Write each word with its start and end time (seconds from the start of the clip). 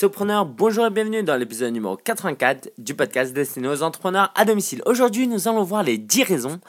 Bonjour 0.00 0.86
et 0.86 0.90
bienvenue 0.90 1.24
dans 1.24 1.34
l'épisode 1.34 1.72
numéro 1.72 1.96
84 1.96 2.70
du 2.78 2.94
podcast 2.94 3.32
destiné 3.32 3.66
aux 3.66 3.82
entrepreneurs 3.82 4.32
à 4.36 4.44
domicile. 4.44 4.80
Aujourd'hui, 4.86 5.26
nous 5.26 5.48
allons 5.48 5.64
voir 5.64 5.82
les 5.82 5.98
10 5.98 6.22
raisons 6.22 6.60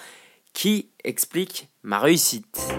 qui 0.52 0.90
expliquent 1.04 1.70
ma 1.84 2.00
réussite. 2.00 2.74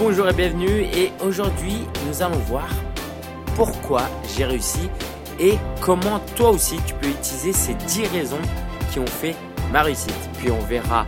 Bonjour 0.00 0.28
et 0.28 0.32
bienvenue 0.32 0.80
et 0.80 1.12
aujourd'hui 1.24 1.86
nous 2.08 2.22
allons 2.22 2.38
voir 2.38 2.68
pourquoi 3.54 4.02
j'ai 4.36 4.44
réussi 4.44 4.90
et 5.38 5.54
comment 5.80 6.18
toi 6.34 6.50
aussi 6.50 6.76
tu 6.88 6.94
peux 6.94 7.08
utiliser 7.08 7.52
ces 7.52 7.74
10 7.74 8.06
raisons 8.08 8.42
qui 8.90 8.98
ont 8.98 9.06
fait 9.06 9.36
réussite. 9.82 10.14
Puis 10.38 10.50
on 10.50 10.60
verra 10.60 11.06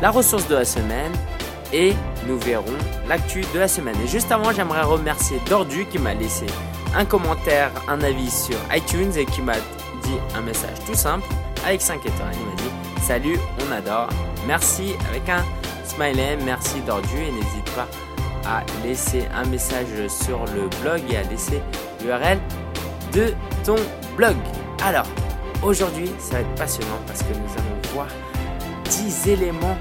la 0.00 0.10
ressource 0.10 0.46
de 0.48 0.54
la 0.54 0.64
semaine 0.64 1.12
et 1.72 1.94
nous 2.26 2.38
verrons 2.38 2.64
l'actu 3.08 3.42
de 3.54 3.58
la 3.58 3.68
semaine. 3.68 3.96
Et 4.04 4.08
juste 4.08 4.32
avant, 4.32 4.52
j'aimerais 4.52 4.82
remercier 4.82 5.38
Dordu 5.48 5.86
qui 5.86 5.98
m'a 5.98 6.14
laissé 6.14 6.46
un 6.96 7.04
commentaire, 7.04 7.70
un 7.88 8.00
avis 8.02 8.30
sur 8.30 8.56
iTunes 8.74 9.12
et 9.16 9.24
qui 9.24 9.42
m'a 9.42 9.54
dit 9.54 10.18
un 10.34 10.40
message 10.40 10.76
tout 10.86 10.94
simple 10.94 11.26
avec 11.64 11.80
5 11.80 12.00
étoiles. 12.04 12.32
Il 12.34 12.46
m'a 12.46 12.56
dit 12.56 13.02
Salut, 13.02 13.38
on 13.66 13.72
adore. 13.72 14.08
Merci 14.46 14.94
avec 15.08 15.28
un 15.28 15.44
smiley. 15.84 16.36
Merci 16.44 16.80
Dordu 16.80 17.16
et 17.16 17.30
n'hésite 17.30 17.70
pas 17.74 17.86
à 18.46 18.62
laisser 18.84 19.24
un 19.34 19.44
message 19.46 19.86
sur 20.08 20.44
le 20.54 20.68
blog 20.80 21.02
et 21.10 21.16
à 21.16 21.22
laisser 21.24 21.62
l'URL 22.02 22.38
de 23.12 23.34
ton 23.64 23.76
blog. 24.16 24.36
Alors, 24.82 25.06
aujourd'hui, 25.62 26.10
ça 26.18 26.34
va 26.34 26.40
être 26.40 26.54
passionnant 26.54 26.98
parce 27.06 27.22
que 27.22 27.28
nous 27.28 27.52
allons 27.58 27.69
voir 27.92 28.08
10 28.84 29.28
éléments 29.28 29.76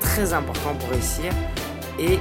très 0.00 0.32
importants 0.32 0.74
pour 0.74 0.90
réussir 0.90 1.32
et 1.98 2.18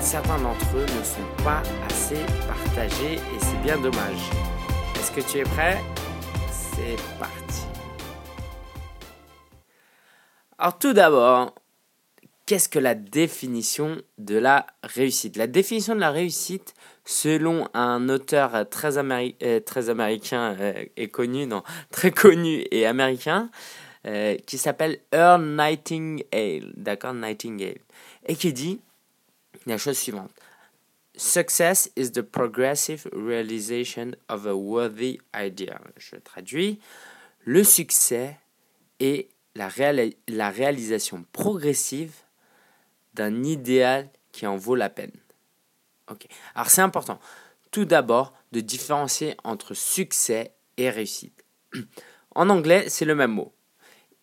certains 0.00 0.38
d'entre 0.38 0.76
eux 0.76 0.82
ne 0.82 1.04
sont 1.04 1.44
pas 1.44 1.62
assez 1.90 2.20
partagés 2.46 3.14
et 3.14 3.38
c'est 3.38 3.62
bien 3.62 3.78
dommage. 3.78 4.30
Est-ce 4.96 5.12
que 5.12 5.20
tu 5.20 5.38
es 5.38 5.44
prêt? 5.44 5.80
C'est 6.50 6.96
parti. 7.18 7.62
Alors 10.58 10.78
tout 10.78 10.92
d'abord, 10.92 11.54
qu'est-ce 12.46 12.68
que 12.68 12.78
la 12.78 12.94
définition 12.94 13.96
de 14.18 14.36
la 14.36 14.66
réussite? 14.82 15.36
La 15.36 15.46
définition 15.46 15.94
de 15.94 16.00
la 16.00 16.10
réussite, 16.10 16.74
selon 17.04 17.68
un 17.74 18.08
auteur 18.08 18.68
très, 18.70 18.98
euh, 18.98 19.90
américain 19.90 20.56
euh, 20.60 20.84
et 20.96 21.08
connu, 21.08 21.46
non, 21.46 21.62
très 21.90 22.10
connu 22.10 22.64
et 22.70 22.86
américain, 22.86 23.50
euh, 24.06 24.36
qui 24.46 24.58
s'appelle 24.58 25.00
Earl 25.12 25.42
Nightingale, 25.42 26.72
d'accord, 26.76 27.14
Nightingale, 27.14 27.78
et 28.26 28.36
qui 28.36 28.52
dit 28.52 28.80
la 29.66 29.78
chose 29.78 29.96
suivante. 29.96 30.30
Success 31.16 31.90
is 31.96 32.10
the 32.10 32.22
progressive 32.22 33.08
realization 33.12 34.12
of 34.28 34.46
a 34.46 34.54
worthy 34.54 35.20
idea. 35.34 35.80
Je 35.96 36.16
traduis. 36.16 36.80
Le 37.44 37.62
succès 37.62 38.36
est 38.98 39.28
la, 39.54 39.68
la 40.28 40.50
réalisation 40.50 41.24
progressive 41.32 42.14
d'un 43.14 43.44
idéal 43.44 44.10
qui 44.32 44.46
en 44.46 44.56
vaut 44.56 44.74
la 44.74 44.90
peine. 44.90 45.12
Ok. 46.10 46.26
Alors 46.54 46.68
c'est 46.68 46.82
important. 46.82 47.20
Tout 47.70 47.84
d'abord 47.84 48.32
de 48.52 48.60
différencier 48.60 49.36
entre 49.44 49.74
succès 49.74 50.52
et 50.76 50.90
réussite. 50.90 51.44
En 52.34 52.50
anglais, 52.50 52.88
c'est 52.88 53.04
le 53.04 53.14
même 53.14 53.32
mot. 53.32 53.52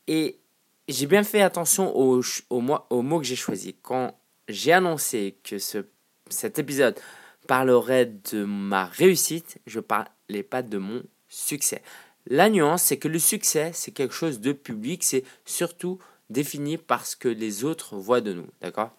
Et 0.08 0.40
j'ai 0.88 1.06
bien 1.06 1.24
fait 1.24 1.42
attention 1.42 1.96
aux, 1.96 2.22
aux, 2.50 2.62
mots 3.02 3.20
que 3.20 3.26
j'ai 3.26 3.36
choisis. 3.36 3.74
Quand 3.82 4.18
j'ai 4.48 4.74
annoncé 4.74 5.38
que 5.44 5.58
ce, 5.58 5.86
cet 6.30 6.60
épisode 6.60 7.00
parlerait 7.48 8.12
de 8.32 8.44
ma 8.44 8.86
réussite, 8.86 9.60
je 9.66 9.80
ne 9.80 9.84
parlais 9.84 10.44
pas 10.44 10.62
de 10.62 10.78
mon 10.78 11.04
succès. 11.28 11.82
La 12.28 12.50
nuance, 12.50 12.84
c'est 12.84 12.98
que 12.98 13.08
le 13.08 13.20
succès, 13.20 13.72
c'est 13.74 13.92
quelque 13.92 14.14
chose 14.14 14.40
de 14.40 14.52
public, 14.52 15.04
c'est 15.04 15.24
surtout 15.46 16.00
défini 16.30 16.78
par 16.78 17.06
ce 17.06 17.16
que 17.16 17.28
les 17.28 17.64
autres 17.64 17.98
voient 17.98 18.22
de 18.22 18.34
nous, 18.34 18.48
d'accord? 18.62 18.92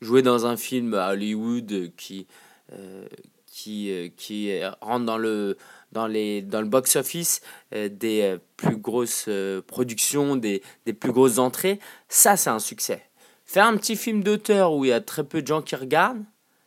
Jouer 0.00 0.22
dans 0.22 0.46
un 0.46 0.56
film 0.56 0.94
à 0.94 1.10
Hollywood 1.10 1.92
qui, 1.96 2.26
euh, 2.72 3.06
qui, 3.46 3.90
euh, 3.90 4.08
qui 4.16 4.64
rentre 4.80 5.04
dans 5.04 5.18
le, 5.18 5.56
dans, 5.94 6.06
les, 6.06 6.42
dans 6.42 6.60
le 6.60 6.66
box-office 6.66 7.40
euh, 7.74 7.88
des 7.88 8.36
plus 8.58 8.76
grosses 8.76 9.28
productions, 9.66 10.36
des, 10.36 10.62
des 10.84 10.92
plus 10.92 11.12
grosses 11.12 11.38
entrées, 11.38 11.80
ça 12.08 12.36
c'est 12.36 12.50
un 12.50 12.58
succès. 12.58 13.02
Faire 13.46 13.66
un 13.66 13.76
petit 13.76 13.96
film 13.96 14.22
d'auteur 14.22 14.74
où 14.74 14.84
il 14.84 14.88
y 14.88 14.92
a 14.92 15.00
très 15.00 15.24
peu 15.24 15.40
de 15.40 15.46
gens 15.46 15.62
qui 15.62 15.76
regardent, 15.76 16.24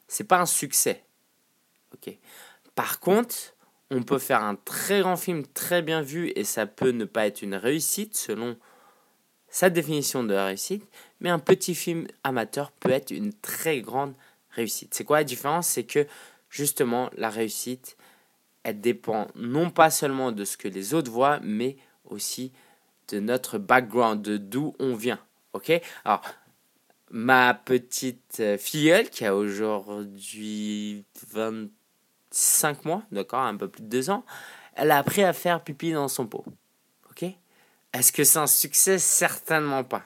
c'est 0.08 0.24
pas 0.24 0.40
un 0.40 0.46
succès. 0.46 1.04
ok 1.94 2.16
Par 2.76 3.00
contre, 3.00 3.36
on 3.90 4.04
peut 4.04 4.20
faire 4.20 4.44
un 4.44 4.56
très 4.56 5.02
grand 5.02 5.18
film 5.18 5.46
très 5.48 5.82
bien 5.82 6.02
vu 6.02 6.32
et 6.36 6.44
ça 6.44 6.66
peut 6.66 6.92
ne 6.92 7.06
pas 7.06 7.28
être 7.28 7.42
une 7.42 7.56
réussite 7.56 8.16
selon 8.16 8.58
sa 9.50 9.70
définition 9.70 10.24
de 10.24 10.34
réussite, 10.34 10.86
mais 11.20 11.30
un 11.30 11.40
petit 11.40 11.74
film 11.74 12.06
amateur 12.24 12.72
peut 12.72 12.92
être 12.92 13.12
une 13.12 13.34
très 13.34 13.82
grande 13.82 14.14
réussite. 14.52 14.94
C'est 14.94 15.04
quoi 15.04 15.20
la 15.20 15.24
différence? 15.24 15.68
C'est 15.68 15.86
que 15.86 16.06
justement 16.50 17.10
la 17.16 17.30
réussite, 17.30 17.98
elle 18.63 18.81
dépend 18.81 19.28
non 19.35 19.69
pas 19.69 19.90
seulement 19.90 20.31
de 20.31 20.45
ce 20.45 20.57
que 20.57 20.68
les 20.68 20.94
autres 20.94 21.12
voient, 21.12 21.40
mais 21.41 21.78
aussi 22.06 22.51
de 23.09 23.19
notre 23.19 23.57
background, 23.57 24.22
de 24.22 24.38
d'où 24.38 24.75
on 24.79 24.95
vient. 24.95 25.19
Ok? 25.53 25.72
Alors, 26.03 26.22
ma 27.09 27.53
petite 27.53 28.57
filleule 28.57 29.09
qui 29.09 29.25
a 29.25 29.35
aujourd'hui 29.35 31.06
25 31.31 32.85
mois, 32.85 33.03
d'accord, 33.12 33.41
un 33.41 33.56
peu 33.56 33.68
plus 33.68 33.84
de 33.84 33.88
2 33.88 34.09
ans, 34.09 34.25
elle 34.75 34.91
a 34.91 34.97
appris 34.97 35.24
à 35.24 35.34
faire 35.34 35.63
pipi 35.63 35.91
dans 35.91 36.07
son 36.07 36.28
pot. 36.28 36.45
Ok? 37.09 37.25
Est-ce 37.94 38.12
que 38.12 38.24
c'est 38.24 38.39
un 38.39 38.47
succès? 38.47 39.00
Certainement 39.00 39.84
pas. 39.84 40.03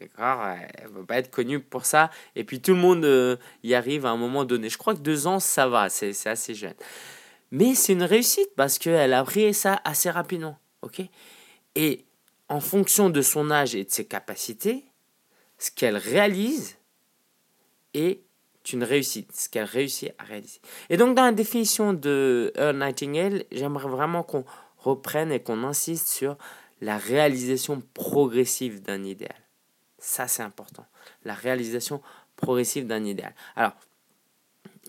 D'accord? 0.00 0.44
Elle 0.74 0.90
ne 0.90 0.98
va 0.98 1.04
pas 1.04 1.18
être 1.18 1.30
connue 1.30 1.60
pour 1.60 1.86
ça. 1.86 2.10
Et 2.34 2.44
puis 2.44 2.60
tout 2.60 2.72
le 2.72 2.80
monde 2.80 3.04
euh, 3.04 3.36
y 3.62 3.74
arrive 3.74 4.04
à 4.06 4.10
un 4.10 4.16
moment 4.16 4.44
donné. 4.44 4.68
Je 4.68 4.78
crois 4.78 4.94
que 4.94 5.00
deux 5.00 5.26
ans, 5.26 5.40
ça 5.40 5.68
va, 5.68 5.88
c'est 5.88 6.26
assez 6.26 6.54
jeune. 6.54 6.74
Mais 7.50 7.74
c'est 7.74 7.92
une 7.92 8.02
réussite 8.02 8.50
parce 8.56 8.78
qu'elle 8.78 9.12
a 9.12 9.20
appris 9.20 9.52
ça 9.54 9.80
assez 9.84 10.10
rapidement. 10.10 10.58
ok? 10.82 11.02
Et 11.74 12.04
en 12.48 12.60
fonction 12.60 13.10
de 13.10 13.22
son 13.22 13.50
âge 13.50 13.74
et 13.74 13.84
de 13.84 13.90
ses 13.90 14.04
capacités, 14.04 14.84
ce 15.58 15.70
qu'elle 15.70 15.96
réalise 15.96 16.76
est 17.94 18.22
une 18.72 18.84
réussite, 18.84 19.34
ce 19.34 19.48
qu'elle 19.48 19.64
réussit 19.64 20.12
à 20.18 20.24
réaliser. 20.24 20.60
Et 20.90 20.96
donc 20.96 21.16
dans 21.16 21.24
la 21.24 21.32
définition 21.32 21.92
de 21.92 22.52
Earl 22.56 22.76
Nightingale, 22.78 23.44
j'aimerais 23.50 23.88
vraiment 23.88 24.22
qu'on 24.22 24.44
reprenne 24.78 25.32
et 25.32 25.40
qu'on 25.40 25.64
insiste 25.64 26.08
sur 26.08 26.36
la 26.80 26.98
réalisation 26.98 27.82
progressive 27.94 28.82
d'un 28.82 29.04
idéal. 29.04 29.36
Ça, 29.98 30.28
c'est 30.28 30.42
important. 30.42 30.86
La 31.24 31.34
réalisation 31.34 32.00
progressive 32.36 32.86
d'un 32.86 33.04
idéal. 33.04 33.34
Alors, 33.54 33.74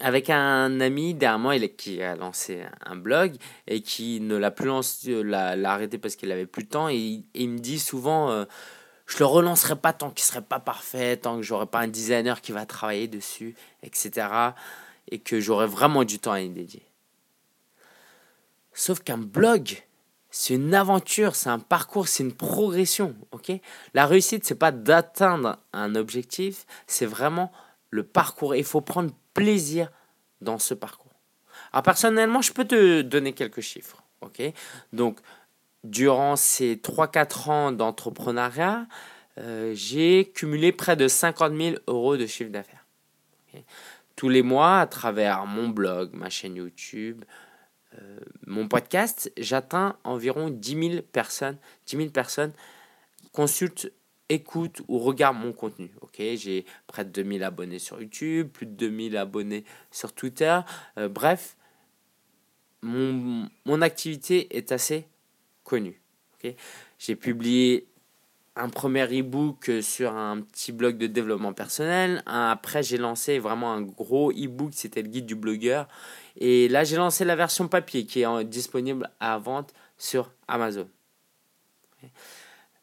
avec 0.02 0.30
un 0.30 0.82
ami 0.82 1.14
dernièrement 1.14 1.52
il, 1.52 1.76
qui 1.76 2.02
a 2.02 2.16
lancé 2.16 2.64
un 2.86 2.96
blog 2.96 3.36
et 3.68 3.82
qui 3.82 4.20
ne 4.20 4.36
l'a 4.36 4.52
plus 4.52 4.68
lancé, 4.68 5.24
l'a, 5.24 5.52
arrêté 5.72 5.98
parce 5.98 6.16
qu'il 6.16 6.32
avait 6.32 6.48
plus 6.48 6.64
de 6.64 6.70
temps 6.70 6.90
et, 6.90 7.24
il 7.34 7.50
me 7.50 7.60
dit 7.60 7.80
souvent 7.80 8.32
euh, 8.32 8.46
je 9.06 9.20
le 9.20 9.26
relancerai 9.26 9.76
pas 9.76 9.94
tant 9.94 10.10
qu'il 10.10 10.24
serait 10.24 10.42
pas 10.42 10.60
parfait, 10.60 11.18
tant 11.18 11.38
que 11.38 11.44
j'aurai 11.44 11.66
pas 11.66 11.80
un 11.80 11.88
designer 11.88 12.42
qui 12.42 12.52
va 12.52 12.66
travailler 12.66 13.08
dessus, 13.08 13.56
etc. 13.84 14.28
Et 15.10 15.20
que 15.20 15.40
j'aurai 15.40 15.68
vraiment 15.68 16.04
du 16.04 16.18
temps 16.18 16.32
à 16.32 16.42
y 16.42 16.50
dédier. 16.50 16.86
Sauf 18.74 19.02
qu'un 19.02 19.18
blog, 19.18 19.84
c'est 20.30 20.54
une 20.54 20.74
aventure, 20.74 21.36
c'est 21.36 21.50
un 21.50 21.60
parcours, 21.60 22.08
c'est 22.08 22.24
une 22.24 22.34
progression, 22.34 23.16
ok? 23.32 23.52
La 23.94 24.06
réussite, 24.06 24.46
c'est 24.46 24.56
pas 24.56 24.72
d'atteindre 24.72 25.58
un 25.74 25.96
objectif, 25.96 26.66
c'est 26.88 27.06
vraiment 27.06 27.52
le 27.90 28.04
parcours. 28.04 28.56
Il 28.56 28.64
faut 28.64 28.80
prendre 28.80 29.12
plaisir 29.34 29.92
dans 30.42 30.60
ce 30.60 30.74
parcours. 30.74 31.12
Alors 31.74 31.84
personnellement, 31.84 32.42
je 32.42 32.52
peux 32.52 32.66
te 32.66 33.02
donner 33.02 33.34
quelques 33.34 33.62
chiffres, 33.62 34.04
Donc, 34.94 35.20
durant 35.84 36.36
ces 36.36 36.76
3-4 36.76 37.50
ans 37.50 37.72
d'entrepreneuriat, 37.72 38.88
euh, 39.38 39.72
j'ai 39.74 40.32
cumulé 40.34 40.72
près 40.72 40.96
de 40.96 41.08
50 41.08 41.56
000 41.56 41.76
euros 41.88 42.18
de 42.18 42.26
chiffre 42.26 42.52
d'affaires. 42.52 42.86
Tous 44.16 44.30
les 44.30 44.44
mois, 44.44 44.80
à 44.80 44.88
travers 44.88 45.46
mon 45.46 45.70
blog, 45.70 46.12
ma 46.14 46.30
chaîne 46.30 46.56
YouTube, 46.56 47.24
euh, 48.00 48.20
mon 48.46 48.68
podcast, 48.68 49.32
j'atteins 49.38 49.98
environ 50.04 50.50
10 50.50 50.90
000 50.92 51.02
personnes. 51.02 51.58
10 51.88 51.98
000 51.98 52.10
personnes 52.10 52.54
consultent, 53.32 53.92
écoutent 54.32 54.82
ou 54.88 54.98
regardent 54.98 55.38
mon 55.38 55.54
contenu. 55.54 55.92
Ok, 56.02 56.16
j'ai 56.18 56.66
près 56.88 57.04
de 57.04 57.10
2000 57.10 57.44
abonnés 57.44 57.80
sur 57.80 58.02
YouTube, 58.02 58.50
plus 58.50 58.66
de 58.66 58.72
2000 58.72 59.18
abonnés 59.18 59.66
sur 59.92 60.14
Twitter. 60.14 60.60
Euh, 60.98 61.10
bref, 61.10 61.58
mon, 62.82 63.50
mon, 63.66 63.82
activité 63.82 64.56
est 64.58 64.72
assez 64.72 65.06
connue. 65.64 66.02
Ok, 66.36 66.54
j'ai 66.98 67.16
publié 67.16 67.88
un 68.56 68.70
premier 68.70 69.06
e-book 69.20 69.70
sur 69.82 70.16
un 70.16 70.42
petit 70.42 70.72
blog 70.72 70.98
de 70.98 71.08
développement 71.08 71.54
personnel. 71.54 72.24
Après, 72.26 72.84
j'ai 72.84 72.98
lancé 72.98 73.38
vraiment 73.38 73.74
un 73.74 73.82
gros 73.82 74.32
e-book, 74.32 74.72
c'était 74.74 75.02
le 75.02 75.10
guide 75.10 75.26
du 75.26 75.36
blogueur. 75.36 75.88
Et 76.38 76.68
là, 76.70 76.84
j'ai 76.84 76.96
lancé 76.96 77.26
la 77.26 77.36
version 77.36 77.68
papier 77.68 78.06
qui 78.06 78.22
est 78.22 78.44
disponible 78.46 79.10
à 79.20 79.38
vente 79.38 79.74
sur 79.98 80.32
Amazon. 80.48 80.88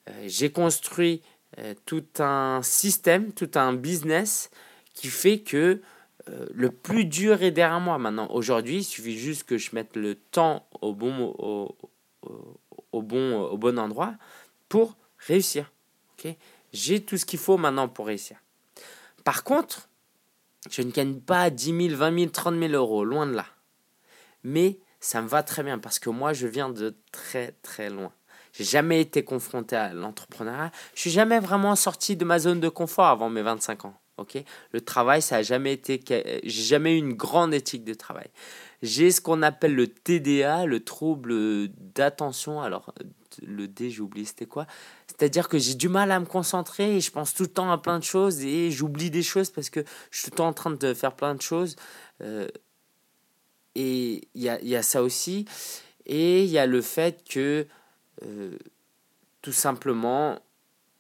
Euh, 0.09 0.25
j'ai 0.27 0.51
construit 0.51 1.23
euh, 1.57 1.75
tout 1.87 2.05
un 2.19 2.61
système, 2.63 3.33
tout 3.33 3.51
un 3.55 3.73
business 3.73 4.51
qui 4.93 5.09
fait 5.09 5.41
que 5.41 5.81
euh, 6.29 6.47
le 6.53 6.71
plus 6.71 7.07
dur 7.07 7.43
est 7.43 7.51
derrière 7.51 7.81
moi 7.81 7.97
maintenant. 7.99 8.29
Aujourd'hui, 8.31 8.79
il 8.79 8.85
suffit 8.85 9.19
juste 9.19 9.45
que 9.45 9.57
je 9.57 9.71
mette 9.75 9.97
le 9.97 10.15
temps 10.15 10.69
au 10.83 10.93
bon, 10.93 11.35
au, 11.39 11.77
au, 12.93 13.03
bon, 13.03 13.41
au 13.41 13.57
bon 13.57 13.79
endroit 13.79 14.15
pour 14.69 14.97
réussir. 15.19 15.73
J'ai 16.73 17.03
tout 17.03 17.17
ce 17.17 17.25
qu'il 17.25 17.39
faut 17.39 17.57
maintenant 17.57 17.89
pour 17.89 18.07
réussir. 18.07 18.37
Par 19.25 19.43
contre, 19.43 19.89
je 20.71 20.83
ne 20.83 20.91
gagne 20.91 21.21
pas 21.21 21.49
10 21.49 21.89
000, 21.89 21.97
20 21.97 22.19
000, 22.19 22.31
30 22.31 22.59
000 22.59 22.73
euros, 22.73 23.05
loin 23.05 23.27
de 23.27 23.33
là. 23.33 23.47
Mais 24.45 24.79
ça 25.01 25.23
me 25.23 25.29
va 25.29 25.43
très 25.43 25.63
bien 25.63 25.79
parce 25.79 25.99
que 25.99 26.11
moi, 26.11 26.33
je 26.33 26.47
viens 26.47 26.69
de 26.69 26.97
très 27.13 27.53
très 27.63 27.89
loin. 27.89 28.13
J'ai 28.59 28.65
jamais 28.65 29.01
été 29.01 29.23
confronté 29.23 29.77
à 29.77 29.93
l'entrepreneuriat. 29.95 30.73
Je 30.93 31.03
suis 31.03 31.11
jamais 31.11 31.39
vraiment 31.39 31.77
sorti 31.77 32.17
de 32.17 32.25
ma 32.25 32.41
zone 32.41 32.59
de 32.59 32.69
confort 32.69 33.07
avant 33.07 33.31
mes 33.31 33.43
25 33.43 33.85
ans. 33.85 33.95
Ok, 34.17 34.37
le 34.73 34.81
travail, 34.81 35.23
ça 35.23 35.37
a 35.37 35.43
jamais 35.43 35.75
été, 35.75 36.03
j'ai 36.43 36.63
jamais 36.63 36.97
eu 36.97 36.99
une 36.99 37.13
grande 37.13 37.55
éthique 37.55 37.85
de 37.85 37.95
travail. 37.95 38.27
J'ai 38.83 39.13
ce 39.13 39.21
qu'on 39.21 39.43
appelle 39.43 39.77
le 39.77 39.87
TDA, 39.87 40.67
le 40.67 40.81
trouble 40.81 41.69
d'attention. 41.95 42.61
Alors, 42.61 42.93
le 43.47 43.69
D, 43.69 43.91
j'ai 43.91 44.01
oublié, 44.01 44.27
c'était 44.27 44.47
quoi? 44.47 44.67
C'est-à-dire 45.07 45.49
que 45.49 45.57
j'ai 45.57 45.75
du 45.75 45.89
mal 45.89 46.11
à 46.11 46.19
me 46.19 46.27
concentrer 46.27 46.97
et 46.97 47.01
je 47.01 47.13
pense 47.13 47.33
tout 47.33 47.45
le 47.45 47.49
temps 47.49 47.71
à 47.71 47.79
plein 47.79 48.01
de 48.01 48.05
choses 48.05 48.41
et 48.41 48.73
j'oublie 48.73 49.13
des 49.13 49.23
choses 49.23 49.51
parce 49.51 49.71
que 49.71 49.85
je 50.11 50.19
suis 50.19 50.25
tout 50.25 50.33
le 50.33 50.37
temps 50.39 50.49
en 50.49 50.53
train 50.53 50.73
de 50.73 50.95
faire 50.95 51.15
plein 51.15 51.37
de 51.37 51.43
choses. 51.43 51.77
Euh, 52.21 52.49
et 53.77 54.29
il 54.35 54.43
y 54.43 54.49
a, 54.49 54.61
y 54.63 54.75
a, 54.75 54.83
ça 54.83 55.05
aussi. 55.05 55.45
Et 56.07 56.43
il 56.43 56.51
y 56.51 56.59
a 56.59 56.67
le 56.67 56.83
fait 56.83 57.23
que, 57.23 57.69
euh, 58.25 58.57
tout 59.43 59.53
simplement, 59.53 60.39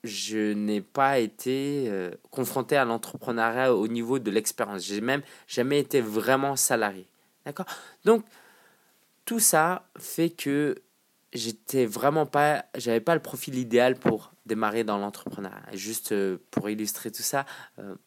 je 0.04 0.52
n'ai 0.52 0.80
pas 0.80 1.18
été 1.18 1.86
euh, 1.88 2.10
confronté 2.30 2.76
à 2.76 2.84
l'entrepreneuriat 2.84 3.74
au 3.74 3.88
niveau 3.88 4.18
de 4.18 4.30
l'expérience. 4.30 4.84
J'ai 4.84 5.00
même 5.00 5.22
jamais 5.46 5.80
été 5.80 6.00
vraiment 6.00 6.56
salarié. 6.56 7.06
D'accord? 7.44 7.66
Donc, 8.04 8.24
tout 9.24 9.40
ça 9.40 9.86
fait 9.98 10.30
que 10.30 10.76
j'étais 11.32 11.84
vraiment 11.84 12.26
pas, 12.26 12.64
j'avais 12.76 13.00
pas 13.00 13.14
le 13.14 13.22
profil 13.22 13.58
idéal 13.58 13.96
pour 13.96 14.32
démarrer 14.46 14.84
dans 14.84 14.98
l'entrepreneuriat. 14.98 15.62
Juste 15.74 16.12
euh, 16.12 16.38
pour 16.50 16.70
illustrer 16.70 17.10
tout 17.10 17.22
ça, 17.22 17.44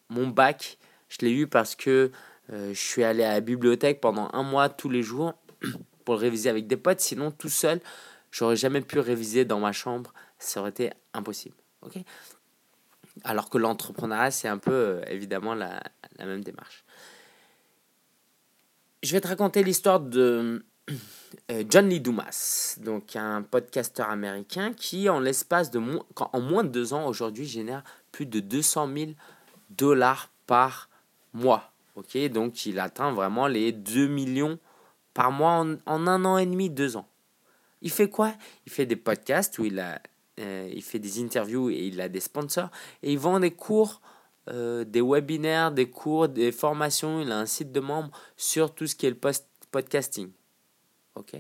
mon 0.10 0.28
bac, 0.28 0.78
je 1.10 1.18
l'ai 1.22 1.32
eu 1.32 1.48
parce 1.48 1.76
que 1.76 2.12
je 2.50 2.74
suis 2.74 3.04
allé 3.04 3.24
à 3.24 3.34
la 3.34 3.40
bibliothèque 3.40 4.02
pendant 4.02 4.30
un 4.34 4.44
mois 4.44 4.68
tous 4.68 4.90
les 4.90 5.04
jours 5.04 5.36
pour 6.06 6.16
le 6.16 6.20
réviser 6.20 6.50
avec 6.50 6.68
des 6.68 6.76
potes. 6.76 7.00
Sinon, 7.00 7.32
tout 7.32 7.48
seul, 7.48 7.80
j'aurais 8.32 8.56
jamais 8.56 8.82
pu 8.82 9.00
réviser 9.00 9.46
dans 9.46 9.60
ma 9.60 9.72
chambre. 9.72 10.14
Ça 10.40 10.60
aurait 10.62 10.72
été 10.72 10.92
impossible. 11.14 11.56
Ok? 11.82 11.98
Alors 13.24 13.50
que 13.50 13.58
l'entrepreneuriat, 13.58 14.32
c'est 14.32 14.48
un 14.48 14.58
peu 14.58 14.72
euh, 14.72 15.02
évidemment 15.08 15.54
la, 15.54 15.82
même 16.20 16.44
démarche. 16.44 16.84
Je 19.04 19.12
vais 19.12 19.22
te 19.22 19.28
raconter 19.28 19.64
l'histoire 19.64 20.00
de 20.00 20.64
euh, 21.52 21.64
John 21.70 21.90
Lee 21.90 22.00
Dumas, 22.00 22.78
donc 22.82 23.16
un 23.16 23.42
podcasteur 23.42 24.10
américain 24.10 24.74
qui, 24.74 25.10
en 25.10 25.20
l'espace 25.20 25.72
de 25.72 25.80
en 25.80 26.40
moins 26.40 26.64
de 26.64 26.70
deux 26.70 26.94
ans, 26.94 27.06
aujourd'hui, 27.08 27.46
génère 27.46 27.84
plus 28.12 28.26
de 28.26 28.40
200 28.40 28.90
000 28.96 29.12
dollars 29.70 30.30
par 30.46 30.90
mois. 31.34 31.72
Ok, 31.96 32.18
donc 32.30 32.66
il 32.66 32.80
atteint 32.80 33.12
vraiment 33.12 33.48
les 33.48 33.72
2 33.72 34.08
millions 34.08 34.60
par 35.14 35.32
mois 35.32 35.66
en, 35.86 36.08
un 36.08 36.26
an 36.26 36.38
et 36.38 36.46
demi, 36.46 36.70
deux 36.70 36.96
ans. 36.96 37.08
Il 37.82 37.92
fait 37.92 38.10
quoi? 38.10 38.34
Il 38.66 38.72
fait 38.72 38.86
des 38.86 38.96
podcasts 38.96 39.58
où 39.60 39.66
il 39.66 39.80
a 39.80 40.02
euh, 40.40 40.70
il 40.74 40.82
fait 40.82 41.00
des 41.00 41.22
interviews 41.22 41.70
et 41.70 41.88
il 41.88 42.02
a 42.02 42.10
des 42.10 42.20
sponsors. 42.20 42.70
Et 43.04 43.12
il 43.12 43.20
vend 43.20 43.40
des 43.40 43.52
cours, 43.52 44.02
euh, 44.50 44.84
des 44.84 45.02
webinaires, 45.02 45.72
des 45.72 45.90
cours, 45.90 46.30
des 46.30 46.52
formations. 46.52 47.22
Il 47.22 47.32
a 47.32 47.40
un 47.40 47.46
site 47.46 47.72
de 47.72 47.80
membres 47.80 48.12
sur 48.38 48.74
tout 48.74 48.88
ce 48.88 48.96
qui 48.96 49.06
est 49.06 49.10
le 49.10 49.20
podcasting. 49.72 50.32
Ok? 51.16 51.36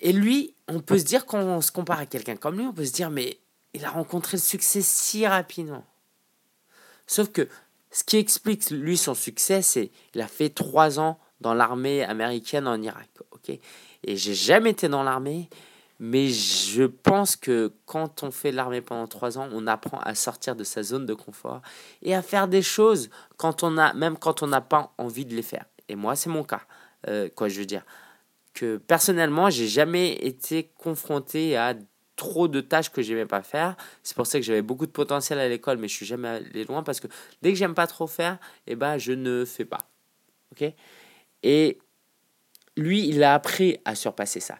Et 0.00 0.12
lui, 0.12 0.54
on 0.68 0.80
peut 0.80 0.98
se 0.98 1.04
dire, 1.04 1.24
quand 1.24 1.40
on 1.40 1.60
se 1.60 1.72
compare 1.72 2.00
à 2.00 2.06
quelqu'un 2.06 2.36
comme 2.36 2.58
lui, 2.58 2.66
on 2.66 2.74
peut 2.74 2.84
se 2.84 2.92
dire, 2.92 3.10
mais 3.10 3.38
il 3.72 3.84
a 3.84 3.90
rencontré 3.90 4.36
le 4.36 4.42
succès 4.42 4.82
si 4.82 5.26
rapidement. 5.26 5.86
Sauf 7.06 7.30
que 7.30 7.48
ce 7.90 8.04
qui 8.04 8.16
explique 8.16 8.68
lui 8.70 8.98
son 8.98 9.14
succès, 9.14 9.62
c'est 9.62 9.90
qu'il 10.12 10.20
a 10.20 10.28
fait 10.28 10.50
trois 10.50 10.98
ans 10.98 11.18
dans 11.40 11.54
l'armée 11.54 12.02
américaine 12.02 12.66
en 12.66 12.80
Irak. 12.82 13.08
Ok? 13.30 13.58
Et 14.04 14.16
j'ai 14.16 14.34
jamais 14.34 14.70
été 14.70 14.88
dans 14.88 15.02
l'armée. 15.02 15.48
Mais 16.00 16.28
je 16.28 16.82
pense 16.82 17.36
que 17.36 17.72
quand 17.86 18.24
on 18.24 18.30
fait 18.30 18.50
l'armée 18.50 18.80
pendant 18.80 19.06
trois 19.06 19.38
ans, 19.38 19.48
on 19.52 19.66
apprend 19.66 20.00
à 20.00 20.14
sortir 20.14 20.56
de 20.56 20.64
sa 20.64 20.82
zone 20.82 21.06
de 21.06 21.14
confort 21.14 21.62
et 22.02 22.14
à 22.14 22.22
faire 22.22 22.48
des 22.48 22.62
choses 22.62 23.10
quand 23.36 23.62
on 23.62 23.78
a, 23.78 23.92
même 23.94 24.18
quand 24.18 24.42
on 24.42 24.48
n'a 24.48 24.60
pas 24.60 24.92
envie 24.98 25.24
de 25.24 25.34
les 25.34 25.42
faire. 25.42 25.64
Et 25.88 25.94
moi, 25.94 26.16
c'est 26.16 26.30
mon 26.30 26.42
cas. 26.42 26.62
Euh, 27.06 27.28
quoi, 27.34 27.48
je 27.48 27.60
veux 27.60 27.66
dire? 27.66 27.84
Que 28.54 28.76
personnellement, 28.76 29.50
j'ai 29.50 29.68
jamais 29.68 30.14
été 30.14 30.72
confronté 30.78 31.56
à 31.56 31.74
trop 32.16 32.48
de 32.48 32.60
tâches 32.60 32.90
que 32.90 33.02
j'aimais 33.02 33.26
pas 33.26 33.42
faire. 33.42 33.76
C'est 34.02 34.16
pour 34.16 34.26
ça 34.26 34.38
que 34.38 34.44
j'avais 34.44 34.62
beaucoup 34.62 34.86
de 34.86 34.92
potentiel 34.92 35.38
à 35.38 35.48
l'école, 35.48 35.78
mais 35.78 35.88
je 35.88 35.94
suis 35.94 36.06
jamais 36.06 36.28
allé 36.28 36.64
loin 36.64 36.82
parce 36.82 37.00
que 37.00 37.08
dès 37.42 37.52
que 37.52 37.58
j'aime 37.58 37.74
pas 37.74 37.86
trop 37.86 38.06
faire, 38.06 38.38
eh 38.66 38.76
ben, 38.76 38.98
je 38.98 39.12
ne 39.12 39.44
fais 39.44 39.64
pas. 39.64 39.78
Ok? 40.52 40.72
Et 41.42 41.78
lui, 42.76 43.06
il 43.08 43.22
a 43.22 43.34
appris 43.34 43.78
à 43.84 43.94
surpasser 43.94 44.40
ça. 44.40 44.58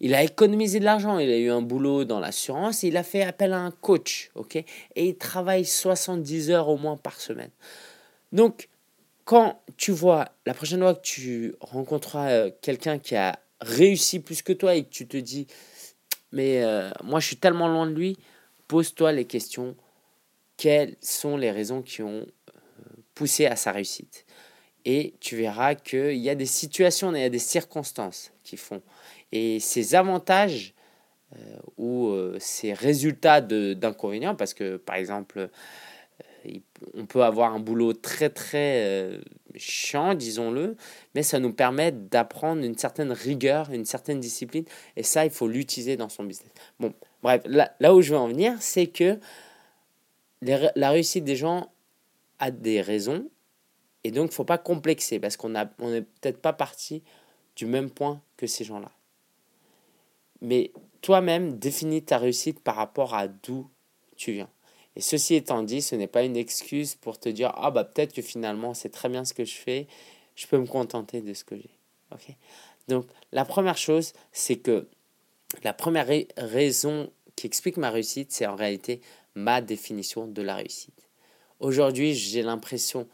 Il 0.00 0.14
a 0.14 0.22
économisé 0.22 0.80
de 0.80 0.84
l'argent, 0.84 1.18
il 1.18 1.30
a 1.30 1.38
eu 1.38 1.50
un 1.50 1.62
boulot 1.62 2.04
dans 2.04 2.18
l'assurance, 2.18 2.82
il 2.82 2.96
a 2.96 3.04
fait 3.04 3.22
appel 3.22 3.52
à 3.52 3.60
un 3.60 3.70
coach, 3.70 4.30
ok? 4.34 4.56
Et 4.56 4.66
il 4.96 5.16
travaille 5.16 5.64
70 5.64 6.50
heures 6.50 6.68
au 6.68 6.76
moins 6.76 6.96
par 6.96 7.20
semaine. 7.20 7.50
Donc, 8.32 8.68
quand 9.24 9.62
tu 9.76 9.92
vois, 9.92 10.28
la 10.46 10.54
prochaine 10.54 10.80
fois 10.80 10.94
que 10.94 11.02
tu 11.02 11.54
rencontreras 11.60 12.30
euh, 12.30 12.50
quelqu'un 12.60 12.98
qui 12.98 13.14
a 13.14 13.38
réussi 13.60 14.18
plus 14.18 14.42
que 14.42 14.52
toi 14.52 14.74
et 14.74 14.84
que 14.84 14.90
tu 14.90 15.06
te 15.06 15.16
dis, 15.16 15.46
mais 16.32 16.64
euh, 16.64 16.90
moi 17.04 17.20
je 17.20 17.28
suis 17.28 17.36
tellement 17.36 17.68
loin 17.68 17.86
de 17.86 17.94
lui, 17.94 18.18
pose-toi 18.66 19.12
les 19.12 19.26
questions, 19.26 19.76
quelles 20.56 20.96
sont 21.00 21.36
les 21.36 21.50
raisons 21.50 21.82
qui 21.82 22.02
ont 22.02 22.26
euh, 22.26 22.52
poussé 23.14 23.46
à 23.46 23.54
sa 23.54 23.70
réussite? 23.70 24.26
Et 24.84 25.14
tu 25.20 25.36
verras 25.36 25.74
qu'il 25.74 26.16
y 26.16 26.30
a 26.30 26.34
des 26.34 26.46
situations, 26.46 27.14
il 27.14 27.20
y 27.20 27.24
a 27.24 27.28
des 27.30 27.38
circonstances 27.38 28.32
qui 28.42 28.56
font. 28.56 28.82
Et 29.30 29.60
ces 29.60 29.94
avantages 29.94 30.74
euh, 31.36 31.56
ou 31.78 32.08
euh, 32.08 32.36
ces 32.40 32.74
résultats 32.74 33.40
d'inconvénients, 33.40 34.34
parce 34.34 34.52
que 34.52 34.76
par 34.76 34.96
exemple, 34.96 35.48
euh, 36.46 36.58
on 36.94 37.06
peut 37.06 37.22
avoir 37.22 37.54
un 37.54 37.60
boulot 37.60 37.94
très 37.94 38.28
très 38.28 39.18
chiant, 39.54 40.14
disons-le, 40.14 40.76
mais 41.14 41.22
ça 41.22 41.38
nous 41.38 41.52
permet 41.52 41.92
d'apprendre 41.92 42.62
une 42.62 42.76
certaine 42.76 43.12
rigueur, 43.12 43.70
une 43.70 43.84
certaine 43.84 44.20
discipline, 44.20 44.64
et 44.96 45.02
ça, 45.04 45.24
il 45.24 45.30
faut 45.30 45.46
l'utiliser 45.46 45.96
dans 45.96 46.08
son 46.08 46.24
business. 46.24 46.50
Bon, 46.80 46.92
bref, 47.22 47.42
là, 47.46 47.72
là 47.78 47.94
où 47.94 48.02
je 48.02 48.12
veux 48.12 48.18
en 48.18 48.28
venir, 48.28 48.56
c'est 48.60 48.88
que 48.88 49.18
la 50.42 50.90
réussite 50.90 51.24
des 51.24 51.36
gens 51.36 51.70
a 52.40 52.50
des 52.50 52.80
raisons, 52.80 53.28
et 54.04 54.10
donc, 54.10 54.26
il 54.26 54.32
ne 54.32 54.34
faut 54.34 54.44
pas 54.44 54.58
complexer 54.58 55.20
parce 55.20 55.36
qu'on 55.36 55.50
n'est 55.50 55.66
peut-être 55.66 56.40
pas 56.40 56.52
parti 56.52 57.02
du 57.56 57.66
même 57.66 57.90
point 57.90 58.20
que 58.36 58.46
ces 58.46 58.64
gens-là. 58.64 58.90
Mais 60.40 60.72
toi-même, 61.02 61.58
définis 61.58 62.02
ta 62.02 62.18
réussite 62.18 62.60
par 62.60 62.76
rapport 62.76 63.14
à 63.14 63.28
d'où 63.28 63.68
tu 64.16 64.32
viens. 64.32 64.48
Et 64.96 65.00
ceci 65.00 65.36
étant 65.36 65.62
dit, 65.62 65.80
ce 65.80 65.94
n'est 65.94 66.08
pas 66.08 66.24
une 66.24 66.36
excuse 66.36 66.96
pour 66.96 67.18
te 67.18 67.28
dire 67.28 67.52
Ah, 67.56 67.70
bah 67.70 67.84
peut-être 67.84 68.12
que 68.12 68.22
finalement, 68.22 68.74
c'est 68.74 68.90
très 68.90 69.08
bien 69.08 69.24
ce 69.24 69.34
que 69.34 69.44
je 69.44 69.54
fais, 69.54 69.86
je 70.34 70.46
peux 70.46 70.58
me 70.58 70.66
contenter 70.66 71.20
de 71.20 71.32
ce 71.32 71.44
que 71.44 71.56
j'ai. 71.56 71.70
ok? 72.12 72.34
Donc, 72.88 73.06
la 73.30 73.44
première 73.44 73.78
chose, 73.78 74.12
c'est 74.32 74.56
que 74.56 74.88
la 75.62 75.72
première 75.72 76.08
raison 76.36 77.10
qui 77.36 77.46
explique 77.46 77.76
ma 77.76 77.90
réussite, 77.90 78.32
c'est 78.32 78.46
en 78.46 78.56
réalité 78.56 79.00
ma 79.34 79.60
définition 79.60 80.26
de 80.26 80.42
la 80.42 80.56
réussite. 80.56 81.08
Aujourd'hui, 81.60 82.14
j'ai 82.14 82.42
l'impression 82.42 83.08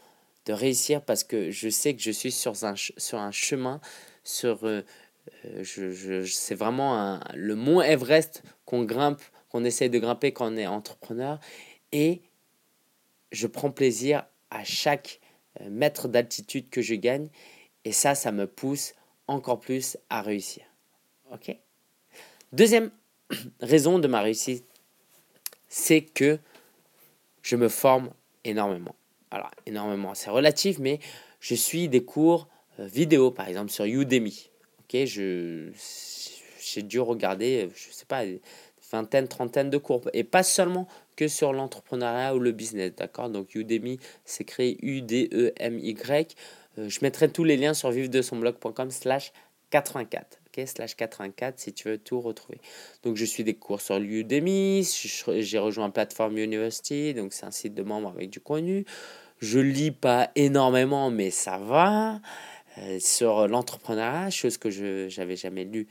de 0.49 0.53
réussir 0.53 1.03
parce 1.03 1.23
que 1.23 1.51
je 1.51 1.69
sais 1.69 1.95
que 1.95 2.01
je 2.01 2.09
suis 2.09 2.31
sur 2.31 2.65
un, 2.65 2.73
sur 2.75 3.19
un 3.19 3.29
chemin, 3.29 3.79
sur, 4.23 4.65
euh, 4.65 4.81
euh, 5.45 5.63
je, 5.63 5.91
je, 5.91 6.25
c'est 6.25 6.55
vraiment 6.55 6.97
un, 6.99 7.19
le 7.35 7.53
mont 7.53 7.81
Everest 7.81 8.41
qu'on 8.65 8.83
grimpe, 8.83 9.21
qu'on 9.49 9.63
essaye 9.63 9.91
de 9.91 9.99
grimper 9.99 10.31
quand 10.31 10.51
on 10.51 10.57
est 10.57 10.65
entrepreneur. 10.65 11.39
Et 11.91 12.23
je 13.31 13.45
prends 13.45 13.69
plaisir 13.69 14.25
à 14.49 14.63
chaque 14.63 15.19
euh, 15.61 15.69
mètre 15.69 16.07
d'altitude 16.07 16.71
que 16.71 16.81
je 16.81 16.95
gagne. 16.95 17.29
Et 17.85 17.91
ça, 17.91 18.15
ça 18.15 18.31
me 18.31 18.47
pousse 18.47 18.95
encore 19.27 19.59
plus 19.59 19.97
à 20.09 20.23
réussir. 20.23 20.63
OK? 21.31 21.55
Deuxième 22.53 22.89
raison 23.61 23.99
de 23.99 24.07
ma 24.07 24.21
réussite 24.21 24.65
c'est 25.67 26.01
que 26.01 26.39
je 27.43 27.55
me 27.55 27.69
forme 27.69 28.09
énormément. 28.43 28.95
Alors, 29.31 29.51
énormément, 29.65 30.15
c'est 30.15 30.29
relatif, 30.29 30.79
mais 30.79 30.99
je 31.39 31.55
suis 31.55 31.87
des 31.87 32.03
cours 32.03 32.47
euh, 32.79 32.85
vidéo, 32.85 33.31
par 33.31 33.47
exemple, 33.47 33.71
sur 33.71 33.85
Udemy. 33.85 34.49
Ok, 34.81 35.05
je, 35.05 35.69
j'ai 36.61 36.81
dû 36.81 36.99
regarder, 36.99 37.69
je 37.75 37.91
sais 37.91 38.05
pas, 38.05 38.23
vingtaine, 38.91 39.27
trentaine 39.27 39.69
de 39.69 39.77
cours. 39.77 40.09
Et 40.13 40.23
pas 40.23 40.43
seulement 40.43 40.87
que 41.15 41.27
sur 41.27 41.53
l'entrepreneuriat 41.53 42.35
ou 42.35 42.39
le 42.39 42.51
business, 42.51 42.93
d'accord? 42.95 43.29
Donc 43.29 43.53
Udemy, 43.55 43.99
c'est 44.25 44.45
créé 44.45 44.77
U-D-E-M-Y. 44.81 46.35
Euh, 46.77 46.89
je 46.89 46.99
mettrai 47.01 47.29
tous 47.29 47.43
les 47.43 47.57
liens 47.57 47.73
sur 47.73 47.91
vivre 47.91 48.09
de 48.09 48.21
son 48.21 48.37
blog.com 48.37 48.89
slash 48.89 49.31
84 49.69 50.38
slash 50.65 50.95
84 50.95 51.59
si 51.59 51.73
tu 51.73 51.89
veux 51.89 51.97
tout 51.97 52.21
retrouver. 52.21 52.59
Donc 53.03 53.15
je 53.15 53.25
suis 53.25 53.43
des 53.43 53.55
cours 53.55 53.81
sur 53.81 53.97
Udemy, 53.97 54.87
j'ai 55.37 55.59
rejoint 55.59 55.89
Platform 55.89 56.37
University, 56.37 57.13
donc 57.13 57.33
c'est 57.33 57.45
un 57.45 57.51
site 57.51 57.73
de 57.73 57.83
membres 57.83 58.09
avec 58.09 58.29
du 58.29 58.39
contenu. 58.39 58.85
Je 59.39 59.59
lis 59.59 59.91
pas 59.91 60.31
énormément, 60.35 61.11
mais 61.11 61.31
ça 61.31 61.57
va. 61.57 62.19
Euh, 62.77 62.99
sur 62.99 63.47
l'entrepreneuriat, 63.47 64.29
chose 64.29 64.57
que 64.57 64.69
je 64.69 65.07
n'avais 65.19 65.35
jamais 65.35 65.63
lu 65.63 65.87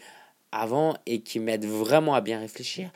avant 0.52 0.94
et 1.06 1.20
qui 1.20 1.40
m'aide 1.40 1.66
vraiment 1.66 2.14
à 2.14 2.20
bien 2.20 2.38
réfléchir. 2.38 2.90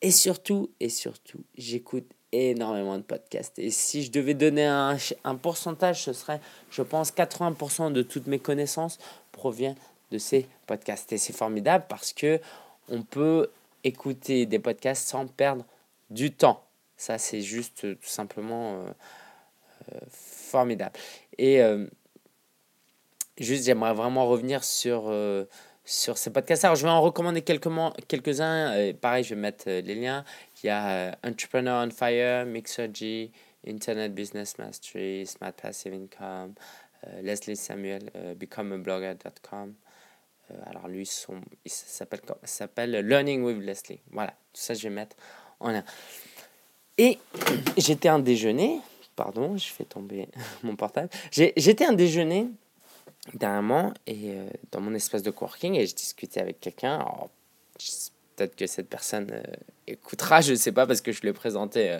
Et 0.00 0.10
surtout, 0.10 0.70
et 0.80 0.88
surtout, 0.88 1.44
j'écoute 1.56 2.06
énormément 2.32 2.96
de 2.96 3.02
podcasts. 3.02 3.58
Et 3.58 3.70
si 3.70 4.02
je 4.02 4.10
devais 4.10 4.34
donner 4.34 4.66
un, 4.66 4.96
un 5.24 5.34
pourcentage, 5.34 6.02
ce 6.02 6.12
serait, 6.12 6.40
je 6.70 6.82
pense, 6.82 7.12
80% 7.12 7.92
de 7.92 8.02
toutes 8.02 8.26
mes 8.26 8.38
connaissances 8.38 8.98
proviennent 9.32 9.76
de 10.10 10.18
ces 10.18 10.46
podcasts. 10.66 11.12
Et 11.12 11.18
c'est 11.18 11.32
formidable 11.32 11.84
parce 11.88 12.12
que 12.12 12.40
on 12.88 13.02
peut 13.02 13.50
écouter 13.84 14.46
des 14.46 14.58
podcasts 14.58 15.08
sans 15.08 15.26
perdre 15.26 15.64
du 16.10 16.32
temps. 16.32 16.64
Ça, 16.96 17.18
c'est 17.18 17.42
juste 17.42 17.84
euh, 17.84 17.94
tout 17.94 18.08
simplement 18.08 18.74
euh, 18.74 18.92
euh, 19.92 19.98
formidable. 20.10 20.98
Et 21.38 21.60
juste, 23.38 23.64
j'aimerais 23.64 23.94
vraiment 23.94 24.26
revenir 24.26 24.64
sur, 24.64 25.14
sur 25.84 26.18
ces 26.18 26.32
podcasts. 26.32 26.64
Alors, 26.64 26.74
je 26.74 26.82
vais 26.82 26.90
en 26.90 27.00
recommander 27.00 27.42
quelques-uns. 27.42 27.94
Quelques 28.08 28.38
pareil, 29.00 29.22
je 29.22 29.34
vais 29.36 29.40
mettre 29.40 29.70
les 29.70 29.94
liens. 29.94 30.24
Il 30.62 30.66
y 30.66 30.70
a 30.70 31.16
Entrepreneur 31.24 31.86
on 31.86 31.90
Fire, 31.90 32.44
Mixergy, 32.44 33.30
Internet 33.64 34.14
Business 34.14 34.58
Mastery, 34.58 35.24
Smart 35.26 35.52
Passive 35.52 35.94
Income, 35.94 36.54
Leslie 37.22 37.54
Samuel, 37.54 38.10
becomeablogger.com. 38.36 39.74
Euh, 40.50 40.54
alors 40.66 40.88
lui, 40.88 41.06
son, 41.06 41.40
il 41.64 41.70
s'appelle, 41.70 42.20
s'appelle 42.44 43.06
Learning 43.06 43.42
with 43.42 43.58
Leslie. 43.58 44.00
Voilà, 44.10 44.30
tout 44.52 44.60
ça 44.60 44.74
je 44.74 44.82
vais 44.82 44.94
mettre 44.94 45.16
en 45.60 45.70
lien. 45.70 45.84
Et 46.96 47.18
j'étais 47.76 48.08
un 48.08 48.18
déjeuner, 48.18 48.80
pardon, 49.16 49.56
je 49.56 49.68
fais 49.68 49.84
tomber 49.84 50.28
mon 50.62 50.76
portable. 50.76 51.08
J'étais 51.30 51.84
un 51.84 51.92
déjeuner 51.92 52.46
dernièrement 53.34 53.92
et 54.06 54.30
euh, 54.30 54.48
dans 54.72 54.80
mon 54.80 54.94
espace 54.94 55.22
de 55.22 55.30
coworking 55.30 55.74
et 55.74 55.86
je 55.86 55.94
discutais 55.94 56.40
avec 56.40 56.60
quelqu'un. 56.60 57.04
Peut-être 58.36 58.56
que 58.56 58.66
cette 58.66 58.88
personne 58.88 59.30
euh, 59.32 59.42
écoutera, 59.86 60.40
je 60.40 60.52
ne 60.52 60.56
sais 60.56 60.72
pas 60.72 60.86
parce 60.86 61.00
que 61.00 61.12
je 61.12 61.20
lui 61.20 61.28
ai 61.28 61.32
présenté 61.32 61.98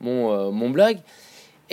mon, 0.00 0.50
mon 0.50 0.70
blog. 0.70 0.98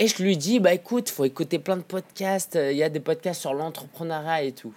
Et 0.00 0.06
je 0.06 0.22
lui 0.22 0.36
dis, 0.36 0.60
bah 0.60 0.72
écoute, 0.72 1.08
faut 1.08 1.24
écouter 1.24 1.58
plein 1.58 1.76
de 1.76 1.82
podcasts. 1.82 2.56
Il 2.56 2.76
y 2.76 2.84
a 2.84 2.88
des 2.88 3.00
podcasts 3.00 3.40
sur 3.40 3.52
l'entrepreneuriat 3.52 4.44
et 4.44 4.52
tout. 4.52 4.72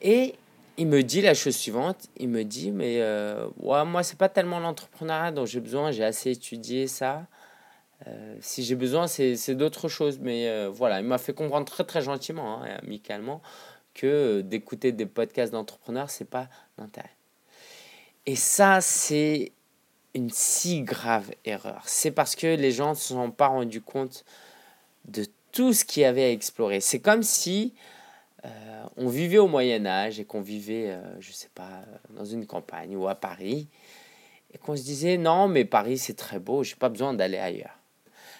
Et 0.00 0.34
il 0.76 0.86
me 0.86 1.02
dit 1.02 1.20
la 1.22 1.34
chose 1.34 1.56
suivante, 1.56 2.08
il 2.16 2.28
me 2.28 2.44
dit, 2.44 2.70
mais 2.70 3.00
euh, 3.00 3.48
ouais, 3.58 3.84
moi, 3.84 4.02
c'est 4.02 4.18
pas 4.18 4.28
tellement 4.28 4.60
l'entrepreneuriat 4.60 5.32
dont 5.32 5.44
j'ai 5.44 5.60
besoin, 5.60 5.90
j'ai 5.90 6.04
assez 6.04 6.30
étudié 6.30 6.86
ça. 6.86 7.26
Euh, 8.06 8.36
si 8.40 8.62
j'ai 8.62 8.76
besoin, 8.76 9.08
c'est 9.08 9.54
d'autres 9.54 9.88
choses. 9.88 10.20
Mais 10.20 10.48
euh, 10.48 10.70
voilà, 10.72 11.00
il 11.00 11.06
m'a 11.06 11.18
fait 11.18 11.32
comprendre 11.32 11.66
très 11.66 11.84
très 11.84 12.00
gentiment, 12.00 12.62
hein, 12.62 12.66
et 12.66 12.84
amicalement, 12.84 13.42
que 13.94 14.40
d'écouter 14.42 14.92
des 14.92 15.06
podcasts 15.06 15.52
d'entrepreneurs, 15.52 16.10
c'est 16.10 16.24
pas 16.28 16.48
l'intérêt. 16.78 17.10
Et 18.26 18.36
ça, 18.36 18.80
c'est 18.80 19.52
une 20.14 20.30
si 20.30 20.82
grave 20.82 21.30
erreur. 21.44 21.82
C'est 21.86 22.10
parce 22.12 22.36
que 22.36 22.46
les 22.46 22.70
gens 22.70 22.90
ne 22.90 22.94
se 22.94 23.08
sont 23.08 23.30
pas 23.30 23.48
rendus 23.48 23.80
compte 23.80 24.24
de 25.06 25.26
tout 25.50 25.72
ce 25.72 25.84
qu'il 25.84 26.02
y 26.02 26.06
avait 26.06 26.24
à 26.24 26.30
explorer. 26.30 26.80
C'est 26.80 27.00
comme 27.00 27.22
si 27.22 27.74
euh, 28.44 28.84
on 28.96 29.08
vivait 29.08 29.38
au 29.38 29.48
Moyen 29.48 29.84
Âge 29.86 30.20
et 30.20 30.24
qu'on 30.24 30.40
vivait, 30.40 30.90
euh, 30.90 31.20
je 31.20 31.32
sais 31.32 31.50
pas, 31.54 31.82
dans 32.10 32.24
une 32.24 32.46
campagne 32.46 32.96
ou 32.96 33.08
à 33.08 33.14
Paris, 33.14 33.68
et 34.52 34.58
qu'on 34.58 34.76
se 34.76 34.82
disait 34.82 35.16
non, 35.18 35.48
mais 35.48 35.64
Paris 35.64 35.98
c'est 35.98 36.14
très 36.14 36.38
beau, 36.38 36.62
j'ai 36.62 36.76
pas 36.76 36.88
besoin 36.88 37.14
d'aller 37.14 37.38
ailleurs. 37.38 37.78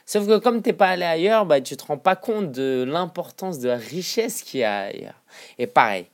Sauf 0.07 0.27
que 0.27 0.39
comme 0.39 0.63
tu 0.63 0.71
n'es 0.71 0.73
pas 0.73 0.89
allé 0.89 1.05
ailleurs, 1.05 1.45
bah, 1.45 1.61
tu 1.61 1.77
te 1.77 1.85
rends 1.85 1.99
pas 1.99 2.17
compte 2.17 2.51
de 2.51 2.83
l'importance 2.89 3.59
de 3.59 3.69
la 3.69 3.77
richesse 3.77 4.43
qu'il 4.43 4.61
y 4.61 4.65
a 4.65 4.85
ailleurs. 4.85 5.21
Et 5.59 5.67
pareil, 5.67 6.07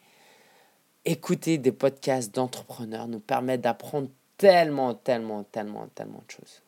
écouter 1.04 1.58
des 1.58 1.70
podcasts 1.70 2.34
d'entrepreneurs 2.34 3.06
nous 3.06 3.20
permet 3.20 3.56
d'apprendre 3.56 4.08
tellement, 4.36 4.94
tellement, 4.94 5.44
tellement, 5.44 5.86
tellement 5.94 6.24
de 6.26 6.32
choses. 6.32 6.62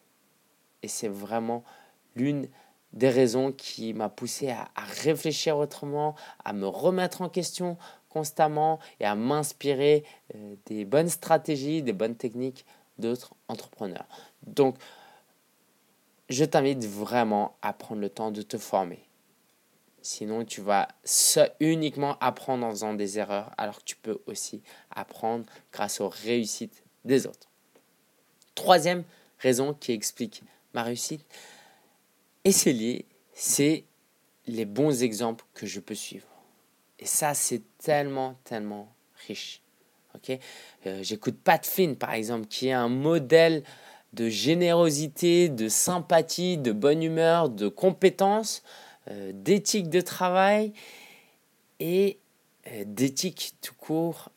Et 0.82 0.88
c'est 0.88 1.08
vraiment 1.08 1.64
l'une 2.14 2.48
des 2.96 3.10
raisons 3.10 3.52
qui 3.52 3.94
m'a 3.94 4.08
poussé 4.08 4.48
à, 4.50 4.68
réfléchir 5.02 5.58
autrement, 5.58 6.16
à 6.44 6.52
me 6.52 6.66
remettre 6.66 7.22
en 7.22 7.28
question 7.28 7.76
constamment 8.08 8.80
et 8.98 9.04
à 9.04 9.14
m'inspirer 9.14 10.04
euh, 10.34 10.56
des 10.64 10.86
bonnes 10.86 11.10
stratégies, 11.10 11.82
des 11.82 11.92
bonnes 11.92 12.16
techniques 12.16 12.64
d'autres 12.98 13.34
entrepreneurs. 13.48 14.06
Donc, 14.46 14.76
je 16.30 16.44
t'invite 16.44 16.84
vraiment 16.84 17.56
à 17.60 17.74
prendre 17.74 18.00
le 18.00 18.08
temps 18.08 18.30
de 18.30 18.42
te 18.42 18.56
former. 18.56 19.06
Sinon, 20.00 20.44
tu 20.44 20.62
vas 20.62 20.88
uniquement 21.60 22.16
apprendre 22.20 22.64
en 22.64 22.70
faisant 22.70 22.94
des 22.94 23.18
erreurs, 23.18 23.50
alors 23.58 23.78
que 23.78 23.84
tu 23.84 23.96
peux 23.96 24.20
aussi 24.26 24.62
apprendre 24.90 25.44
grâce 25.72 26.00
aux 26.00 26.08
réussites 26.08 26.82
des 27.04 27.26
autres. 27.26 27.48
Troisième 28.54 29.04
raison 29.38 29.74
qui 29.74 29.92
explique 29.92 30.42
ma 30.72 30.82
réussite, 30.82 31.26
et 32.46 32.52
c'est 32.52 32.72
lié, 32.72 33.06
c'est 33.32 33.82
les 34.46 34.66
bons 34.66 35.02
exemples 35.02 35.44
que 35.52 35.66
je 35.66 35.80
peux 35.80 35.96
suivre. 35.96 36.28
Et 37.00 37.04
ça, 37.04 37.34
c'est 37.34 37.60
tellement, 37.78 38.38
tellement 38.44 38.94
riche. 39.26 39.62
Ok? 40.14 40.38
Euh, 40.86 41.02
J'écoute 41.02 41.36
Pat 41.42 41.66
Finn, 41.66 41.96
par 41.96 42.12
exemple, 42.12 42.46
qui 42.46 42.68
est 42.68 42.72
un 42.72 42.88
modèle 42.88 43.64
de 44.12 44.28
générosité, 44.28 45.48
de 45.48 45.68
sympathie, 45.68 46.56
de 46.56 46.70
bonne 46.70 47.02
humeur, 47.02 47.48
de 47.48 47.66
compétence, 47.66 48.62
euh, 49.10 49.32
d'éthique 49.34 49.90
de 49.90 50.00
travail 50.00 50.72
et 51.80 52.16
euh, 52.68 52.84
d'éthique 52.86 53.54
tout 53.60 53.74
court. 53.74 54.30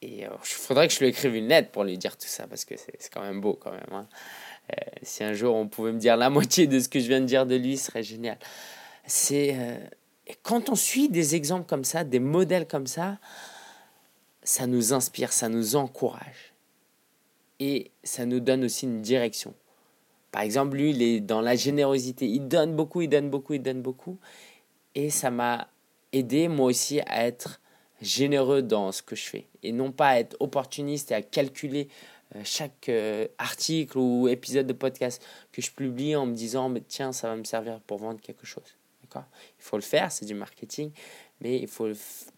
Et 0.00 0.20
il 0.20 0.28
faudrait 0.42 0.86
que 0.86 0.94
je 0.94 1.00
lui 1.00 1.08
écrive 1.08 1.34
une 1.34 1.48
lettre 1.48 1.72
pour 1.72 1.82
lui 1.82 1.98
dire 1.98 2.16
tout 2.16 2.28
ça, 2.28 2.46
parce 2.46 2.64
que 2.64 2.76
c'est 2.76 3.10
quand 3.12 3.22
même 3.22 3.40
beau 3.40 3.54
quand 3.54 3.72
même. 3.72 3.90
Hein. 3.90 4.06
Euh, 4.70 4.82
si 5.02 5.24
un 5.24 5.32
jour 5.32 5.54
on 5.54 5.68
pouvait 5.68 5.92
me 5.92 5.98
dire 5.98 6.16
la 6.16 6.30
moitié 6.38 6.66
de 6.66 6.78
ce 6.78 6.88
que 6.88 7.00
je 7.00 7.08
viens 7.08 7.20
de 7.20 7.26
dire 7.26 7.46
de 7.46 7.56
lui, 7.56 7.76
ce 7.76 7.86
serait 7.86 8.02
génial. 8.02 8.38
C'est 9.06 9.54
euh, 9.56 9.78
quand 10.42 10.68
on 10.68 10.74
suit 10.74 11.08
des 11.08 11.34
exemples 11.34 11.66
comme 11.66 11.84
ça, 11.84 12.04
des 12.04 12.20
modèles 12.20 12.66
comme 12.66 12.86
ça, 12.86 13.18
ça 14.42 14.66
nous 14.66 14.92
inspire, 14.92 15.32
ça 15.32 15.48
nous 15.48 15.76
encourage. 15.76 16.54
Et 17.60 17.90
ça 18.04 18.24
nous 18.24 18.40
donne 18.40 18.64
aussi 18.64 18.86
une 18.86 19.02
direction. 19.02 19.52
Par 20.30 20.42
exemple, 20.42 20.76
lui, 20.76 20.90
il 20.90 21.02
est 21.02 21.20
dans 21.20 21.40
la 21.40 21.56
générosité. 21.56 22.26
Il 22.26 22.46
donne 22.46 22.76
beaucoup, 22.76 23.00
il 23.00 23.08
donne 23.08 23.30
beaucoup, 23.30 23.54
il 23.54 23.62
donne 23.62 23.82
beaucoup. 23.82 24.18
Et 24.94 25.10
ça 25.10 25.30
m'a 25.30 25.68
aidé, 26.12 26.48
moi 26.48 26.66
aussi, 26.66 27.00
à 27.00 27.26
être 27.26 27.60
généreux 28.00 28.62
dans 28.62 28.92
ce 28.92 29.02
que 29.02 29.16
je 29.16 29.24
fais. 29.24 29.46
Et 29.62 29.72
non 29.72 29.90
pas 29.90 30.08
à 30.08 30.18
être 30.20 30.36
opportuniste 30.40 31.10
et 31.10 31.14
à 31.14 31.22
calculer 31.22 31.88
chaque 32.44 32.88
euh, 32.88 33.26
article 33.38 33.98
ou 33.98 34.28
épisode 34.28 34.66
de 34.66 34.72
podcast 34.72 35.24
que 35.52 35.62
je 35.62 35.70
publie 35.70 36.14
en 36.14 36.26
me 36.26 36.34
disant 36.34 36.68
mais 36.68 36.82
tiens 36.86 37.12
ça 37.12 37.28
va 37.28 37.36
me 37.36 37.44
servir 37.44 37.80
pour 37.80 37.98
vendre 37.98 38.20
quelque 38.20 38.46
chose. 38.46 38.76
D'accord? 39.02 39.24
Il 39.58 39.64
faut 39.64 39.76
le 39.76 39.82
faire 39.82 40.12
c'est 40.12 40.26
du 40.26 40.34
marketing 40.34 40.90
mais 41.40 41.58
il 41.58 41.68
faut 41.68 41.88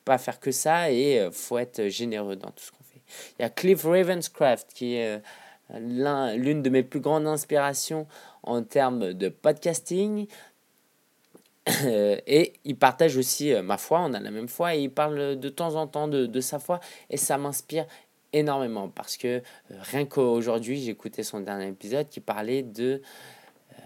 pas 0.05 0.19
faire 0.19 0.39
que 0.39 0.53
ça 0.53 0.91
et 0.91 1.19
euh, 1.19 1.31
faut 1.31 1.59
être 1.59 1.89
généreux 1.89 2.37
dans 2.37 2.51
tout 2.51 2.63
ce 2.65 2.71
qu'on 2.71 2.85
fait. 2.85 3.01
Il 3.39 3.43
y 3.43 3.45
a 3.45 3.51
Cliff 3.51 3.85
Ravenscraft 3.85 4.73
qui 4.73 4.95
est 4.95 5.21
l'une 5.75 6.63
de 6.63 6.71
mes 6.71 6.83
plus 6.83 7.01
grandes 7.01 7.27
inspirations 7.27 8.07
en 8.43 8.63
termes 8.63 9.13
de 9.13 9.29
podcasting. 9.29 10.27
Et 12.27 12.55
il 12.65 12.77
partage 12.77 13.17
aussi 13.17 13.53
ma 13.63 13.77
foi, 13.77 14.01
on 14.01 14.15
a 14.15 14.21
la 14.21 14.31
même 14.31 14.49
foi, 14.49 14.75
et 14.75 14.83
il 14.83 14.91
parle 14.91 15.39
de 15.39 15.49
temps 15.49 15.75
en 15.77 15.87
temps 15.87 16.09
de, 16.09 16.27
de 16.27 16.41
sa 16.41 16.59
foi, 16.59 16.81
et 17.11 17.17
ça 17.17 17.37
m'inspire 17.37 17.87
énormément 18.33 18.89
parce 18.89 19.17
que 19.17 19.29
euh, 19.29 19.41
rien 19.81 20.05
qu'aujourd'hui, 20.05 20.81
j'écoutais 20.81 21.23
son 21.23 21.41
dernier 21.41 21.69
épisode 21.69 22.09
qui 22.09 22.21
parlait 22.21 22.63
de... 22.63 23.03
Euh, 23.73 23.83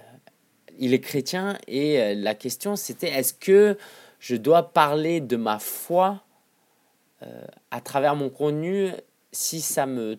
il 0.78 0.94
est 0.94 1.00
chrétien 1.00 1.58
et 1.66 2.00
euh, 2.00 2.14
la 2.14 2.34
question 2.34 2.76
c'était 2.76 3.08
est-ce 3.08 3.34
que 3.34 3.78
je 4.18 4.36
dois 4.36 4.72
parler 4.72 5.20
de 5.20 5.36
ma 5.36 5.58
foi 5.58 6.22
à 7.70 7.80
travers 7.80 8.16
mon 8.16 8.28
contenu 8.28 8.90
si 9.32 9.62
ça 9.62 9.86
me 9.86 10.18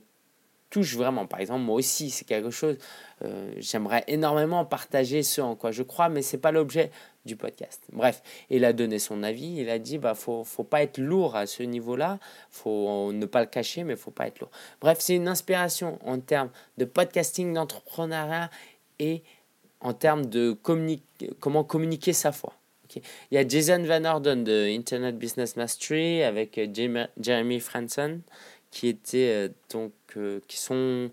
touche 0.72 0.96
vraiment? 0.96 1.28
Par 1.28 1.40
exemple, 1.40 1.62
moi 1.62 1.76
aussi, 1.76 2.10
c'est 2.10 2.26
quelque 2.26 2.50
chose, 2.50 2.78
j'aimerais 3.58 4.04
énormément 4.08 4.66
partager 4.66 5.22
ce 5.22 5.40
en 5.40 5.56
quoi 5.56 5.70
je 5.72 5.84
crois, 5.84 6.10
mais 6.10 6.24
ce 6.24 6.36
n'est 6.36 6.42
pas 6.42 6.52
l'objet 6.52 6.90
du 7.26 7.36
podcast. 7.36 7.84
Bref, 7.92 8.22
il 8.50 8.66
a 8.66 8.74
donné 8.74 9.00
son 9.00 9.24
avis, 9.24 9.58
il 9.58 9.70
a 9.70 9.80
dit, 9.80 9.98
bah, 9.98 10.14
faut, 10.14 10.44
faut 10.44 10.64
pas 10.64 10.84
être 10.84 10.98
lourd 10.98 11.36
à 11.36 11.48
ce 11.48 11.64
niveau-là, 11.64 12.20
faut 12.50 13.12
ne 13.12 13.26
pas 13.26 13.42
le 13.42 13.48
cacher, 13.48 13.84
mais 13.84 13.96
faut 13.96 14.12
pas 14.12 14.28
être 14.28 14.40
lourd. 14.40 14.52
Bref, 14.82 14.98
c'est 15.00 15.16
une 15.16 15.28
inspiration 15.28 16.00
en 16.06 16.20
termes 16.20 16.50
de 16.78 16.86
podcasting, 16.86 17.54
d'entrepreneuriat 17.54 18.50
et 19.00 19.24
en 19.82 19.94
termes 19.94 20.26
de 20.26 20.58
comment 21.40 21.64
communiquer 21.64 22.14
sa 22.14 22.32
foi. 22.32 22.54
Il 23.32 23.36
y 23.36 23.38
a 23.38 23.48
Jason 23.48 23.84
Van 23.84 24.06
Orden 24.06 24.44
de 24.44 24.68
Internet 24.76 25.18
Business 25.18 25.56
Mastery 25.56 26.24
avec 26.24 26.58
euh, 26.58 27.06
Jeremy 27.20 27.60
Franson 27.60 28.22
qui 28.72 28.88
étaient 28.88 29.48
euh, 29.48 29.50
donc 29.70 29.94
euh, 30.18 30.40
qui 30.48 30.58
sont 30.58 31.10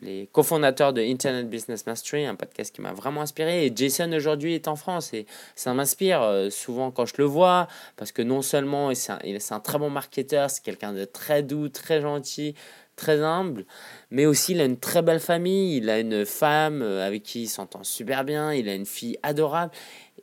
les 0.00 0.28
cofondateurs 0.32 0.92
de 0.92 1.00
Internet 1.00 1.48
Business 1.48 1.86
Mastery, 1.86 2.26
un 2.26 2.34
podcast 2.34 2.74
qui 2.74 2.80
m'a 2.80 2.92
vraiment 2.92 3.22
inspiré. 3.22 3.66
Et 3.66 3.72
Jason 3.74 4.12
aujourd'hui 4.12 4.54
est 4.54 4.68
en 4.68 4.76
France 4.76 5.12
et 5.14 5.26
ça 5.54 5.74
m'inspire 5.74 6.48
souvent 6.50 6.90
quand 6.90 7.06
je 7.06 7.14
le 7.18 7.24
vois 7.24 7.68
parce 7.96 8.12
que 8.12 8.22
non 8.22 8.42
seulement 8.42 8.94
c'est 8.94 9.12
un, 9.12 9.56
un, 9.56 9.60
très 9.60 9.78
bon 9.78 9.90
marketeur, 9.90 10.50
c'est 10.50 10.62
quelqu'un 10.62 10.92
de 10.92 11.04
très 11.04 11.42
doux, 11.42 11.68
très 11.68 12.00
gentil, 12.00 12.54
très 12.96 13.22
humble, 13.22 13.64
mais 14.10 14.26
aussi 14.26 14.52
il 14.52 14.60
a 14.60 14.64
une 14.64 14.78
très 14.78 15.02
belle 15.02 15.20
famille, 15.20 15.76
il 15.76 15.88
a 15.88 16.00
une 16.00 16.24
femme 16.26 16.82
avec 16.82 17.22
qui 17.22 17.42
il 17.42 17.48
s'entend 17.48 17.84
super 17.84 18.24
bien, 18.24 18.52
il 18.52 18.68
a 18.68 18.74
une 18.74 18.86
fille 18.86 19.18
adorable 19.22 19.72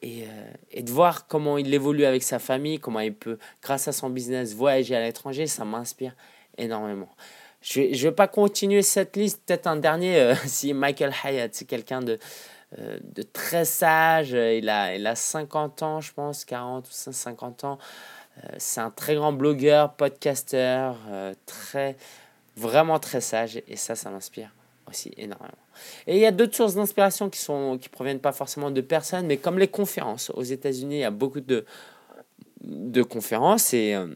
euh, 0.03 0.51
et, 0.71 0.83
de 0.83 0.91
voir 0.91 1.27
comment 1.27 1.57
il 1.57 1.73
évolue 1.73 2.05
avec 2.05 2.23
sa 2.23 2.39
famille, 2.39 2.79
comment 2.79 2.99
il 2.99 3.13
peut, 3.13 3.37
grâce 3.61 3.87
à 3.87 3.91
son 3.91 4.09
business, 4.09 4.53
voyager 4.53 4.95
à 4.95 5.01
l'étranger, 5.01 5.47
ça 5.47 5.65
m'inspire 5.65 6.15
énormément. 6.57 7.09
Je 7.67 7.81
ne 7.81 7.95
vais, 7.95 8.11
pas 8.11 8.27
continuer 8.27 8.83
cette 8.83 9.15
liste, 9.17 9.41
peut-être 9.45 9.65
un 9.65 9.75
dernier, 9.75 10.19
euh, 10.19 10.35
si 10.45 10.73
Michael 10.73 11.13
Hyatt, 11.23 11.55
c'est 11.55 11.65
quelqu'un 11.65 12.01
de, 12.01 12.19
euh, 12.77 12.99
de 13.01 13.23
très 13.23 13.65
sage, 13.65 14.31
il 14.31 14.69
a, 14.69 14.95
il 14.95 15.07
a 15.07 15.15
50 15.15 15.81
ans, 15.81 15.99
je 15.99 16.13
pense, 16.13 16.45
40 16.45 16.87
ou 16.87 16.91
50 16.91 17.63
ans. 17.63 17.79
c'est 18.57 18.81
un 18.81 18.91
très 18.91 19.15
grand 19.15 19.33
blogueur, 19.33 19.93
podcasteur, 19.93 20.97
très, 21.47 21.95
vraiment 22.55 22.99
très 22.99 23.21
sage, 23.21 23.61
et 23.67 23.75
ça, 23.75 23.95
ça 23.95 24.11
m'inspire 24.11 24.51
aussi 24.87 25.11
énormément. 25.17 25.51
Et 26.07 26.15
il 26.15 26.21
y 26.21 26.25
a 26.25 26.31
d'autres 26.31 26.55
sources 26.55 26.75
d'inspiration 26.75 27.29
qui 27.29 27.39
sont 27.39 27.77
qui 27.79 27.89
proviennent 27.89 28.19
pas 28.19 28.31
forcément 28.31 28.71
de 28.71 28.81
personnes, 28.81 29.25
mais 29.25 29.37
comme 29.37 29.57
les 29.57 29.67
conférences. 29.67 30.31
Aux 30.33 30.43
États-Unis, 30.43 30.95
il 30.97 30.99
y 30.99 31.03
a 31.03 31.11
beaucoup 31.11 31.41
de, 31.41 31.65
de 32.61 33.03
conférences 33.03 33.73
et 33.73 33.95
euh, 33.95 34.07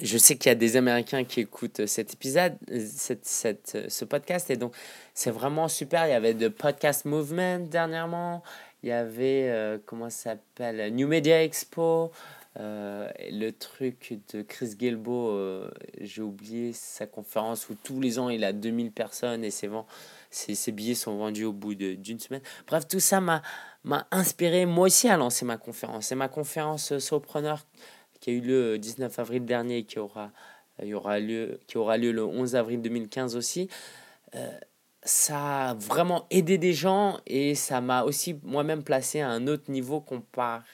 je 0.00 0.18
sais 0.18 0.36
qu'il 0.36 0.50
y 0.50 0.52
a 0.52 0.56
des 0.56 0.76
Américains 0.76 1.24
qui 1.24 1.40
écoutent 1.40 1.86
cet 1.86 2.14
épisode, 2.14 2.56
cette, 2.68 3.24
cette, 3.24 3.78
ce 3.88 4.04
podcast, 4.04 4.50
et 4.50 4.56
donc 4.56 4.74
c'est 5.14 5.30
vraiment 5.30 5.68
super. 5.68 6.06
Il 6.06 6.10
y 6.10 6.14
avait 6.14 6.34
de 6.34 6.48
Podcast 6.48 7.04
Movement 7.04 7.60
dernièrement, 7.60 8.42
il 8.82 8.90
y 8.90 8.92
avait, 8.92 9.48
euh, 9.50 9.78
comment 9.84 10.10
ça 10.10 10.30
s'appelle, 10.30 10.94
New 10.94 11.08
Media 11.08 11.42
Expo, 11.42 12.12
euh, 12.58 13.08
le 13.30 13.50
truc 13.50 14.18
de 14.32 14.42
Chris 14.42 14.74
Guilbeault, 14.76 15.64
j'ai 16.00 16.22
oublié 16.22 16.72
sa 16.72 17.06
conférence 17.06 17.68
où 17.68 17.74
tous 17.82 18.00
les 18.00 18.18
ans 18.18 18.28
il 18.28 18.44
a 18.44 18.52
2000 18.52 18.92
personnes 18.92 19.44
et 19.44 19.50
vraiment 19.50 19.86
ces, 20.30 20.72
billets 20.72 20.94
sont 20.94 21.16
vendus 21.16 21.44
au 21.44 21.52
bout 21.52 21.74
d'une 21.74 22.18
semaine. 22.18 22.42
Bref, 22.66 22.86
tout 22.88 23.00
ça 23.00 23.20
m'a 23.20 23.42
inspiré 24.10 24.66
moi 24.66 24.86
aussi 24.86 25.08
à 25.08 25.16
lancer 25.16 25.44
ma 25.44 25.56
conférence. 25.56 26.06
C'est 26.06 26.14
ma 26.14 26.28
conférence 26.28 26.92
euh, 26.92 26.98
Sopreneur 26.98 27.66
qui 28.20 28.30
a 28.30 28.32
eu 28.32 28.40
lieu 28.40 28.72
le 28.72 28.78
19 28.78 29.18
avril 29.18 29.44
dernier 29.44 29.78
et 29.78 29.84
qui 29.84 29.98
aura, 29.98 30.30
il 30.82 30.88
y 30.88 30.94
aura 30.94 31.18
lieu, 31.18 31.58
qui 31.66 31.78
aura 31.78 31.96
lieu 31.96 32.12
le 32.12 32.24
11 32.24 32.54
avril 32.56 32.80
2015 32.82 33.36
aussi. 33.36 33.68
Euh, 34.34 34.50
ça 35.02 35.70
a 35.70 35.74
vraiment 35.74 36.26
aidé 36.30 36.58
des 36.58 36.74
gens 36.74 37.18
et 37.26 37.54
ça 37.54 37.80
m'a 37.80 38.02
aussi 38.04 38.38
moi-même 38.42 38.82
placé 38.82 39.20
à 39.20 39.30
un 39.30 39.46
autre 39.46 39.70
niveau 39.70 40.00
comparé 40.00 40.64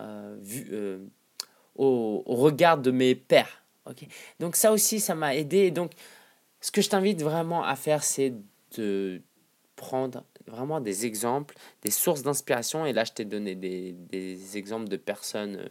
euh, 0.00 0.36
euh, 0.72 0.98
au, 1.74 2.22
au, 2.26 2.34
regard 2.36 2.78
de 2.78 2.90
mes 2.90 3.14
pères. 3.14 3.62
Okay 3.84 4.08
donc 4.40 4.56
ça 4.56 4.72
aussi, 4.72 4.98
ça 4.98 5.14
m'a 5.14 5.36
aidé. 5.36 5.70
Donc, 5.70 5.92
ce 6.60 6.70
que 6.70 6.80
je 6.80 6.88
t'invite 6.88 7.22
vraiment 7.22 7.62
à 7.62 7.76
faire, 7.76 8.02
c'est 8.02 8.34
de 8.76 9.22
prendre 9.76 10.24
vraiment 10.46 10.80
des 10.80 11.06
exemples, 11.06 11.54
des 11.82 11.90
sources 11.90 12.22
d'inspiration. 12.22 12.86
Et 12.86 12.92
là, 12.92 13.04
je 13.04 13.12
t'ai 13.12 13.24
donné 13.24 13.54
des, 13.54 13.92
des, 13.92 14.56
exemples 14.56 14.88
de 14.88 14.96
personnes 14.96 15.56
euh, 15.56 15.68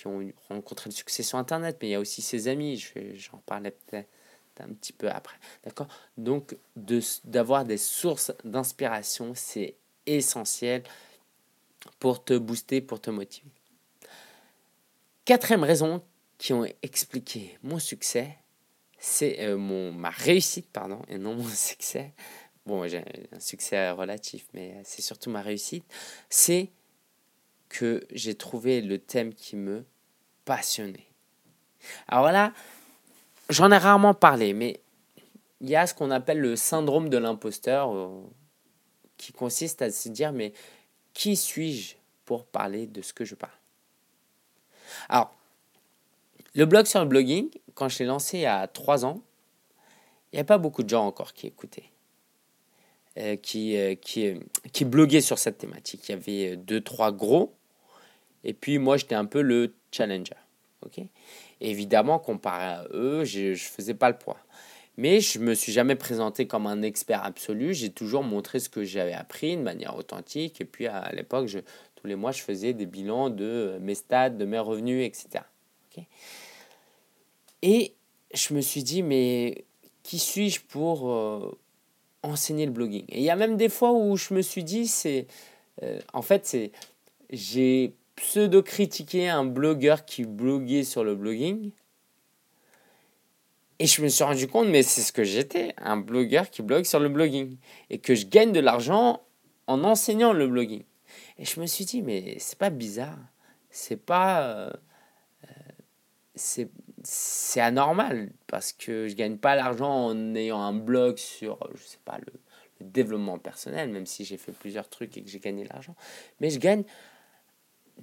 qui 0.00 0.06
ont 0.06 0.32
rencontré 0.48 0.88
le 0.88 0.94
succès 0.94 1.22
sur 1.22 1.36
Internet, 1.36 1.76
mais 1.82 1.88
il 1.88 1.90
y 1.90 1.94
a 1.94 2.00
aussi 2.00 2.22
ses 2.22 2.48
amis. 2.48 2.82
J'en 3.14 3.36
parlais 3.44 3.70
peut-être 3.70 4.08
un 4.58 4.72
petit 4.72 4.94
peu 4.94 5.10
après. 5.10 5.36
D'accord? 5.62 5.88
Donc, 6.16 6.56
d'avoir 7.24 7.66
des 7.66 7.76
sources 7.76 8.32
d'inspiration, 8.42 9.32
c'est 9.34 9.76
essentiel 10.06 10.84
pour 11.98 12.24
te 12.24 12.36
booster, 12.38 12.80
pour 12.80 13.00
te 13.00 13.10
motiver. 13.10 13.50
Quatrième 15.26 15.64
raison 15.64 16.02
qui 16.38 16.54
ont 16.54 16.64
expliqué 16.82 17.58
mon 17.62 17.78
succès, 17.78 18.38
c'est 18.98 19.40
euh, 19.40 19.58
mon 19.58 19.92
ma 19.92 20.10
réussite 20.10 20.68
pardon 20.72 21.02
et 21.08 21.18
non 21.18 21.34
mon 21.36 21.48
succès 21.48 22.12
bon 22.66 22.86
j'ai 22.86 23.02
un 23.32 23.40
succès 23.40 23.90
relatif 23.92 24.46
mais 24.52 24.74
c'est 24.84 25.00
surtout 25.00 25.30
ma 25.30 25.40
réussite 25.40 25.84
c'est 26.28 26.68
que 27.70 28.06
j'ai 28.10 28.34
trouvé 28.34 28.82
le 28.82 28.98
thème 28.98 29.32
qui 29.32 29.56
me 29.56 29.86
passionnait 30.44 31.06
alors 32.08 32.30
là 32.30 32.52
j'en 33.48 33.70
ai 33.70 33.78
rarement 33.78 34.12
parlé 34.12 34.52
mais 34.52 34.80
il 35.62 35.70
y 35.70 35.76
a 35.76 35.86
ce 35.86 35.94
qu'on 35.94 36.10
appelle 36.10 36.40
le 36.40 36.56
syndrome 36.56 37.08
de 37.08 37.16
l'imposteur 37.16 37.94
euh, 37.94 38.08
qui 39.16 39.32
consiste 39.32 39.82
à 39.82 39.90
se 39.90 40.08
dire 40.08 40.32
mais 40.32 40.52
qui 41.12 41.36
suis-je 41.36 41.96
pour 42.24 42.46
parler 42.46 42.86
de 42.86 43.02
ce 43.02 43.12
que 43.12 43.24
je 43.24 43.34
parle? 43.34 43.52
Alors 45.08 45.34
le 46.54 46.64
blog 46.64 46.86
sur 46.86 47.00
le 47.00 47.06
blogging, 47.06 47.50
quand 47.74 47.88
je 47.88 47.98
l'ai 47.98 48.06
lancé 48.06 48.38
il 48.38 48.42
y 48.42 48.46
a 48.46 48.66
trois 48.66 49.04
ans, 49.04 49.20
il 50.32 50.36
n'y 50.36 50.40
a 50.40 50.44
pas 50.44 50.58
beaucoup 50.58 50.82
de 50.82 50.88
gens 50.88 51.06
encore 51.06 51.32
qui 51.32 51.46
écoutaient, 51.46 51.90
euh, 53.18 53.36
qui, 53.36 53.76
euh, 53.76 53.94
qui, 53.94 54.28
euh, 54.28 54.38
qui 54.72 54.84
bloguaient 54.84 55.20
sur 55.20 55.38
cette 55.38 55.58
thématique. 55.58 56.08
Il 56.08 56.12
y 56.12 56.14
avait 56.14 56.56
deux, 56.56 56.80
trois 56.80 57.12
gros, 57.12 57.54
et 58.44 58.52
puis 58.52 58.78
moi 58.78 58.96
j'étais 58.96 59.14
un 59.14 59.24
peu 59.24 59.42
le 59.42 59.74
challenger. 59.92 60.36
ok? 60.84 61.04
Évidemment, 61.60 62.18
comparé 62.18 62.64
à 62.64 62.84
eux, 62.92 63.24
je 63.24 63.50
ne 63.50 63.54
faisais 63.54 63.94
pas 63.94 64.08
le 64.08 64.16
poids. 64.16 64.38
Mais 64.96 65.20
je 65.20 65.38
ne 65.38 65.44
me 65.44 65.54
suis 65.54 65.72
jamais 65.72 65.94
présenté 65.94 66.46
comme 66.46 66.66
un 66.66 66.82
expert 66.82 67.24
absolu. 67.24 67.74
J'ai 67.74 67.90
toujours 67.90 68.22
montré 68.22 68.60
ce 68.60 68.68
que 68.68 68.84
j'avais 68.84 69.12
appris 69.12 69.56
de 69.56 69.62
manière 69.62 69.96
authentique. 69.96 70.60
Et 70.60 70.64
puis 70.64 70.86
à 70.86 71.10
l'époque, 71.12 71.48
tous 71.96 72.06
les 72.06 72.16
mois, 72.16 72.32
je 72.32 72.42
faisais 72.42 72.72
des 72.72 72.86
bilans 72.86 73.30
de 73.30 73.78
mes 73.80 73.94
stats, 73.94 74.30
de 74.30 74.44
mes 74.44 74.58
revenus, 74.58 75.06
etc. 75.06 75.44
Et 77.62 77.94
je 78.32 78.54
me 78.54 78.60
suis 78.60 78.82
dit, 78.82 79.02
mais 79.02 79.64
qui 80.02 80.18
suis-je 80.18 80.60
pour 80.60 81.10
euh, 81.10 81.58
enseigner 82.22 82.66
le 82.66 82.72
blogging? 82.72 83.04
Et 83.08 83.18
il 83.18 83.24
y 83.24 83.30
a 83.30 83.36
même 83.36 83.56
des 83.56 83.68
fois 83.68 83.92
où 83.92 84.16
je 84.16 84.34
me 84.34 84.42
suis 84.42 84.64
dit, 84.64 84.86
c'est. 84.86 85.26
Euh, 85.82 86.00
en 86.12 86.22
fait, 86.22 86.46
c'est. 86.46 86.72
J'ai 87.30 87.94
pseudo-critiqué 88.20 89.28
un 89.28 89.44
blogueur 89.44 90.04
qui 90.04 90.24
bloguait 90.24 90.84
sur 90.84 91.04
le 91.04 91.14
blogging. 91.14 91.72
Et 93.78 93.86
je 93.86 94.02
me 94.02 94.08
suis 94.08 94.22
rendu 94.22 94.46
compte, 94.46 94.68
mais 94.68 94.82
c'est 94.82 95.00
ce 95.00 95.10
que 95.10 95.24
j'étais, 95.24 95.74
un 95.78 95.96
blogueur 95.96 96.50
qui 96.50 96.60
blogue 96.62 96.84
sur 96.84 97.00
le 97.00 97.08
blogging. 97.08 97.56
Et 97.88 97.98
que 97.98 98.14
je 98.14 98.26
gagne 98.26 98.52
de 98.52 98.60
l'argent 98.60 99.22
en 99.66 99.84
enseignant 99.84 100.34
le 100.34 100.46
blogging. 100.46 100.84
Et 101.38 101.46
je 101.46 101.58
me 101.60 101.66
suis 101.66 101.86
dit, 101.86 102.02
mais 102.02 102.36
c'est 102.38 102.58
pas 102.58 102.70
bizarre. 102.70 103.18
C'est 103.70 103.96
pas. 103.96 104.42
Euh, 104.42 104.70
c'est 107.02 107.60
anormal 107.60 108.30
parce 108.46 108.72
que 108.72 109.08
je 109.08 109.14
gagne 109.14 109.38
pas 109.38 109.56
l'argent 109.56 110.06
en 110.06 110.34
ayant 110.34 110.60
un 110.60 110.72
blog 110.72 111.16
sur, 111.16 111.58
je 111.74 111.82
sais 111.82 111.98
pas, 112.04 112.18
le, 112.18 112.32
développement 112.80 113.38
personnel, 113.38 113.90
même 113.90 114.06
si 114.06 114.24
j'ai 114.24 114.38
fait 114.38 114.52
plusieurs 114.52 114.88
trucs 114.88 115.14
et 115.18 115.22
que 115.22 115.28
j'ai 115.28 115.38
gagné 115.38 115.64
de 115.64 115.68
l'argent. 115.68 115.94
Mais 116.40 116.48
je 116.48 116.58
gagne 116.58 116.84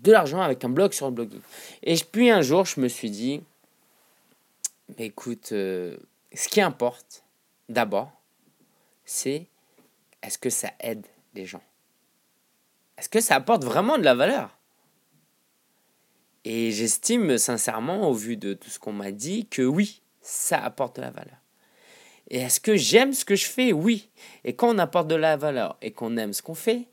de 0.02 0.12
l'argent 0.12 0.42
avec 0.42 0.64
un 0.64 0.70
blog 0.70 0.94
sur 0.94 1.08
le 1.08 1.14
blogging. 1.14 1.42
Et 1.84 1.96
puis 2.12 2.30
un 2.30 2.42
jour, 2.42 2.66
je 2.66 2.80
me 2.80 2.88
suis 2.88 3.10
dit, 3.10 3.42
écoute, 4.98 5.52
euh, 5.52 5.98
ce 6.34 6.48
qui 6.48 6.62
importe 6.62 7.24
d'abord, 7.70 8.12
c'est 9.06 9.48
est-ce 10.22 10.38
que 10.38 10.50
ça 10.50 10.72
aide 10.80 11.06
les 11.34 11.46
gens? 11.46 11.64
Est-ce 12.98 13.10
que 13.10 13.22
ça 13.22 13.36
apporte 13.36 13.64
vraiment 13.64 13.98
de 13.98 14.04
la 14.04 14.16
valeur? 14.16 14.58
Et 16.44 16.72
j'estime 16.72 17.38
sincèrement, 17.38 18.10
au 18.10 18.14
vu 18.14 18.38
de 18.38 18.54
tout 18.54 18.70
ce 18.70 18.80
qu'on 18.80 18.94
m'a 18.94 19.12
dit, 19.12 19.48
que 19.48 19.62
oui, 19.62 20.02
ça 20.22 20.64
apporte 20.64 20.96
de 20.96 21.02
la 21.02 21.12
valeur. 21.12 21.38
Et 22.30 22.40
est-ce 22.40 22.60
que 22.60 22.76
j'aime 22.76 23.14
ce 23.14 23.26
que 23.26 23.36
je 23.36 23.46
fais? 23.46 23.72
Oui. 23.72 24.10
Et 24.44 24.56
quand 24.56 24.74
on 24.74 24.78
apporte 24.78 25.08
de 25.08 25.16
la 25.16 25.38
valeur 25.38 25.78
et 25.82 25.92
qu'on 25.92 26.18
aime 26.18 26.34
ce 26.34 26.42
qu'on 26.42 26.56
fait, 26.56 26.88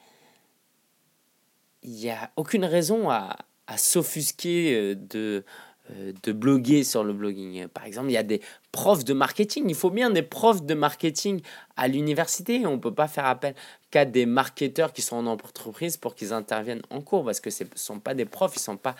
il 1.85 1.93
n'y 1.93 2.11
a 2.11 2.31
aucune 2.37 2.65
raison 2.65 3.11
à, 3.11 3.37
à 3.67 3.79
s'offusquer 3.79 4.75
euh, 4.75 4.95
de, 4.95 5.45
euh, 5.91 6.13
de 6.23 6.33
bloguer 6.33 6.83
sur 6.83 7.05
le 7.05 7.13
blogging. 7.13 7.69
Par 7.69 7.85
exemple, 7.85 8.09
il 8.09 8.15
y 8.15 8.19
a 8.19 8.23
des 8.23 8.41
profs 8.73 9.05
de 9.05 9.13
marketing. 9.13 9.65
Il 9.69 9.75
faut 9.75 9.91
bien 9.91 10.11
des 10.11 10.23
profs 10.23 10.63
de 10.63 10.75
marketing 10.75 11.41
à 11.77 11.89
l'université. 11.89 12.67
On 12.67 12.73
ne 12.73 12.81
peut 12.81 12.95
pas 12.95 13.09
faire 13.09 13.27
appel 13.27 13.55
qu'à 13.91 14.05
des 14.05 14.27
marketeurs 14.27 14.93
qui 14.93 15.03
sont 15.03 15.17
en 15.17 15.27
entreprise 15.27 15.97
pour 15.97 16.15
qu'ils 16.15 16.33
interviennent 16.33 16.83
en 16.91 17.01
cours 17.01 17.25
parce 17.25 17.41
que 17.41 17.51
ce 17.51 17.65
ne 17.65 17.69
sont 17.75 18.01
pas 18.01 18.15
des 18.15 18.25
profs, 18.25 18.57
ils 18.57 18.61
ne 18.61 18.65
sont 18.65 18.77
pas 18.77 18.97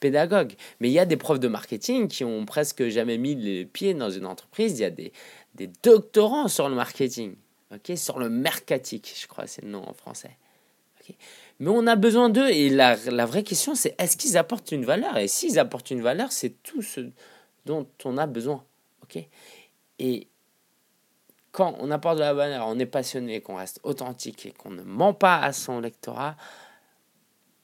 pédagogues. 0.00 0.54
Mais 0.80 0.88
il 0.88 0.92
y 0.92 0.98
a 0.98 1.06
des 1.06 1.16
profs 1.16 1.40
de 1.40 1.48
marketing 1.48 2.08
qui 2.08 2.24
ont 2.24 2.44
presque 2.44 2.88
jamais 2.88 3.16
mis 3.16 3.36
les 3.36 3.64
pieds 3.64 3.94
dans 3.94 4.10
une 4.10 4.26
entreprise. 4.26 4.78
Il 4.78 4.82
y 4.82 4.86
a 4.86 4.90
des, 4.90 5.12
des 5.54 5.70
doctorants 5.82 6.48
sur 6.48 6.68
le 6.68 6.74
marketing, 6.74 7.36
ok, 7.72 7.96
sur 7.96 8.18
le 8.18 8.28
mercatique, 8.28 9.14
je 9.20 9.26
crois, 9.28 9.46
c'est 9.46 9.62
le 9.62 9.70
nom 9.70 9.88
en 9.88 9.94
français. 9.94 10.36
Mais 11.60 11.70
on 11.70 11.86
a 11.86 11.96
besoin 11.96 12.30
d'eux 12.30 12.48
et 12.48 12.68
la, 12.68 12.96
la, 13.10 13.26
vraie 13.26 13.42
question 13.42 13.74
c'est 13.74 13.94
est-ce 13.98 14.16
qu'ils 14.16 14.36
apportent 14.36 14.72
une 14.72 14.84
valeur? 14.84 15.16
Et 15.16 15.28
s'ils 15.28 15.58
apportent 15.58 15.90
une 15.90 16.02
valeur, 16.02 16.32
c'est 16.32 16.62
tout 16.62 16.82
ce 16.82 17.00
dont 17.64 17.86
on 18.04 18.18
a 18.18 18.26
besoin. 18.26 18.64
ok? 19.02 19.24
Et 19.98 20.26
quand 21.52 21.76
on 21.78 21.90
apporte 21.92 22.16
de 22.16 22.22
la 22.22 22.34
valeur, 22.34 22.66
on 22.66 22.78
est 22.78 22.86
passionné, 22.86 23.40
qu'on 23.40 23.56
reste 23.56 23.80
authentique 23.84 24.46
et 24.46 24.50
qu'on 24.50 24.70
ne 24.70 24.82
ment 24.82 25.14
pas 25.14 25.38
à 25.38 25.52
son 25.52 25.80
lectorat, 25.80 26.36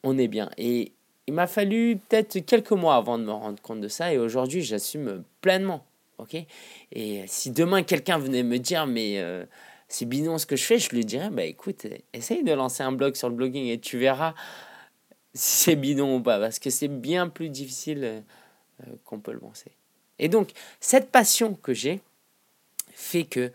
on 0.04 0.16
est 0.16 0.28
bien. 0.28 0.48
Et 0.56 0.92
il 1.26 1.34
m'a 1.34 1.48
fallu 1.48 1.98
peut-être 2.08 2.38
quelques 2.40 2.70
mois 2.70 2.94
avant 2.94 3.18
de 3.18 3.24
me 3.24 3.32
rendre 3.32 3.60
compte 3.60 3.80
de 3.80 3.88
ça 3.88 4.12
et 4.12 4.18
aujourd'hui 4.18 4.62
j'assume 4.62 5.24
pleinement. 5.40 5.84
ok? 6.18 6.36
Et 6.92 7.24
si 7.26 7.50
demain 7.50 7.82
quelqu'un 7.82 8.18
venait 8.18 8.44
me 8.44 8.58
dire 8.58 8.86
mais... 8.86 9.18
Euh, 9.18 9.44
c'est 9.90 10.06
bidon 10.06 10.38
ce 10.38 10.46
que 10.46 10.56
je 10.56 10.64
fais, 10.64 10.78
je 10.78 10.90
lui 10.90 11.04
dirais, 11.04 11.30
bah 11.30 11.44
écoute, 11.44 11.86
essaye 12.12 12.44
de 12.44 12.52
lancer 12.52 12.82
un 12.82 12.92
blog 12.92 13.16
sur 13.16 13.28
le 13.28 13.34
blogging 13.34 13.66
et 13.66 13.78
tu 13.78 13.98
verras 13.98 14.34
si 15.34 15.64
c'est 15.64 15.76
bidon 15.76 16.16
ou 16.16 16.22
pas, 16.22 16.38
parce 16.38 16.58
que 16.58 16.70
c'est 16.70 16.88
bien 16.88 17.28
plus 17.28 17.48
difficile 17.48 18.04
euh, 18.04 18.20
qu'on 19.04 19.20
peut 19.20 19.32
le 19.32 19.40
penser. 19.40 19.72
Et 20.18 20.28
donc, 20.28 20.50
cette 20.80 21.10
passion 21.10 21.54
que 21.54 21.74
j'ai 21.74 22.00
fait 22.92 23.24
que 23.24 23.52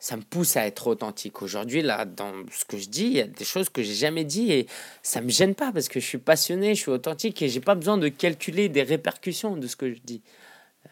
ça 0.00 0.16
me 0.16 0.22
pousse 0.22 0.56
à 0.56 0.66
être 0.66 0.86
authentique. 0.86 1.42
Aujourd'hui, 1.42 1.82
là, 1.82 2.06
dans 2.06 2.32
ce 2.50 2.64
que 2.64 2.78
je 2.78 2.88
dis, 2.88 3.04
il 3.04 3.12
y 3.12 3.20
a 3.20 3.26
des 3.26 3.44
choses 3.44 3.68
que 3.68 3.82
j'ai 3.82 3.94
jamais 3.94 4.24
dit 4.24 4.50
et 4.50 4.66
ça 5.02 5.20
me 5.20 5.28
gêne 5.28 5.54
pas 5.54 5.72
parce 5.72 5.90
que 5.90 6.00
je 6.00 6.06
suis 6.06 6.18
passionné, 6.18 6.74
je 6.74 6.80
suis 6.80 6.90
authentique 6.90 7.42
et 7.42 7.50
j'ai 7.50 7.60
pas 7.60 7.74
besoin 7.74 7.98
de 7.98 8.08
calculer 8.08 8.70
des 8.70 8.82
répercussions 8.82 9.56
de 9.56 9.66
ce 9.66 9.76
que 9.76 9.92
je 9.92 10.00
dis. 10.02 10.22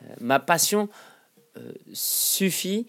Euh, 0.03 0.15
ma 0.21 0.39
passion 0.41 0.91
euh, 1.57 1.73
suffit 1.95 2.87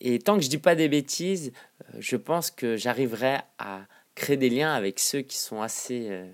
et 0.00 0.18
tant 0.18 0.36
que 0.36 0.42
je 0.42 0.48
dis 0.48 0.58
pas 0.58 0.74
des 0.74 0.88
bêtises, 0.88 1.52
euh, 1.82 1.98
je 1.98 2.16
pense 2.16 2.50
que 2.50 2.76
j'arriverai 2.76 3.38
à 3.58 3.82
créer 4.14 4.36
des 4.36 4.50
liens 4.50 4.72
avec 4.72 4.98
ceux 4.98 5.20
qui 5.20 5.36
sont 5.36 5.60
assez 5.60 6.08
euh, 6.10 6.26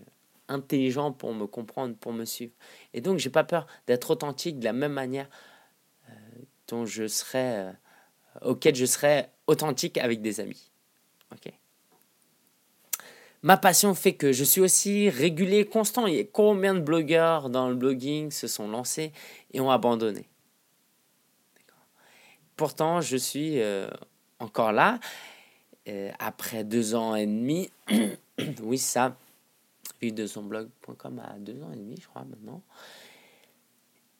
intelligents 0.48 1.12
pour 1.12 1.34
me 1.34 1.46
comprendre, 1.46 1.96
pour 1.96 2.12
me 2.12 2.24
suivre. 2.24 2.52
Et 2.94 3.00
donc, 3.00 3.18
j'ai 3.18 3.30
pas 3.30 3.44
peur 3.44 3.66
d'être 3.86 4.10
authentique 4.10 4.58
de 4.58 4.64
la 4.64 4.72
même 4.72 4.92
manière 4.92 5.28
euh, 6.08 6.12
dont 6.68 6.86
je 6.86 7.08
serais, 7.08 7.74
auquel 8.42 8.74
je 8.74 8.86
serais 8.86 9.30
authentique 9.46 9.98
avec 9.98 10.22
des 10.22 10.40
amis. 10.40 10.70
Ok. 11.32 11.52
Ma 13.42 13.56
passion 13.56 13.94
fait 13.94 14.14
que 14.14 14.32
je 14.32 14.44
suis 14.44 14.60
aussi 14.60 15.10
régulier, 15.10 15.66
constant. 15.66 16.06
A 16.06 16.24
combien 16.32 16.74
de 16.74 16.80
blogueurs 16.80 17.50
dans 17.50 17.68
le 17.68 17.74
blogging 17.74 18.30
se 18.30 18.48
sont 18.48 18.68
lancés 18.68 19.12
et 19.52 19.60
ont 19.60 19.70
abandonné? 19.70 20.28
Pourtant, 22.56 23.00
je 23.00 23.16
suis 23.16 23.60
euh, 23.60 23.88
encore 24.38 24.72
là, 24.72 24.98
euh, 25.88 26.10
après 26.18 26.64
deux 26.64 26.94
ans 26.94 27.14
et 27.14 27.26
demi. 27.26 27.70
oui, 28.62 28.78
ça, 28.78 29.16
vie 30.00 30.12
de 30.12 30.26
son 30.26 30.42
blog.com 30.42 31.22
à 31.24 31.38
deux 31.38 31.62
ans 31.62 31.70
et 31.72 31.76
demi, 31.76 31.96
je 32.00 32.08
crois, 32.08 32.24
maintenant. 32.24 32.62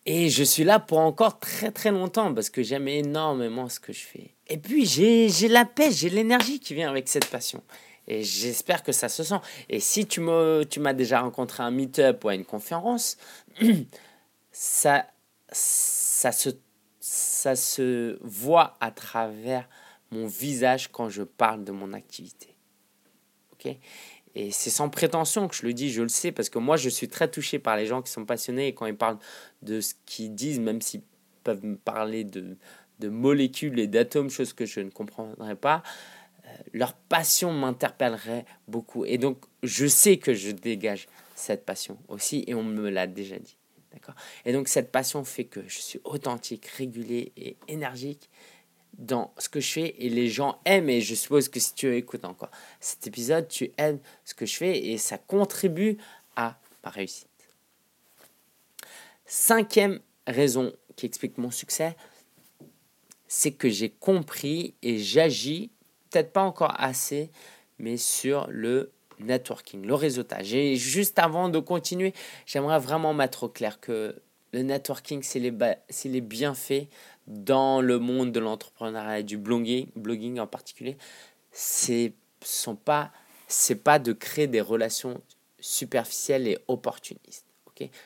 Et 0.05 0.31
je 0.31 0.45
suis 0.45 0.63
là 0.63 0.79
pour 0.79 0.99
encore 0.99 1.41
très 1.41 1.73
très 1.73 1.91
longtemps 1.91 2.33
parce 2.33 2.49
que 2.49 2.63
j'aime 2.63 2.87
énormément 2.87 3.69
ce 3.69 3.81
que 3.81 3.93
je 3.93 4.05
fais. 4.05 4.31
Et 4.47 4.57
puis 4.57 4.87
j'ai 4.87 5.49
la 5.49 5.65
paix, 5.65 5.91
j'ai 5.91 6.11
l'énergie 6.11 6.61
qui 6.61 6.75
vient 6.75 6.89
avec 6.89 7.09
cette 7.09 7.27
passion. 7.27 7.61
Et 8.07 8.23
j'espère 8.23 8.85
que 8.85 8.93
ça 8.93 9.09
se 9.09 9.25
sent. 9.25 9.41
Et 9.69 9.81
si 9.81 10.07
tu 10.07 10.21
m'as 10.21 10.93
déjà 10.93 11.21
rencontré 11.21 11.65
à 11.65 11.67
un 11.67 11.73
meet-up 11.73 12.23
ou 12.23 12.29
à 12.29 12.37
une 12.37 12.45
conférence, 12.45 13.17
ça, 14.53 15.07
ça 15.51 16.31
se 16.31 16.51
ça 17.09 17.55
se 17.55 18.19
voit 18.21 18.77
à 18.81 18.91
travers 18.91 19.69
mon 20.11 20.27
visage 20.27 20.89
quand 20.91 21.09
je 21.09 21.23
parle 21.23 21.63
de 21.63 21.71
mon 21.71 21.93
activité. 21.93 22.57
Ok? 23.53 23.77
Et 24.35 24.51
c'est 24.51 24.71
sans 24.71 24.89
prétention 24.89 25.47
que 25.47 25.55
je 25.55 25.65
le 25.65 25.73
dis, 25.73 25.91
je 25.91 26.03
le 26.03 26.09
sais, 26.09 26.33
parce 26.33 26.51
que 26.51 26.59
moi, 26.59 26.77
je 26.77 26.89
suis 26.89 27.09
très 27.09 27.31
touché 27.31 27.61
par 27.61 27.77
les 27.77 27.87
gens 27.87 28.03
qui 28.03 28.11
sont 28.11 28.25
passionnés 28.25 28.67
et 28.67 28.75
quand 28.75 28.87
ils 28.87 28.97
parlent 28.97 29.21
de 29.63 29.81
ce 29.81 29.95
qu'ils 30.05 30.35
disent, 30.35 30.59
même 30.59 30.83
s'ils 30.83 31.03
peuvent 31.45 31.65
me 31.65 31.77
parler 31.77 32.25
de, 32.25 32.57
de 32.99 33.09
molécules 33.09 33.79
et 33.79 33.87
d'atomes, 33.87 34.29
choses 34.29 34.53
que 34.53 34.67
je 34.67 34.81
ne 34.81 34.91
comprendrais 34.91 35.55
pas, 35.55 35.85
euh, 36.45 36.49
leur 36.73 36.95
passion 36.95 37.53
m'interpellerait 37.53 38.45
beaucoup. 38.67 39.05
Et 39.05 39.17
donc, 39.17 39.39
je 39.63 39.87
sais 39.87 40.17
que 40.17 40.35
je 40.35 40.51
dégage 40.51 41.07
cette 41.37 41.65
passion 41.65 41.99
aussi, 42.09 42.43
et 42.49 42.55
on 42.55 42.65
me 42.65 42.91
l'a 42.91 43.07
déjà 43.07 43.39
dit. 43.39 43.57
Et 44.45 44.53
donc 44.53 44.69
cette 44.69 44.93
passion 44.93 45.25
fait 45.25 45.45
que 45.45 45.61
je 45.69 45.79
suis 45.79 46.01
authentique, 46.05 46.67
régulier 46.67 47.33
et 47.37 47.57
énergique 47.69 48.31
dans 48.99 49.35
ce 49.39 49.49
que 49.49 49.61
je 49.61 49.73
fais 49.73 49.95
et 49.99 50.09
les 50.09 50.29
gens 50.29 50.59
aiment 50.65 50.89
et 50.89 51.01
je 51.01 51.15
suppose 51.15 51.49
que 51.49 51.61
si 51.61 51.75
tu 51.75 51.95
écoutes 51.95 52.25
encore 52.25 52.51
cet 52.81 53.07
épisode, 53.07 53.49
tu 53.49 53.71
aimes 53.77 53.99
ce 54.25 54.35
que 54.35 54.47
je 54.47 54.57
fais 54.57 54.87
et 54.87 54.99
ça 54.99 55.19
contribue 55.19 55.99
à 56.35 56.59
ma 56.83 56.91
réussite. 56.91 57.29
Cinquième 59.27 60.01
raison 60.27 60.73
qui 60.95 61.07
explique 61.07 61.37
mon 61.37 61.51
succès, 61.51 61.97
c'est 63.29 63.53
que 63.53 63.69
j'ai 63.69 63.91
compris 63.91 64.75
et 64.83 64.99
j'agis, 64.99 65.71
peut-être 66.11 66.33
pas 66.33 66.43
encore 66.43 66.75
assez, 66.79 67.31
mais 67.79 67.97
sur 67.97 68.47
le 68.49 68.93
networking, 69.21 69.85
le 69.85 69.95
réseautage. 69.95 70.47
Juste 70.47 71.19
avant 71.19 71.49
de 71.49 71.59
continuer, 71.59 72.13
j'aimerais 72.47 72.79
vraiment 72.79 73.15
mettre 73.15 73.45
au 73.45 73.49
clair 73.49 73.81
que 73.81 74.17
le 74.53 74.63
networking, 74.63 75.23
c'est 75.23 75.39
les, 75.39 76.21
bienfaits 76.21 76.89
dans 77.27 77.81
le 77.81 77.99
monde 77.99 78.33
de 78.33 78.41
l'entrepreneuriat 78.41 79.21
et 79.21 79.23
du 79.23 79.37
blogging, 79.37 79.89
blogging 79.97 80.39
en 80.39 80.47
particulier. 80.47 80.97
C'est 81.53 82.13
sont 82.45 82.77
pas 82.77 83.11
c'est 83.49 83.83
pas 83.83 83.99
de 83.99 84.13
créer 84.13 84.47
des 84.47 84.61
relations 84.61 85.21
superficielles 85.61 86.49
et 86.49 86.59
opportunistes. 86.69 87.47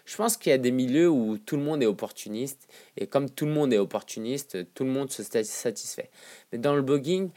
Je 0.05 0.17
pense 0.17 0.37
qu'il 0.37 0.51
y 0.51 0.53
a 0.53 0.59
des 0.59 0.73
milieux 0.73 1.09
où 1.09 1.39
tout 1.39 1.57
le 1.57 1.63
monde 1.63 1.83
est 1.83 1.87
opportuniste 1.87 2.69
et 2.97 3.07
comme 3.07 3.31
tout 3.31 3.47
le 3.47 3.53
monde 3.53 3.73
est 3.73 3.79
opportuniste, 3.79 4.73
tout 4.75 4.85
le 4.85 4.91
monde 4.91 5.11
se 5.11 5.23
satisfait. 5.23 6.11
Mais 6.51 6.59
dans 6.59 6.75
le 6.75 6.83
blogging, 6.83 7.31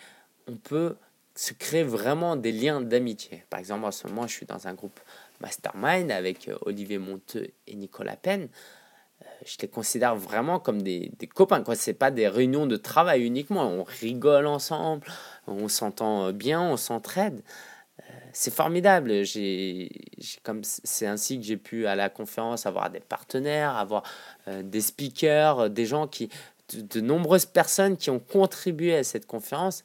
on 0.48 0.56
peut 0.56 0.96
se 1.36 1.54
créer 1.54 1.84
vraiment 1.84 2.36
des 2.36 2.52
liens 2.52 2.82
d'amitié. 2.82 3.44
Par 3.50 3.60
exemple, 3.60 3.86
en 3.86 3.92
ce 3.92 4.08
moment, 4.08 4.28
je 4.28 4.34
suis 4.34 4.46
dans 4.46 4.68
un 4.68 4.74
groupe 4.74 5.00
mastermind 5.42 6.12
avec 6.12 6.48
euh, 6.48 6.58
Olivier 6.62 7.00
Monteux 7.00 7.50
et 7.68 7.76
Nicolas 7.76 8.16
Penn. 8.16 8.48
Euh, 9.22 9.26
je 9.46 9.58
les 9.62 9.68
considère 9.68 10.16
vraiment 10.16 10.60
comme 10.60 10.82
des, 10.84 11.12
copains. 11.34 11.64
Ce 11.74 11.90
n'est 11.90 11.96
pas 11.96 12.12
des 12.12 12.28
réunions 12.28 12.68
de 12.68 12.78
travail 12.78 13.24
uniquement. 13.24 13.68
On 13.68 13.84
rigole 13.84 14.46
ensemble, 14.46 15.08
on 15.48 15.68
s'entend 15.68 16.32
bien, 16.32 16.62
on 16.62 16.78
s'entraide. 16.78 17.42
Euh, 18.00 18.04
c'est 18.32 18.54
formidable. 18.54 19.12
Comme 20.44 20.62
c'est 20.64 21.08
ainsi 21.08 21.40
que 21.40 21.46
j'ai 21.46 21.58
pu 21.58 21.88
à 21.88 21.96
la 21.96 22.10
conférence 22.10 22.68
avoir 22.68 22.92
des 22.92 23.00
partenaires, 23.00 23.76
avoir 23.76 24.04
des 24.48 24.82
speakers, 24.82 25.70
des 25.70 25.86
gens 25.86 26.08
qui, 26.08 26.30
de 26.74 27.02
nombreuses 27.02 27.46
personnes 27.46 27.98
qui 27.98 28.10
ont 28.10 28.20
contribué 28.20 28.96
à 28.96 29.04
cette 29.04 29.26
conférence. 29.26 29.84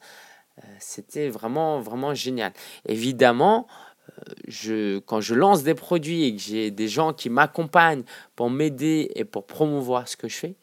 Euh, 0.63 0.67
c'était 0.79 1.29
vraiment, 1.29 1.79
vraiment 1.79 2.13
génial. 2.13 2.53
Évidemment, 2.85 3.67
euh, 4.09 4.33
je, 4.47 4.99
quand 4.99 5.21
je 5.21 5.35
lance 5.35 5.63
des 5.63 5.75
produits 5.75 6.25
et 6.25 6.35
que 6.35 6.41
j'ai 6.41 6.71
des 6.71 6.87
gens 6.87 7.13
qui 7.13 7.29
m'accompagnent 7.29 8.03
pour 8.35 8.49
m'aider 8.49 9.11
et 9.15 9.25
pour 9.25 9.45
promouvoir 9.45 10.07
ce 10.07 10.17
que 10.17 10.27
je 10.27 10.35
fais, 10.35 10.55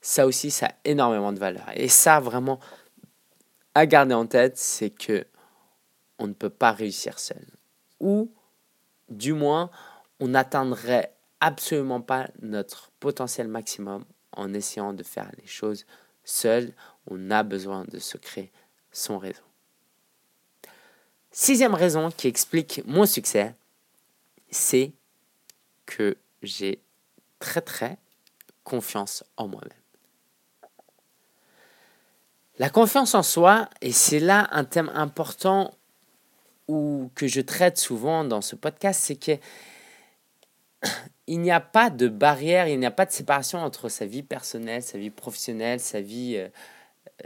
ça 0.00 0.26
aussi, 0.26 0.50
ça 0.50 0.66
a 0.66 0.72
énormément 0.84 1.32
de 1.32 1.38
valeur. 1.38 1.66
Et 1.74 1.88
ça, 1.88 2.20
vraiment, 2.20 2.60
à 3.74 3.86
garder 3.86 4.14
en 4.14 4.26
tête, 4.26 4.56
c'est 4.56 4.90
que 4.90 5.26
on 6.18 6.26
ne 6.26 6.32
peut 6.32 6.50
pas 6.50 6.72
réussir 6.72 7.18
seul. 7.18 7.44
Ou, 8.00 8.32
du 9.08 9.32
moins, 9.32 9.70
on 10.20 10.28
n'atteindrait 10.28 11.14
absolument 11.40 12.00
pas 12.00 12.28
notre 12.42 12.90
potentiel 12.98 13.48
maximum 13.48 14.04
en 14.32 14.52
essayant 14.52 14.92
de 14.92 15.02
faire 15.02 15.30
les 15.40 15.46
choses 15.46 15.86
seul. 16.24 16.72
On 17.08 17.30
a 17.30 17.42
besoin 17.42 17.84
de 17.88 17.98
se 17.98 18.16
créer 18.16 18.50
son 18.92 19.18
réseau. 19.18 19.42
Sixième 21.30 21.74
raison 21.74 22.10
qui 22.10 22.26
explique 22.26 22.82
mon 22.86 23.06
succès, 23.06 23.54
c'est 24.50 24.92
que 25.86 26.16
j'ai 26.42 26.82
très 27.38 27.60
très 27.60 27.98
confiance 28.64 29.24
en 29.36 29.48
moi-même. 29.48 29.70
La 32.58 32.70
confiance 32.70 33.14
en 33.14 33.22
soi, 33.22 33.68
et 33.80 33.92
c'est 33.92 34.18
là 34.18 34.48
un 34.50 34.64
thème 34.64 34.90
important 34.94 35.72
ou 36.66 37.10
que 37.14 37.26
je 37.26 37.40
traite 37.40 37.78
souvent 37.78 38.24
dans 38.24 38.40
ce 38.42 38.56
podcast, 38.56 39.00
c'est 39.04 39.16
que 39.16 39.38
il 41.28 41.40
n'y 41.40 41.50
a 41.50 41.60
pas 41.60 41.88
de 41.88 42.08
barrière, 42.08 42.66
il 42.68 42.80
n'y 42.80 42.86
a 42.86 42.90
pas 42.90 43.06
de 43.06 43.12
séparation 43.12 43.60
entre 43.60 43.88
sa 43.88 44.06
vie 44.06 44.22
personnelle, 44.22 44.82
sa 44.82 44.98
vie 44.98 45.10
professionnelle, 45.10 45.78
sa 45.78 46.00
vie 46.00 46.36
euh, 46.36 46.48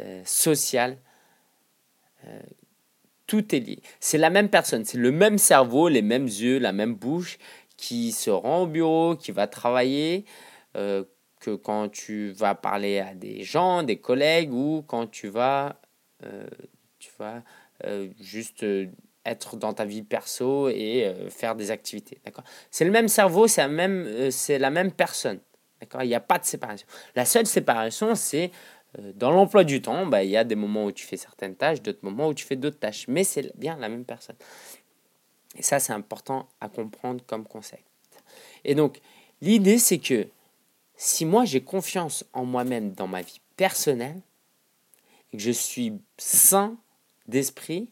euh, 0.01 0.22
sociale. 0.25 0.98
Euh, 2.27 2.41
tout 3.27 3.55
est 3.55 3.61
lié. 3.61 3.81
C'est 4.01 4.19
la 4.19 4.31
même 4.31 4.49
personne, 4.49 4.85
c'est 4.85 4.99
le 4.99 5.13
même 5.13 5.39
cerveau, 5.39 5.89
les 5.89 6.03
mêmes 6.03 6.27
yeux, 6.27 6.59
la 6.59 6.73
même 6.73 6.95
bouche 6.95 7.39
qui 7.77 8.13
se 8.13 8.31
rend 8.31 8.63
au 8.63 8.67
bureau, 8.67 9.17
qui 9.17 9.33
va 9.33 9.47
travailler, 9.47 10.25
que 10.75 11.55
quand 11.57 11.89
tu 11.89 12.31
vas 12.31 12.55
parler 12.55 13.01
à 13.01 13.15
des 13.15 13.43
gens, 13.43 13.83
des 13.83 13.97
collègues 13.97 14.53
ou 14.53 14.85
quand 14.87 15.11
tu 15.11 15.29
vas, 15.29 15.81
tu 16.99 17.11
vas 17.19 17.43
juste 18.21 18.65
être 19.25 19.57
dans 19.57 19.73
ta 19.73 19.85
vie 19.85 20.03
perso 20.03 20.69
et 20.69 21.05
euh, 21.05 21.31
faire 21.31 21.55
des 21.55 21.71
activités. 21.71 22.21
C'est 22.71 22.85
le 22.85 22.91
même 22.91 23.09
cerveau, 23.09 23.47
c'est 23.47 23.61
la 23.61 23.69
même, 23.69 24.05
euh, 24.07 24.31
c'est 24.31 24.59
la 24.59 24.71
même 24.71 24.93
personne. 24.93 25.41
Il 26.01 26.07
n'y 26.07 26.15
a 26.15 26.21
pas 26.21 26.39
de 26.39 26.45
séparation. 26.45 26.87
La 27.17 27.25
seule 27.25 27.47
séparation, 27.47 28.15
c'est 28.15 28.47
euh, 28.47 28.49
dans 29.14 29.31
l'emploi 29.31 29.64
du 29.64 29.81
temps, 29.81 30.07
bah, 30.07 30.22
il 30.22 30.31
y 30.31 30.37
a 30.37 30.44
des 30.44 30.55
moments 30.55 30.85
où 30.85 30.92
tu 30.92 31.07
fais 31.07 31.16
certaines 31.16 31.57
tâches, 31.57 31.81
d'autres 31.81 32.05
moments 32.05 32.28
où 32.28 32.35
tu 32.35 32.44
fais 32.44 32.57
d'autres 32.57 32.78
tâches. 32.78 33.09
Mais 33.09 33.24
c'est 33.24 33.57
bien 33.59 33.76
la 33.76 33.88
même 33.88 34.05
personne. 34.05 34.37
Et 35.57 35.62
ça, 35.62 35.78
c'est 35.78 35.92
important 35.92 36.48
à 36.61 36.68
comprendre 36.68 37.24
comme 37.26 37.46
concept. 37.46 37.85
Et 38.64 38.74
donc, 38.74 39.00
l'idée, 39.40 39.78
c'est 39.78 39.98
que 39.98 40.28
si 40.96 41.24
moi 41.24 41.44
j'ai 41.44 41.62
confiance 41.62 42.24
en 42.33 42.44
moi-même 42.44 42.92
dans 42.92 43.07
ma 43.07 43.22
vie 43.22 43.40
personnelle, 43.57 44.20
et 45.33 45.37
que 45.37 45.42
je 45.42 45.50
suis 45.50 45.94
sain 46.18 46.76
d'esprit, 47.26 47.88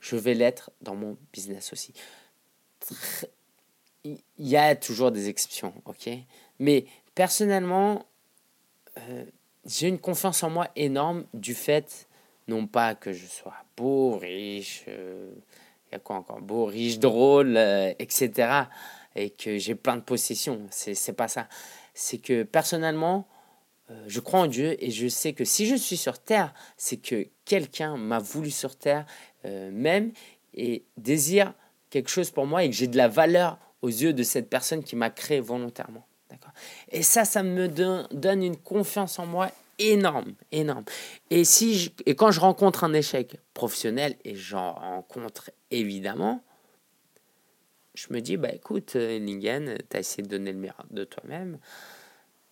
je 0.00 0.16
vais 0.16 0.34
l'être 0.34 0.70
dans 0.80 0.94
mon 0.94 1.16
business 1.32 1.72
aussi. 1.72 1.94
Il 4.04 4.18
y 4.38 4.56
a 4.56 4.76
toujours 4.76 5.12
des 5.12 5.28
exceptions, 5.28 5.72
ok? 5.86 6.10
Mais 6.58 6.84
personnellement, 7.14 8.04
euh, 8.98 9.24
j'ai 9.66 9.88
une 9.88 9.98
confiance 9.98 10.42
en 10.42 10.50
moi 10.50 10.68
énorme 10.76 11.24
du 11.34 11.54
fait, 11.54 12.08
non 12.48 12.66
pas 12.66 12.94
que 12.94 13.12
je 13.12 13.26
sois 13.26 13.54
beau, 13.76 14.16
riche, 14.18 14.84
euh, 14.88 15.32
il 15.88 15.92
y 15.92 15.96
a 15.96 15.98
quoi 15.98 16.16
encore 16.16 16.40
Beau, 16.40 16.66
riche, 16.66 16.98
drôle, 16.98 17.56
euh, 17.56 17.92
etc. 17.98 18.64
Et 19.16 19.30
que 19.30 19.58
j'ai 19.58 19.74
plein 19.74 19.96
de 19.96 20.02
possessions. 20.02 20.60
C'est 20.70 21.12
pas 21.12 21.28
ça. 21.28 21.48
C'est 21.94 22.18
que 22.18 22.42
personnellement, 22.42 23.28
je 24.08 24.18
crois 24.18 24.40
en 24.40 24.46
Dieu 24.46 24.76
et 24.82 24.90
je 24.90 25.06
sais 25.06 25.34
que 25.34 25.44
si 25.44 25.66
je 25.66 25.76
suis 25.76 25.96
sur 25.96 26.18
terre, 26.18 26.52
c'est 26.76 26.96
que 26.96 27.28
quelqu'un 27.44 27.96
m'a 27.96 28.18
voulu 28.18 28.50
sur 28.50 28.76
terre 28.76 29.06
euh, 29.44 29.70
même 29.70 30.12
et 30.54 30.84
désire 30.96 31.52
quelque 31.90 32.08
chose 32.08 32.30
pour 32.30 32.46
moi 32.46 32.64
et 32.64 32.70
que 32.70 32.74
j'ai 32.74 32.86
de 32.86 32.96
la 32.96 33.08
valeur 33.08 33.58
aux 33.82 33.88
yeux 33.88 34.14
de 34.14 34.22
cette 34.22 34.48
personne 34.48 34.82
qui 34.82 34.96
m'a 34.96 35.10
créé 35.10 35.40
volontairement. 35.40 36.06
Et 36.90 37.02
ça, 37.02 37.24
ça 37.24 37.42
me 37.42 37.68
donne 37.68 38.42
une 38.42 38.56
confiance 38.56 39.18
en 39.18 39.26
moi 39.26 39.50
énorme, 39.78 40.34
énorme. 40.52 40.84
Et, 41.30 41.44
si 41.44 41.92
et 42.06 42.14
quand 42.14 42.30
je 42.30 42.40
rencontre 42.40 42.84
un 42.84 42.92
échec 42.92 43.36
professionnel, 43.54 44.16
et 44.24 44.34
j'en 44.34 44.72
rencontre 44.72 45.50
évidemment, 45.70 46.42
je 47.94 48.06
me 48.10 48.20
dis, 48.20 48.36
bah 48.36 48.52
écoute, 48.52 48.96
euh, 48.96 49.18
Lingen, 49.18 49.78
tu 49.88 49.96
as 49.96 50.00
essayé 50.00 50.22
de 50.22 50.28
donner 50.28 50.52
le 50.52 50.58
meilleur 50.58 50.84
de 50.90 51.04
toi-même. 51.04 51.58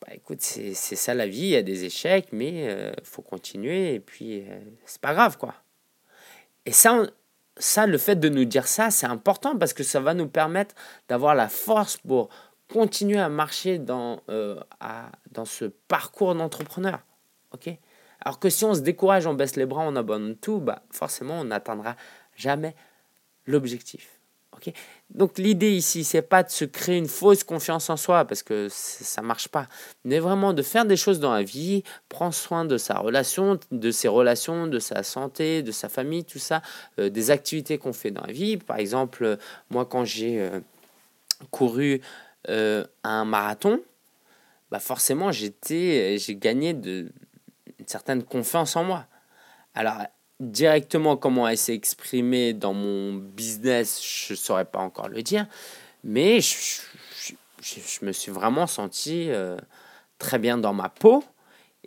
Bah 0.01 0.15
écoute, 0.15 0.41
c'est 0.41 0.75
ça 0.75 1.15
la 1.15 1.27
vie, 1.27 1.43
il 1.43 1.49
y 1.49 1.57
a 1.57 1.63
des 1.63 1.85
échecs, 1.85 2.29
mais 2.33 2.69
euh, 2.69 2.93
faut 3.05 3.23
continuer, 3.23 3.95
et 3.95 4.01
puis 4.01 4.45
c'est 4.85 5.01
pas 5.01 5.15
grave, 5.15 5.39
quoi. 5.39 5.55
Et 6.65 6.73
ça, 6.73 7.07
ça, 7.57 7.87
le 7.87 7.99
fait 7.99 8.17
de 8.17 8.29
nous 8.29 8.45
dire 8.45 8.67
ça, 8.67 8.91
c'est 8.91 9.07
important 9.07 9.57
parce 9.57 9.73
que 9.73 9.83
ça 9.83 10.01
va 10.01 10.15
nous 10.15 10.29
permettre 10.29 10.75
d'avoir 11.09 11.35
la 11.35 11.49
force 11.49 11.97
pour 11.97 12.29
continuer 12.73 13.19
à 13.19 13.29
marcher 13.29 13.79
dans, 13.79 14.21
euh, 14.29 14.59
à, 14.81 15.11
dans 15.33 15.45
ce 15.45 15.67
parcours 15.67 16.35
d'entrepreneur. 16.35 17.01
ok? 17.53 17.71
Alors 18.25 18.39
que 18.39 18.49
si 18.51 18.65
on 18.65 18.75
se 18.75 18.81
décourage, 18.81 19.27
on 19.27 19.35
baisse 19.35 19.57
les 19.57 19.67
bras, 19.67 19.83
on 19.87 19.97
abandonne 19.97 20.37
tout, 20.37 20.61
bah 20.61 20.83
forcément, 20.91 21.41
on 21.41 21.45
n'atteindra 21.45 21.97
jamais 22.37 22.77
l'objectif. 23.47 24.23
Donc 25.11 25.39
l'idée 25.39 25.73
ici, 25.73 26.05
c'est 26.05 26.23
pas 26.23 26.43
de 26.43 26.51
se 26.51 26.65
créer 26.65 26.97
une 26.97 27.09
fausse 27.09 27.45
confiance 27.45 27.91
en 27.91 27.97
soi 27.97 28.25
parce 28.25 28.43
que 28.43 28.69
ça 28.71 29.21
marche 29.21 29.49
pas, 29.49 29.67
mais 30.05 30.21
vraiment 30.21 30.53
de 30.53 30.63
faire 30.63 30.85
des 30.85 30.97
choses 30.97 31.21
dans 31.21 31.33
la 31.33 31.43
vie, 31.43 31.83
prendre 32.09 32.35
soin 32.35 32.65
de 32.65 32.79
sa 32.79 32.99
relation, 32.99 33.59
de 33.71 33.91
ses 33.91 34.09
relations, 34.09 34.67
de 34.67 34.79
sa 34.79 35.03
santé, 35.03 35.63
de 35.63 35.73
sa 35.73 35.89
famille, 35.89 36.25
tout 36.25 36.39
ça, 36.39 36.63
euh, 36.99 37.11
des 37.11 37.31
activités 37.31 37.79
qu'on 37.79 37.93
fait 37.93 38.11
dans 38.11 38.25
la 38.25 38.33
vie. 38.33 38.57
Par 38.57 38.79
exemple, 38.79 39.37
moi 39.71 39.85
quand 39.85 40.05
j'ai 40.05 40.41
euh, 40.41 40.61
couru 41.51 42.01
euh, 42.49 42.85
un 43.05 43.25
marathon, 43.25 43.81
bah 44.71 44.81
forcément 44.81 45.33
j'étais, 45.33 46.17
j'ai 46.19 46.37
gagné 46.37 46.75
de, 46.75 47.13
une 47.79 47.87
certaine 47.87 48.23
confiance 48.23 48.77
en 48.77 48.85
moi. 48.85 49.07
Alors 49.75 49.99
directement 50.41 51.17
comment 51.17 51.47
elle 51.47 51.59
s'est 51.59 51.75
exprimée 51.75 52.53
dans 52.53 52.75
mon 52.75 53.15
business, 53.15 54.03
je 54.03 54.33
ne 54.33 54.37
saurais 54.37 54.65
pas 54.65 54.81
encore 54.81 55.09
le 55.09 55.23
dire, 55.23 55.47
mais 56.05 56.41
je, 56.41 56.83
je, 57.63 58.05
me 58.05 58.13
suis 58.13 58.33
vraiment 58.33 58.67
senti 58.67 59.31
euh, 59.31 59.57
très 60.19 60.39
bien 60.39 60.59
dans 60.59 60.73
ma 60.73 60.89
peau. 60.89 61.25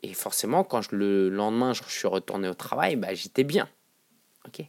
Et 0.03 0.13
forcément, 0.13 0.63
quand 0.63 0.91
le 0.91 1.29
lendemain, 1.29 1.73
je 1.73 1.83
suis 1.87 2.07
retourné 2.07 2.47
au 2.47 2.53
travail, 2.53 2.95
bah, 2.95 3.13
j'étais 3.13 3.43
bien. 3.43 3.67
ok? 4.47 4.65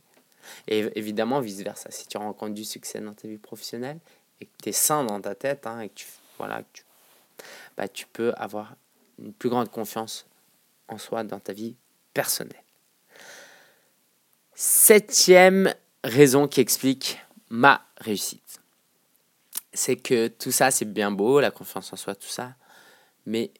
Et 0.68 0.98
évidemment, 0.98 1.40
vice-versa. 1.40 1.90
Si 1.90 2.06
tu 2.06 2.16
rencontres 2.16 2.54
du 2.54 2.64
succès 2.64 3.00
dans 3.00 3.12
ta 3.12 3.28
vie 3.28 3.38
professionnelle 3.38 3.98
et 4.40 4.46
que 4.46 4.52
tu 4.62 4.68
es 4.68 4.72
sain 4.72 5.04
dans 5.04 5.20
ta 5.20 5.34
tête, 5.34 5.66
hein, 5.66 5.80
et 5.80 5.88
que 5.88 5.94
tu, 5.94 6.06
voilà, 6.38 6.62
tu, 6.72 6.84
bah, 7.76 7.88
tu 7.88 8.06
peux 8.06 8.32
avoir 8.36 8.74
une 9.18 9.32
plus 9.32 9.48
grande 9.48 9.70
confiance 9.70 10.26
en 10.88 10.98
soi 10.98 11.24
dans 11.24 11.40
ta 11.40 11.52
vie 11.52 11.76
personnelle. 12.14 12.62
Septième 14.54 15.74
raison 16.04 16.48
qui 16.48 16.60
explique 16.60 17.18
ma 17.50 17.84
réussite. 17.98 18.60
C'est 19.72 19.96
que 19.96 20.28
tout 20.28 20.52
ça, 20.52 20.70
c'est 20.70 20.86
bien 20.86 21.10
beau, 21.10 21.40
la 21.40 21.50
confiance 21.50 21.92
en 21.92 21.96
soi, 21.96 22.14
tout 22.14 22.28
ça. 22.28 22.54
Mais 23.26 23.50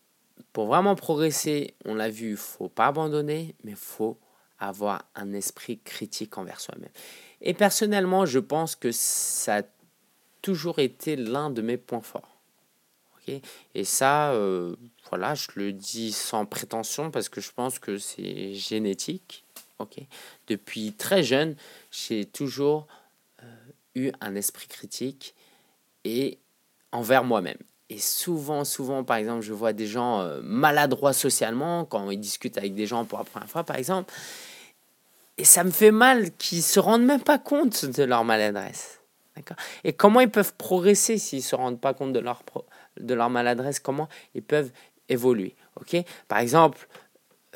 pour 0.52 0.66
vraiment 0.66 0.94
progresser, 0.94 1.74
on 1.84 1.94
l'a 1.94 2.08
vu, 2.08 2.30
il 2.30 2.36
faut 2.36 2.68
pas 2.68 2.86
abandonner, 2.86 3.54
mais 3.64 3.74
faut 3.74 4.18
avoir 4.58 5.04
un 5.14 5.32
esprit 5.34 5.78
critique 5.80 6.38
envers 6.38 6.60
soi-même. 6.60 6.90
Et 7.42 7.52
personnellement, 7.52 8.24
je 8.24 8.38
pense 8.38 8.74
que 8.74 8.90
ça 8.92 9.56
a 9.56 9.62
toujours 10.46 10.78
été 10.78 11.16
l'un 11.16 11.50
de 11.50 11.60
mes 11.60 11.76
points 11.76 12.00
forts. 12.00 12.36
Et 13.74 13.82
ça, 13.82 14.30
euh, 14.30 14.76
voilà, 15.10 15.34
je 15.34 15.48
le 15.56 15.72
dis 15.72 16.12
sans 16.12 16.46
prétention 16.46 17.10
parce 17.10 17.28
que 17.28 17.40
je 17.40 17.50
pense 17.50 17.80
que 17.80 17.98
c'est 17.98 18.54
génétique. 18.54 19.44
ok? 19.80 19.96
Depuis 20.46 20.92
très 20.92 21.24
jeune, 21.24 21.56
j'ai 21.90 22.26
toujours 22.26 22.86
euh, 23.42 23.46
eu 23.96 24.12
un 24.20 24.36
esprit 24.36 24.68
critique 24.68 25.34
et 26.04 26.38
envers 26.92 27.24
moi-même. 27.24 27.58
Et 27.90 27.98
souvent, 27.98 28.64
souvent, 28.64 29.02
par 29.02 29.16
exemple, 29.16 29.42
je 29.42 29.52
vois 29.52 29.72
des 29.72 29.88
gens 29.88 30.20
euh, 30.20 30.40
maladroits 30.44 31.12
socialement 31.12 31.84
quand 31.84 32.08
ils 32.12 32.20
discutent 32.20 32.58
avec 32.58 32.76
des 32.76 32.86
gens 32.86 33.04
pour 33.04 33.18
la 33.18 33.24
première 33.24 33.50
fois, 33.50 33.64
par 33.64 33.78
exemple. 33.78 34.14
Et 35.38 35.44
ça 35.44 35.64
me 35.64 35.72
fait 35.72 35.90
mal 35.90 36.30
qu'ils 36.36 36.62
se 36.62 36.78
rendent 36.78 37.04
même 37.04 37.24
pas 37.24 37.40
compte 37.40 37.84
de 37.84 38.04
leur 38.04 38.22
maladresse. 38.22 38.95
Et 39.84 39.92
comment 39.92 40.20
ils 40.20 40.30
peuvent 40.30 40.54
progresser 40.54 41.18
s'ils 41.18 41.42
se 41.42 41.54
rendent 41.54 41.80
pas 41.80 41.94
compte 41.94 42.12
de 42.12 42.20
leur, 42.20 42.42
de 42.98 43.14
leur 43.14 43.30
maladresse? 43.30 43.80
Comment 43.80 44.08
ils 44.34 44.42
peuvent 44.42 44.70
évoluer? 45.08 45.54
Ok 45.80 45.96
Par 46.28 46.38
exemple, 46.38 46.88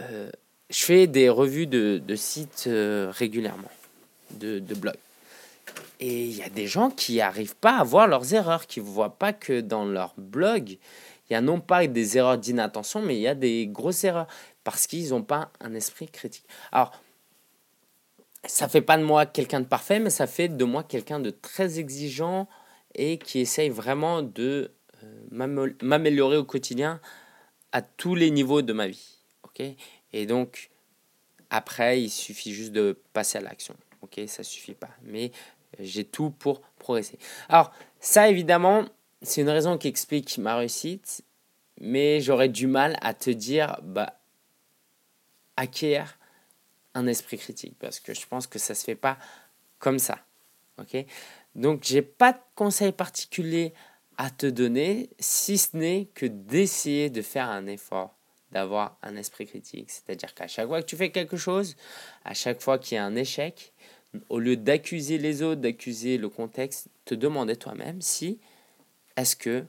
euh, 0.00 0.30
je 0.70 0.84
fais 0.84 1.06
des 1.06 1.28
revues 1.28 1.66
de, 1.66 2.00
de 2.04 2.16
sites 2.16 2.64
euh, 2.66 3.10
régulièrement, 3.10 3.70
de, 4.32 4.58
de 4.58 4.74
blogs. 4.74 4.94
Et 5.98 6.24
il 6.24 6.36
y 6.36 6.42
a 6.42 6.48
des 6.48 6.66
gens 6.66 6.90
qui 6.90 7.16
n'arrivent 7.16 7.56
pas 7.56 7.76
à 7.78 7.84
voir 7.84 8.06
leurs 8.06 8.32
erreurs, 8.32 8.66
qui 8.66 8.80
ne 8.80 8.86
voient 8.86 9.18
pas 9.18 9.32
que 9.32 9.60
dans 9.60 9.84
leur 9.84 10.14
blog, 10.16 10.78
il 11.28 11.34
y 11.34 11.36
a 11.36 11.40
non 11.40 11.60
pas 11.60 11.86
des 11.86 12.16
erreurs 12.16 12.38
d'inattention, 12.38 13.02
mais 13.02 13.16
il 13.16 13.20
y 13.20 13.28
a 13.28 13.34
des 13.34 13.66
grosses 13.66 14.04
erreurs, 14.04 14.26
parce 14.64 14.86
qu'ils 14.86 15.10
n'ont 15.10 15.22
pas 15.22 15.50
un 15.60 15.74
esprit 15.74 16.08
critique. 16.08 16.46
Alors, 16.72 16.92
ça 18.46 18.68
fait 18.68 18.82
pas 18.82 18.96
de 18.96 19.04
moi 19.04 19.26
quelqu'un 19.26 19.60
de 19.60 19.66
parfait, 19.66 20.00
mais 20.00 20.10
ça 20.10 20.26
fait 20.26 20.48
de 20.48 20.64
moi 20.64 20.82
quelqu'un 20.82 21.20
de 21.20 21.30
très 21.30 21.78
exigeant 21.78 22.48
et 22.94 23.18
qui 23.18 23.40
essaye 23.40 23.68
vraiment 23.68 24.22
de 24.22 24.72
euh, 25.04 25.70
m'améliorer 25.82 26.36
au 26.36 26.44
quotidien 26.44 27.00
à 27.72 27.82
tous 27.82 28.14
les 28.14 28.30
niveaux 28.30 28.62
de 28.62 28.72
ma 28.72 28.88
vie. 28.88 29.18
ok? 29.44 29.62
Et 30.12 30.26
donc, 30.26 30.70
après, 31.50 32.02
il 32.02 32.10
suffit 32.10 32.52
juste 32.52 32.72
de 32.72 32.98
passer 33.12 33.38
à 33.38 33.40
l'action. 33.40 33.76
Ok, 34.02 34.20
ça 34.26 34.42
suffit 34.42 34.74
pas. 34.74 34.90
Mais 35.02 35.30
j'ai 35.78 36.04
tout 36.04 36.30
pour 36.30 36.60
progresser. 36.78 37.18
Alors, 37.48 37.72
ça, 38.00 38.28
évidemment, 38.28 38.84
c'est 39.22 39.42
une 39.42 39.50
raison 39.50 39.78
qui 39.78 39.88
explique 39.88 40.38
ma 40.38 40.56
réussite. 40.56 41.22
Mais 41.80 42.20
j'aurais 42.20 42.48
du 42.48 42.66
mal 42.66 42.98
à 43.00 43.14
te 43.14 43.30
dire, 43.30 43.78
bah, 43.82 44.20
acquiert 45.56 46.18
un 46.94 47.06
esprit 47.06 47.38
critique. 47.38 47.76
Parce 47.78 48.00
que 48.00 48.14
je 48.14 48.26
pense 48.26 48.46
que 48.46 48.58
ça 48.58 48.74
se 48.74 48.84
fait 48.84 48.94
pas 48.94 49.18
comme 49.78 49.98
ça. 49.98 50.18
Ok? 50.78 51.04
Donc, 51.54 51.84
j'ai 51.84 52.02
pas 52.02 52.32
de 52.32 52.38
conseil 52.54 52.92
particulier 52.92 53.74
à 54.16 54.30
te 54.30 54.46
donner, 54.46 55.10
si 55.18 55.56
ce 55.58 55.76
n'est 55.76 56.08
que 56.14 56.26
d'essayer 56.26 57.08
de 57.10 57.22
faire 57.22 57.48
un 57.48 57.66
effort, 57.66 58.14
d'avoir 58.52 58.98
un 59.02 59.16
esprit 59.16 59.46
critique. 59.46 59.90
C'est-à-dire 59.90 60.34
qu'à 60.34 60.46
chaque 60.46 60.68
fois 60.68 60.82
que 60.82 60.86
tu 60.86 60.96
fais 60.96 61.10
quelque 61.10 61.36
chose, 61.36 61.76
à 62.24 62.34
chaque 62.34 62.60
fois 62.60 62.78
qu'il 62.78 62.96
y 62.96 62.98
a 62.98 63.04
un 63.04 63.16
échec, 63.16 63.72
au 64.28 64.38
lieu 64.38 64.56
d'accuser 64.56 65.18
les 65.18 65.42
autres, 65.42 65.60
d'accuser 65.60 66.18
le 66.18 66.28
contexte, 66.28 66.88
te 67.04 67.14
demander 67.14 67.56
toi-même 67.56 68.02
si 68.02 68.38
est-ce 69.16 69.36
que 69.36 69.64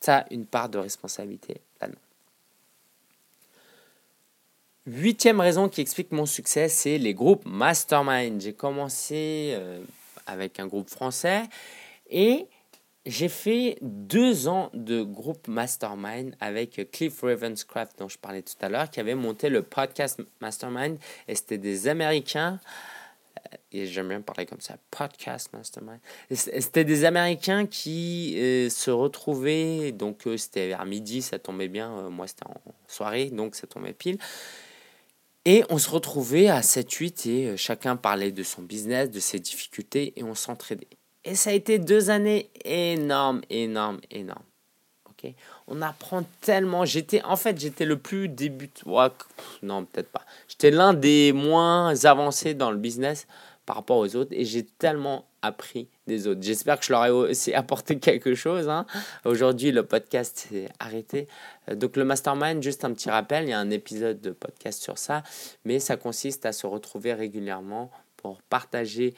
tu 0.00 0.10
as 0.10 0.26
une 0.30 0.46
part 0.46 0.68
de 0.68 0.78
responsabilité 0.78 1.60
là-dedans. 1.80 1.98
Huitième 4.86 5.40
raison 5.40 5.70
qui 5.70 5.80
explique 5.80 6.12
mon 6.12 6.26
succès, 6.26 6.68
c'est 6.68 6.98
les 6.98 7.14
groupes 7.14 7.46
mastermind. 7.46 8.38
J'ai 8.42 8.52
commencé 8.52 9.54
euh, 9.54 9.82
avec 10.26 10.60
un 10.60 10.66
groupe 10.66 10.90
français 10.90 11.44
et 12.10 12.46
j'ai 13.06 13.30
fait 13.30 13.78
deux 13.80 14.46
ans 14.46 14.68
de 14.74 15.02
groupe 15.02 15.48
mastermind 15.48 16.36
avec 16.38 16.90
Cliff 16.92 17.22
Ravenscraft 17.22 17.98
dont 17.98 18.10
je 18.10 18.18
parlais 18.18 18.42
tout 18.42 18.56
à 18.60 18.68
l'heure, 18.68 18.90
qui 18.90 19.00
avait 19.00 19.14
monté 19.14 19.48
le 19.48 19.62
podcast 19.62 20.20
mastermind 20.42 20.98
et 21.28 21.34
c'était 21.34 21.56
des 21.56 21.88
Américains. 21.88 22.60
Euh, 23.38 23.56
et 23.72 23.86
j'aime 23.86 24.08
bien 24.08 24.20
parler 24.20 24.44
comme 24.44 24.60
ça, 24.60 24.76
podcast 24.90 25.50
mastermind. 25.54 25.98
C'était 26.30 26.84
des 26.84 27.06
Américains 27.06 27.64
qui 27.64 28.34
euh, 28.36 28.68
se 28.68 28.90
retrouvaient, 28.90 29.92
donc 29.92 30.28
c'était 30.36 30.68
vers 30.68 30.84
midi, 30.84 31.22
ça 31.22 31.38
tombait 31.38 31.68
bien, 31.68 32.10
moi 32.10 32.26
c'était 32.26 32.44
en 32.44 32.60
soirée, 32.86 33.30
donc 33.30 33.54
ça 33.54 33.66
tombait 33.66 33.94
pile. 33.94 34.18
Et 35.46 35.62
on 35.68 35.78
se 35.78 35.90
retrouvait 35.90 36.48
à 36.48 36.60
7-8 36.60 37.28
et 37.28 37.48
euh, 37.48 37.56
chacun 37.56 37.96
parlait 37.96 38.32
de 38.32 38.42
son 38.42 38.62
business, 38.62 39.10
de 39.10 39.20
ses 39.20 39.38
difficultés 39.38 40.14
et 40.16 40.22
on 40.22 40.34
s'entraidait. 40.34 40.88
Et 41.24 41.34
ça 41.34 41.50
a 41.50 41.52
été 41.52 41.78
deux 41.78 42.10
années 42.10 42.50
énormes, 42.64 43.42
énormes, 43.50 44.00
énormes. 44.10 44.44
ok? 45.10 45.32
On 45.66 45.82
apprend 45.82 46.22
tellement. 46.40 46.84
J'étais, 46.84 47.22
en 47.22 47.36
fait, 47.36 47.58
j'étais 47.58 47.84
le 47.84 47.98
plus 47.98 48.28
débutant. 48.28 49.10
non, 49.62 49.84
peut-être 49.84 50.10
pas. 50.10 50.24
J'étais 50.48 50.70
l'un 50.70 50.94
des 50.94 51.32
moins 51.32 52.04
avancés 52.04 52.54
dans 52.54 52.70
le 52.70 52.78
business 52.78 53.26
par 53.66 53.76
rapport 53.76 53.98
aux 53.98 54.16
autres 54.16 54.32
et 54.32 54.44
j'ai 54.44 54.64
tellement 54.64 55.26
appris 55.44 55.88
des 56.06 56.26
autres. 56.26 56.42
J'espère 56.42 56.78
que 56.78 56.86
je 56.86 56.92
leur 56.92 57.04
ai 57.04 57.10
aussi 57.10 57.52
apporté 57.54 57.98
quelque 57.98 58.34
chose. 58.34 58.68
Hein. 58.68 58.86
Aujourd'hui, 59.24 59.70
le 59.72 59.84
podcast 59.84 60.46
s'est 60.48 60.68
arrêté. 60.78 61.28
Euh, 61.68 61.74
donc 61.74 61.96
le 61.96 62.04
mastermind, 62.04 62.62
juste 62.62 62.84
un 62.84 62.92
petit 62.92 63.10
rappel, 63.10 63.44
il 63.44 63.50
y 63.50 63.52
a 63.52 63.58
un 63.58 63.70
épisode 63.70 64.20
de 64.20 64.30
podcast 64.30 64.82
sur 64.82 64.98
ça, 64.98 65.22
mais 65.64 65.78
ça 65.78 65.96
consiste 65.96 66.46
à 66.46 66.52
se 66.52 66.66
retrouver 66.66 67.12
régulièrement 67.12 67.90
pour 68.16 68.40
partager 68.42 69.14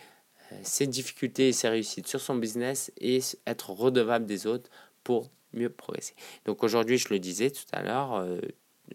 euh, 0.52 0.56
ses 0.62 0.86
difficultés 0.86 1.48
et 1.48 1.52
ses 1.52 1.68
réussites 1.68 2.08
sur 2.08 2.20
son 2.20 2.34
business 2.34 2.92
et 3.00 3.20
être 3.46 3.70
redevable 3.70 4.26
des 4.26 4.46
autres 4.46 4.70
pour 5.04 5.30
mieux 5.52 5.70
progresser. 5.70 6.14
Donc 6.44 6.64
aujourd'hui, 6.64 6.98
je 6.98 7.08
le 7.10 7.18
disais 7.18 7.50
tout 7.50 7.64
à 7.72 7.82
l'heure, 7.82 8.14
euh, 8.16 8.40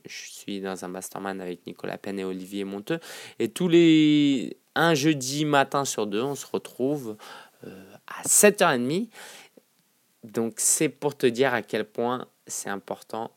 je 0.05 0.31
suis 0.31 0.61
dans 0.61 0.85
un 0.85 0.87
mastermind 0.87 1.41
avec 1.41 1.65
Nicolas 1.65 1.97
Penn 1.97 2.19
et 2.19 2.23
Olivier 2.23 2.63
Monteux. 2.63 2.99
Et 3.39 3.49
tous 3.49 3.67
les 3.67 4.57
un 4.75 4.93
jeudi 4.93 5.45
matin 5.45 5.85
sur 5.85 6.07
deux, 6.07 6.21
on 6.21 6.35
se 6.35 6.45
retrouve 6.45 7.17
euh, 7.65 7.93
à 8.07 8.23
7h30. 8.23 9.09
Donc 10.23 10.55
c'est 10.57 10.89
pour 10.89 11.17
te 11.17 11.25
dire 11.25 11.53
à 11.53 11.61
quel 11.61 11.85
point 11.85 12.27
c'est 12.47 12.69
important 12.69 13.31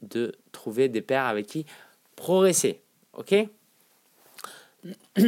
de 0.00 0.34
trouver 0.50 0.88
des 0.88 1.02
pairs 1.02 1.26
avec 1.26 1.46
qui 1.46 1.66
progresser. 2.16 2.80
Ok? 3.12 3.34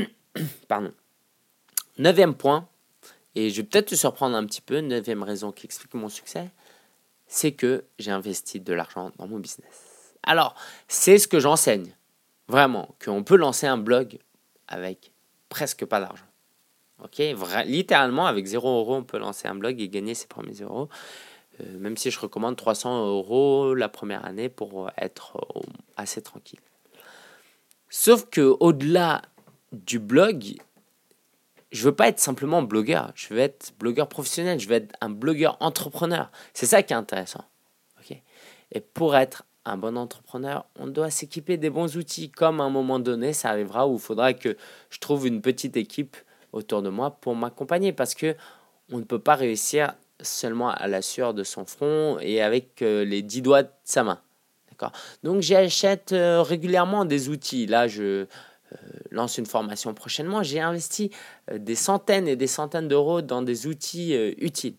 Pardon. 0.68 0.92
Neuvième 1.98 2.34
point, 2.34 2.68
et 3.34 3.50
je 3.50 3.56
vais 3.56 3.62
peut-être 3.68 3.88
te 3.88 3.94
surprendre 3.94 4.36
un 4.36 4.44
petit 4.46 4.60
peu, 4.60 4.80
neuvième 4.80 5.22
raison 5.22 5.52
qui 5.52 5.66
explique 5.66 5.94
mon 5.94 6.08
succès, 6.08 6.50
c'est 7.26 7.52
que 7.52 7.84
j'ai 7.98 8.10
investi 8.10 8.60
de 8.60 8.72
l'argent 8.72 9.12
dans 9.18 9.26
mon 9.26 9.38
business. 9.38 10.14
Alors, 10.22 10.54
c'est 10.88 11.18
ce 11.18 11.28
que 11.28 11.40
j'enseigne. 11.40 11.94
Vraiment, 12.48 12.94
qu'on 13.02 13.24
peut 13.24 13.36
lancer 13.36 13.66
un 13.66 13.78
blog 13.78 14.18
avec 14.68 15.13
presque 15.54 15.84
pas 15.84 16.00
d'argent. 16.00 16.24
Ok, 17.04 17.22
littéralement 17.64 18.26
avec 18.26 18.44
0 18.44 18.80
euros, 18.80 18.96
on 18.96 19.04
peut 19.04 19.18
lancer 19.18 19.46
un 19.46 19.54
blog 19.54 19.80
et 19.80 19.88
gagner 19.88 20.14
ses 20.14 20.26
premiers 20.26 20.60
euros. 20.62 20.88
Euh, 21.60 21.78
même 21.78 21.96
si 21.96 22.10
je 22.10 22.18
recommande 22.18 22.56
300 22.56 23.06
euros 23.06 23.74
la 23.74 23.88
première 23.88 24.24
année 24.24 24.48
pour 24.48 24.90
être 24.96 25.36
euh, 25.36 25.60
assez 25.96 26.22
tranquille. 26.22 26.58
Sauf 27.88 28.28
que 28.28 28.56
au-delà 28.58 29.22
du 29.70 30.00
blog, 30.00 30.56
je 31.70 31.84
veux 31.84 31.94
pas 31.94 32.08
être 32.08 32.18
simplement 32.18 32.62
blogueur. 32.62 33.12
Je 33.14 33.32
veux 33.32 33.38
être 33.38 33.74
blogueur 33.78 34.08
professionnel. 34.08 34.58
Je 34.58 34.68
veux 34.68 34.74
être 34.74 34.96
un 35.00 35.10
blogueur 35.10 35.56
entrepreneur. 35.60 36.32
C'est 36.52 36.66
ça 36.66 36.82
qui 36.82 36.92
est 36.92 36.96
intéressant. 36.96 37.44
ok? 38.00 38.16
Et 38.72 38.80
pour 38.80 39.14
être 39.14 39.44
un 39.64 39.76
bon 39.76 39.96
entrepreneur, 39.96 40.66
on 40.78 40.86
doit 40.86 41.10
s'équiper 41.10 41.56
des 41.56 41.70
bons 41.70 41.96
outils. 41.96 42.30
Comme 42.30 42.60
à 42.60 42.64
un 42.64 42.70
moment 42.70 42.98
donné, 42.98 43.32
ça 43.32 43.50
arrivera 43.50 43.88
où 43.88 43.94
il 43.94 44.00
faudra 44.00 44.34
que 44.34 44.56
je 44.90 44.98
trouve 44.98 45.26
une 45.26 45.40
petite 45.40 45.76
équipe 45.76 46.16
autour 46.52 46.82
de 46.82 46.88
moi 46.88 47.10
pour 47.10 47.34
m'accompagner 47.34 47.92
parce 47.92 48.14
que 48.14 48.36
on 48.92 48.98
ne 48.98 49.04
peut 49.04 49.18
pas 49.18 49.34
réussir 49.34 49.94
seulement 50.20 50.70
à 50.70 50.86
la 50.86 51.02
sueur 51.02 51.34
de 51.34 51.42
son 51.42 51.64
front 51.64 52.18
et 52.20 52.42
avec 52.42 52.82
euh, 52.82 53.04
les 53.04 53.22
dix 53.22 53.42
doigts 53.42 53.62
de 53.62 53.70
sa 53.84 54.04
main. 54.04 54.20
D'accord? 54.70 54.92
Donc 55.22 55.40
j'achète 55.40 56.12
euh, 56.12 56.42
régulièrement 56.42 57.04
des 57.04 57.28
outils. 57.28 57.66
Là, 57.66 57.88
je 57.88 58.02
euh, 58.02 58.26
lance 59.10 59.38
une 59.38 59.46
formation 59.46 59.94
prochainement. 59.94 60.42
J'ai 60.42 60.60
investi 60.60 61.10
des 61.52 61.74
centaines 61.74 62.28
et 62.28 62.36
des 62.36 62.46
centaines 62.46 62.88
d'euros 62.88 63.22
dans 63.22 63.42
des 63.42 63.66
outils 63.66 64.14
utiles. 64.38 64.76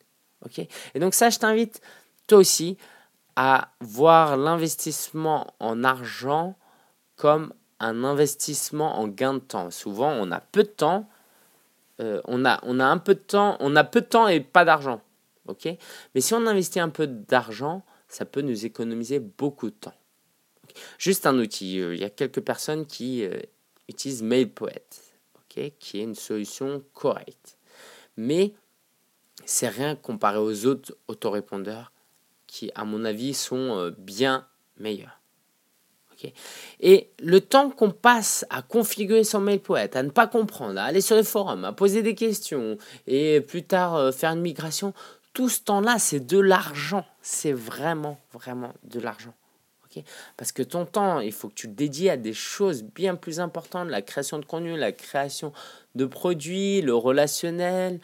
et 0.93 1.00
donc 1.00 1.13
ça, 1.13 1.30
je 1.30 1.39
t'invite 1.39 1.82
toi 2.28 2.39
aussi 2.39 2.78
à 3.36 3.69
voir 3.82 4.38
l'investissement 4.38 5.54
en 5.60 5.84
argent 5.84 6.58
comme 7.15 7.54
un 7.80 8.04
investissement 8.04 9.00
en 9.00 9.08
gain 9.08 9.36
de 9.36 9.39
temps. 9.39 9.71
Souvent, 9.71 10.12
on 10.12 10.32
a 10.32 10.39
peu 10.39 10.63
de 10.63 10.69
temps, 10.69 11.10
euh, 12.00 12.21
on, 12.26 12.45
a, 12.45 12.60
on 12.63 12.80
a 12.80 12.86
un 12.86 12.98
peu 12.98 13.15
de 13.15 13.19
temps, 13.19 13.58
on 13.60 13.76
a 13.76 13.84
peu 13.84 14.02
de 14.02 14.06
temps 14.06 14.28
et 14.28 14.39
pas 14.39 14.65
d'argent. 14.65 15.02
ok? 15.48 15.67
Mais 16.13 16.21
si 16.21 16.34
on 16.34 16.45
investit 16.45 16.80
un 16.80 16.89
peu 16.89 17.08
d'argent, 17.08 17.84
ça 18.08 18.26
peut 18.26 18.41
nous 18.41 18.65
économiser 18.65 19.19
beaucoup 19.19 19.69
de 19.69 19.76
temps. 19.76 19.93
Juste 20.98 21.26
un 21.26 21.38
outil. 21.39 21.80
Euh, 21.80 21.95
il 21.95 22.02
y 22.02 22.06
a 22.06 22.10
quelques 22.10 22.41
personnes 22.41 22.86
qui 22.86 23.24
euh, 23.24 23.39
utilisent 23.88 24.24
MailPoet, 24.24 24.86
ok? 25.36 25.71
Qui 25.80 26.00
est 26.00 26.04
une 26.04 26.15
solution 26.15 26.84
correcte. 26.93 27.58
Mais 28.17 28.54
c'est 29.45 29.67
rien 29.67 29.95
comparé 29.95 30.38
aux 30.38 30.65
autres 30.65 30.95
autorépondeurs 31.08 31.91
qui, 32.56 32.72
à 32.74 32.86
mon 32.86 33.04
avis, 33.04 33.34
sont 33.34 33.78
euh, 33.78 33.91
bien 33.98 34.48
meilleurs. 34.78 35.20
Et 36.80 37.10
le 37.20 37.41
temps 37.41 37.70
qu'on 37.70 37.91
passe 37.91 38.46
à 38.50 38.62
configurer 38.62 39.26
son 39.26 39.41
mail 39.41 39.60
poète, 39.60 39.98
à 39.98 40.02
ne 40.02 40.10
pas 40.10 40.28
comprendre, 40.28 40.80
à 40.80 40.86
aller 40.86 41.02
sur 41.02 41.18
les 41.18 41.24
forums, 41.24 41.65
à 41.65 41.74
poser 41.74 42.02
des 42.04 42.15
questions 42.15 42.78
et 43.06 43.41
plus 43.41 43.63
tard 43.63 43.96
euh, 43.96 44.12
faire 44.13 44.32
une 44.32 44.39
migration, 44.39 44.94
tout 45.34 45.50
ce 45.50 45.60
temps-là, 45.63 46.00
c'est 46.00 46.26
de 46.26 46.39
l'argent. 46.39 47.06
C'est 47.22 47.52
vraiment, 47.52 48.18
vraiment 48.32 48.74
de 48.86 49.02
l'argent. 49.02 49.34
Parce 50.38 50.52
que 50.54 50.63
ton 50.63 50.86
temps, 50.86 51.20
il 51.20 51.32
faut 51.34 51.50
que 51.50 51.54
tu 51.54 51.68
le 51.68 51.74
dédies 51.74 52.10
à 52.10 52.18
des 52.18 52.34
choses 52.34 52.84
bien 52.84 53.15
plus 53.15 53.39
importantes, 53.39 53.89
la 53.89 54.02
création 54.02 54.39
de 54.39 54.46
contenu, 54.46 54.78
la 54.78 54.94
création 54.94 55.54
de 55.96 56.06
produits, 56.06 56.82
le 56.82 56.96
relationnel. 56.96 58.00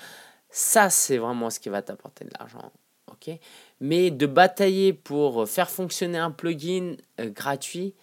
Ça, 0.50 0.90
c'est 0.90 1.18
vraiment 1.18 1.50
ce 1.50 1.60
qui 1.60 1.70
va 1.70 1.82
t'apporter 1.82 2.26
de 2.26 2.32
l'argent. 2.38 2.72
ok 3.12 3.38
mais 3.82 4.12
de 4.12 4.28
batailler 4.28 4.94
pour 4.94 5.50
faire 5.50 5.70
fonctionner 5.70 6.20
un 6.20 6.32
plugin 6.32 6.96
euh, 7.20 7.30
gratuit, 7.30 7.96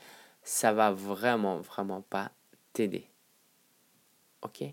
ça 0.42 0.72
va 0.72 0.90
vraiment, 0.90 1.60
vraiment 1.60 2.02
pas 2.02 2.32
t'aider. 2.72 3.08
Ok? 4.42 4.64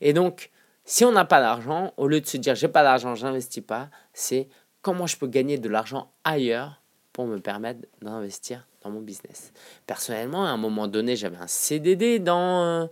Et 0.00 0.12
donc, 0.12 0.50
si 0.84 1.04
on 1.04 1.12
n'a 1.12 1.26
pas 1.26 1.40
d'argent, 1.40 1.92
au 1.98 2.08
lieu 2.08 2.20
de 2.20 2.26
se 2.26 2.38
dire 2.38 2.54
j'ai 2.54 2.68
pas 2.68 2.82
d'argent, 2.82 3.14
j'investis 3.14 3.62
pas, 3.62 3.90
c'est 4.14 4.48
comment 4.80 5.06
je 5.06 5.18
peux 5.18 5.26
gagner 5.26 5.58
de 5.58 5.68
l'argent 5.68 6.12
ailleurs 6.24 6.82
pour 7.12 7.26
me 7.26 7.38
permettre 7.38 7.80
d'investir 8.00 8.66
dans 8.82 8.90
mon 8.90 9.00
business? 9.00 9.52
Personnellement, 9.86 10.46
à 10.46 10.48
un 10.48 10.56
moment 10.56 10.88
donné, 10.88 11.14
j'avais 11.14 11.36
un 11.36 11.46
CDD 11.46 12.20
dans, 12.20 12.88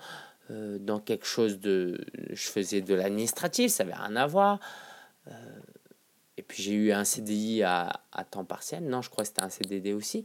euh, 0.51 0.79
dans 0.79 1.01
quelque 1.01 1.27
chose 1.27 1.59
de... 1.59 2.05
Je 2.31 2.49
faisais 2.49 2.83
de 2.83 2.95
l'administratif, 2.95 3.73
ça 3.73 3.85
n'avait 3.85 3.97
rien 3.97 4.17
à 4.17 4.27
voir. 4.27 4.61
Puis 6.53 6.65
j'ai 6.65 6.75
eu 6.75 6.93
un 6.93 7.05
CDI 7.05 7.63
à, 7.63 8.03
à, 8.13 8.25
temps 8.25 8.45
partiel. 8.45 8.85
Non, 8.85 9.01
je 9.01 9.09
crois 9.09 9.25
que 9.25 9.29
c'était 9.29 9.43
un 9.43 9.49
CDD 9.49 9.95
aussi. 9.95 10.23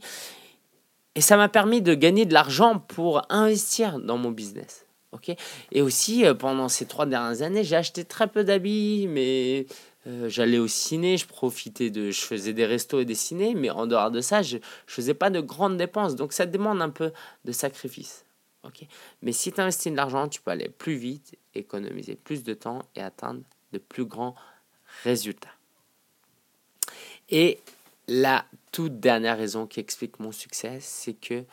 Et 1.14 1.22
ça 1.22 1.38
m'a 1.38 1.48
permis 1.48 1.80
de 1.80 1.94
gagner 1.94 2.26
de 2.26 2.34
l'argent 2.34 2.80
pour 2.80 3.22
investir 3.30 3.98
dans 3.98 4.18
mon 4.18 4.30
business. 4.30 4.84
ok? 5.12 5.34
Et 5.72 5.80
aussi, 5.80 6.26
euh, 6.26 6.34
pendant 6.34 6.68
ces 6.68 6.84
trois 6.84 7.06
dernières 7.06 7.40
années, 7.40 7.64
j'ai 7.64 7.76
acheté 7.76 8.04
très 8.04 8.28
peu 8.28 8.44
d'habits, 8.44 9.06
mais 9.08 9.64
euh, 10.06 10.28
j'allais 10.28 10.58
au 10.58 10.68
ciné, 10.68 11.16
je 11.16 11.26
profitais 11.26 11.88
de... 11.88 12.10
Je 12.10 12.20
faisais 12.20 12.52
des 12.52 12.66
restos 12.66 13.00
et 13.00 13.06
des 13.06 13.14
ciné, 13.14 13.54
mais 13.54 13.70
en 13.70 13.86
dehors 13.86 14.10
de 14.10 14.20
ça, 14.20 14.42
je 14.42 14.56
ne 14.58 14.62
faisais 14.86 15.14
pas 15.14 15.30
de 15.30 15.40
grandes 15.40 15.78
dépenses. 15.78 16.14
Donc 16.14 16.34
ça 16.34 16.44
demande 16.44 16.82
un 16.82 16.90
peu 16.90 17.10
de 17.46 17.52
sacrifice. 17.52 18.26
ok? 18.64 18.86
Mais 19.22 19.32
si 19.32 19.50
tu 19.50 19.62
investis 19.62 19.90
de 19.90 19.96
l'argent, 19.96 20.28
tu 20.28 20.42
peux 20.42 20.50
aller 20.50 20.68
plus 20.68 20.96
vite, 20.96 21.38
économiser 21.54 22.16
plus 22.16 22.42
de 22.42 22.52
temps 22.52 22.82
et 22.96 23.00
atteindre 23.00 23.40
de 23.72 23.78
plus 23.78 24.04
grands 24.04 24.34
résultats. 25.04 25.57
Et 27.28 27.60
la 28.06 28.44
toute 28.72 29.00
dernière 29.00 29.36
raison 29.36 29.66
qui 29.66 29.80
explique 29.80 30.18
mon 30.18 30.32
succès, 30.32 30.78
c'est 30.80 31.14
que 31.14 31.44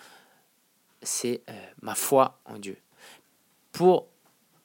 c'est 1.01 1.41
euh, 1.49 1.53
ma 1.81 1.95
foi 1.95 2.39
en 2.45 2.57
Dieu. 2.57 2.77
Pour, 3.71 4.07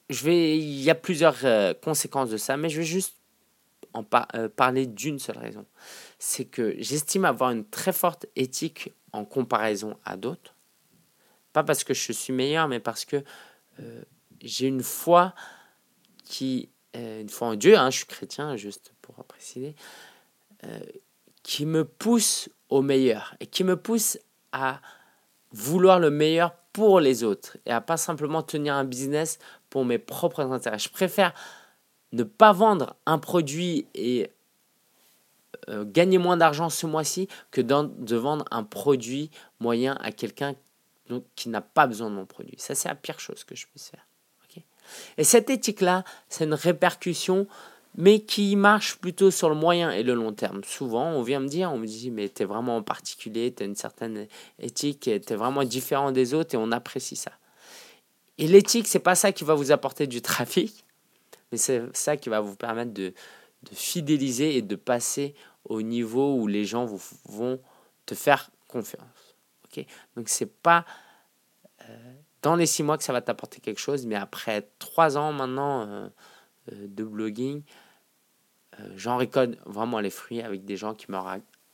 je 0.09 0.25
vais, 0.25 0.59
il 0.59 0.81
y 0.81 0.91
a 0.91 0.95
plusieurs 0.95 1.45
euh, 1.45 1.75
conséquences 1.75 2.31
de 2.31 2.37
ça, 2.37 2.57
mais 2.57 2.69
je 2.69 2.79
vais 2.79 2.87
juste 2.87 3.17
en 3.93 4.05
euh, 4.35 4.49
parler 4.49 4.87
d'une 4.87 5.19
seule 5.19 5.39
raison. 5.39 5.67
C'est 6.19 6.45
que 6.45 6.77
j'estime 6.79 7.25
avoir 7.25 7.51
une 7.51 7.65
très 7.65 7.93
forte 7.93 8.27
éthique 8.37 8.93
en 9.13 9.25
comparaison 9.25 9.97
à 10.05 10.17
d'autres. 10.17 10.55
Pas 11.53 11.65
parce 11.65 11.83
que 11.83 11.93
je 11.93 12.13
suis 12.13 12.33
meilleur, 12.33 12.69
mais 12.69 12.79
parce 12.79 13.05
que 13.05 13.25
j'ai 14.41 14.69
une 14.69 14.83
foi 14.85 15.35
qui, 16.25 16.69
une 16.95 17.29
foi 17.29 17.49
en 17.49 17.55
Dieu, 17.57 17.77
hein, 17.77 17.91
je 17.91 17.97
suis 17.97 18.07
chrétien, 18.07 18.55
juste 18.55 18.93
pour 19.03 19.17
préciser, 19.25 19.75
qui 21.43 21.67
me 21.67 21.85
pousse 21.85 22.49
au 22.69 22.83
meilleur 22.83 23.35
et 23.41 23.47
qui 23.47 23.65
me 23.65 23.77
pousse 23.77 24.19
à 24.53 24.81
vouloir 25.53 25.99
le 25.99 26.11
meilleur 26.11 26.55
pour 26.73 27.01
les 27.01 27.25
autres 27.25 27.57
et 27.67 27.71
à 27.71 27.81
pas 27.81 27.97
simplement 27.97 28.43
tenir 28.43 28.75
un 28.75 28.85
business 28.85 29.39
pour 29.69 29.85
mes 29.85 29.99
propres 29.99 30.41
intérêts. 30.41 30.79
Je 30.79 30.89
préfère 30.89 31.35
ne 32.13 32.23
pas 32.23 32.53
vendre 32.53 32.97
un 33.07 33.19
produit 33.19 33.87
et 33.95 34.31
euh, 35.69 35.85
gagner 35.85 36.19
moins 36.19 36.37
d'argent 36.37 36.71
ce 36.71 36.87
mois-ci 36.87 37.29
que 37.51 37.61
de 37.61 38.17
vendre 38.17 38.45
un 38.51 38.65
produit 38.65 39.31
moyen 39.59 39.97
à 40.01 40.13
quelqu'un 40.13 40.55
qui 41.35 41.49
n'a 41.49 41.61
pas 41.61 41.87
besoin 41.87 42.09
de 42.09 42.15
mon 42.15 42.27
produit. 42.27 42.55
Ça, 42.59 42.75
c'est 42.75 42.89
la 42.89 42.95
pire 42.95 43.19
chose 43.19 43.43
que 43.43 43.57
je 43.57 43.67
puisse 43.67 43.89
faire. 43.89 44.07
et 45.19 45.25
cette 45.25 45.51
éthique-là, 45.51 46.05
c'est 46.29 46.45
une 46.45 46.55
répercussion 46.55 47.47
mais 47.97 48.21
qui 48.21 48.57
marche 48.57 48.97
plutôt 48.97 49.31
sur 49.31 49.49
le 49.49 49.55
moyen 49.55 49.91
et 49.91 50.03
le 50.03 50.15
long 50.15 50.33
terme. 50.33 50.63
Souvent, 50.65 51.07
on 51.11 51.23
vient 51.23 51.41
me 51.41 51.49
dire, 51.49 51.73
on 51.73 51.79
me 51.79 51.87
dit, 51.87 52.11
mais 52.11 52.29
tu 52.29 52.43
es 52.43 52.45
vraiment 52.47 52.77
en 52.77 52.83
particulier, 52.83 53.53
tu 53.53 53.63
as 53.63 53.67
une 53.67 53.75
certaine 53.75 54.27
éthique, 54.59 55.01
tu 55.01 55.11
es 55.11 55.37
vraiment 55.37 55.65
différent 55.65 56.13
des 56.13 56.35
autres 56.35 56.55
et 56.55 56.59
on 56.59 56.71
apprécie 56.73 57.17
ça. 57.17 57.33
Et 58.39 58.47
l'éthique, 58.47 58.87
c'est 58.87 59.01
pas 59.01 59.15
ça 59.15 59.33
qui 59.33 59.45
va 59.45 59.55
vous 59.55 59.73
apporter 59.73 60.07
du 60.07 60.23
trafic, 60.23 60.85
mais 61.51 61.59
c'est 61.59 61.83
ça 61.95 62.17
qui 62.17 62.29
va 62.29 62.41
vous 62.41 62.57
permettre 62.57 62.93
de, 62.93 63.13
de, 63.71 63.75
fidéliser 63.75 64.57
et 64.57 64.63
de 64.63 64.77
passer 64.77 65.35
au 65.65 65.83
niveau 65.83 66.37
où 66.37 66.47
les 66.47 66.65
gens 66.65 66.87
vous, 66.87 67.03
vont 67.27 67.61
te 68.07 68.15
faire 68.15 68.51
confiance. 68.69 69.37
ok? 69.65 69.85
Donc, 70.17 70.29
c'est 70.29 70.51
pas 70.51 70.87
euh, 71.83 72.13
dans 72.41 72.55
les 72.55 72.67
six 72.67 72.83
mois 72.83 72.97
que 72.97 73.05
ça 73.05 73.13
va 73.13 73.21
t'apporter 73.21 73.61
quelque 73.61 73.81
chose, 73.81 74.07
mais 74.07 74.15
après 74.15 74.71
trois 74.79 75.19
ans 75.19 75.33
maintenant. 75.33 75.87
Euh, 75.89 76.09
de 76.73 77.05
blogging, 77.05 77.63
euh, 78.79 78.93
j'en 78.97 79.17
récolte 79.17 79.59
vraiment 79.67 80.01
les 80.01 80.11
fruits 80.11 80.43
avec 80.43 80.65
des 80.65 80.77
gens 80.77 80.95
qui 80.95 81.11
me 81.11 81.19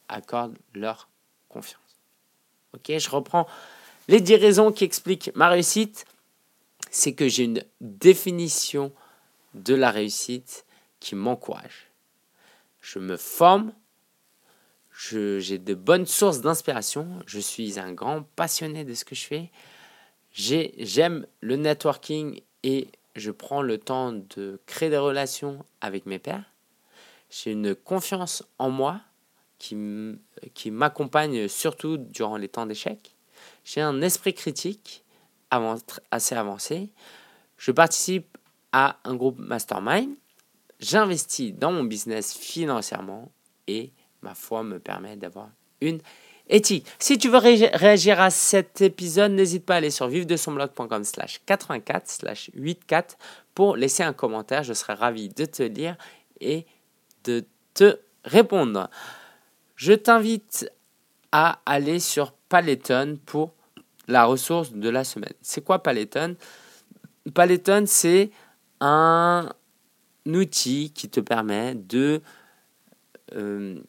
accordent 0.09 0.59
leur 0.75 1.09
confiance. 1.49 1.81
Ok, 2.75 2.93
je 2.97 3.11
reprends 3.11 3.47
les 4.09 4.21
10 4.21 4.37
raisons 4.37 4.73
qui 4.73 4.85
expliquent 4.85 5.31
ma 5.35 5.49
réussite. 5.49 6.05
C'est 6.91 7.15
que 7.15 7.29
j'ai 7.29 7.45
une 7.45 7.63
définition 7.81 8.93
de 9.55 9.75
la 9.75 9.91
réussite 9.91 10.65
qui 11.01 11.15
m'encourage. 11.15 11.91
Je 12.81 12.99
me 12.99 13.17
forme, 13.17 13.73
j'ai 14.93 15.59
de 15.59 15.75
bonnes 15.75 16.07
sources 16.07 16.41
d'inspiration, 16.41 17.09
je 17.27 17.41
suis 17.41 17.79
un 17.79 17.93
grand 17.93 18.23
passionné 18.37 18.85
de 18.85 18.95
ce 18.95 19.05
que 19.05 19.15
je 19.15 19.27
fais, 19.27 19.51
j'aime 20.33 21.27
le 21.41 21.57
networking 21.57 22.41
et 22.63 22.89
je 23.21 23.31
prends 23.31 23.63
le 23.63 23.79
temps 23.79 24.13
de 24.13 24.61
créer 24.67 24.91
des 24.91 24.99
relations 24.99 25.65
avec 25.81 26.07
mes 26.07 26.19
pairs. 26.19 26.45
J'ai 27.31 27.53
une 27.53 27.75
confiance 27.75 28.45
en 28.59 28.71
moi 28.71 29.01
qui 29.59 29.75
m'accompagne 30.71 31.49
surtout 31.49 31.97
durant 31.97 32.37
les 32.37 32.49
temps 32.49 32.67
d'échec. 32.67 33.17
J'ai 33.65 33.81
un 33.81 34.01
esprit 34.03 34.35
critique 34.35 35.05
assez 36.11 36.35
avancé. 36.35 36.91
Je 37.57 37.73
participe 37.73 38.37
à 38.73 38.99
un 39.05 39.15
groupe 39.15 39.39
mastermind. 39.39 40.15
J'investis 40.79 41.55
dans 41.55 41.73
mon 41.73 41.85
business 41.85 42.37
financièrement 42.37 43.33
et 43.67 43.93
ma 44.21 44.35
foi 44.35 44.63
me 44.63 44.79
permet 44.79 45.17
d'avoir 45.17 45.49
une 45.81 46.01
éthique. 46.49 46.87
Si 46.99 47.19
tu 47.19 47.29
veux 47.29 47.39
réagir 47.39 48.21
à 48.21 48.31
cet 48.31 48.81
épisode, 48.81 49.33
n'hésite 49.33 49.65
pas 49.65 49.75
à 49.75 49.77
aller 49.79 49.91
sur 49.91 50.09
vivre-de-son-blog.com 50.09 51.05
slash 51.05 51.41
84 51.47 52.09
slash 52.09 52.51
84 52.55 53.17
pour 53.55 53.77
laisser 53.77 54.03
un 54.03 54.13
commentaire. 54.13 54.63
Je 54.63 54.73
serai 54.73 54.95
ravi 54.95 55.29
de 55.29 55.45
te 55.45 55.63
lire 55.63 55.97
et 56.41 56.67
de 57.25 57.45
te 57.75 57.99
répondre. 58.25 58.89
Je 59.75 59.93
t'invite 59.93 60.71
à 61.33 61.61
aller 61.67 62.01
sur 62.01 62.33
Paletton 62.33 63.19
pour 63.27 63.53
la 64.09 64.25
ressource 64.25 64.73
de 64.73 64.89
la 64.89 65.05
semaine. 65.05 65.33
C'est 65.43 65.65
quoi 65.65 65.83
Paletton 65.83 66.37
Paletton, 67.35 67.85
c'est 67.87 68.31
un 68.81 69.53
outil 70.27 70.93
qui 70.95 71.09
te 71.09 71.21
permet 71.21 71.75
de... 71.75 72.21
Euh, 73.35 73.81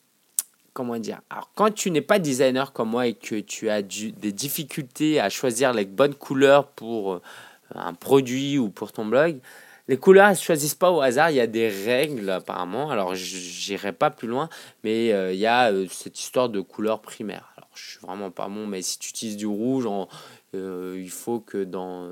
comment 0.77 0.99
dire 0.99 1.21
Alors, 1.31 1.49
quand 1.55 1.73
tu 1.73 1.89
n'es 1.89 2.01
pas 2.01 2.19
designer 2.19 2.71
comme 2.71 2.91
moi 2.91 3.07
et 3.07 3.15
que 3.15 3.39
tu 3.39 3.67
as 3.67 3.81
des 3.81 4.31
difficultés 4.31 5.19
à 5.19 5.27
choisir 5.27 5.73
les 5.73 5.85
bonnes 5.85 6.13
couleurs 6.13 6.67
pour 6.67 7.13
euh, 7.13 7.21
un 7.73 7.95
produit 7.95 8.59
ou 8.59 8.69
pour 8.69 8.91
ton 8.91 9.03
blog, 9.03 9.39
les 9.87 9.97
couleurs, 9.97 10.29
ne 10.29 10.35
choisissent 10.35 10.75
pas 10.75 10.91
au 10.91 11.01
hasard. 11.01 11.31
Il 11.31 11.37
y 11.37 11.39
a 11.39 11.47
des 11.47 11.67
règles 11.67 12.29
apparemment. 12.29 12.91
Alors, 12.91 13.15
j'irai 13.15 13.91
pas 13.91 14.11
plus 14.11 14.27
loin, 14.27 14.49
mais 14.83 15.11
euh, 15.13 15.33
il 15.33 15.39
y 15.39 15.47
a 15.47 15.71
euh, 15.71 15.87
cette 15.89 16.19
histoire 16.19 16.47
de 16.47 16.61
couleurs 16.61 17.01
primaires. 17.01 17.51
Alors, 17.57 17.69
je 17.73 17.91
suis 17.91 17.99
vraiment 17.99 18.29
pas 18.29 18.47
bon, 18.47 18.67
mais 18.67 18.83
si 18.83 18.99
tu 18.99 19.09
utilises 19.09 19.37
du 19.37 19.47
rouge, 19.47 19.87
il 20.53 21.09
faut 21.09 21.39
que 21.39 21.63
dans 21.63 22.11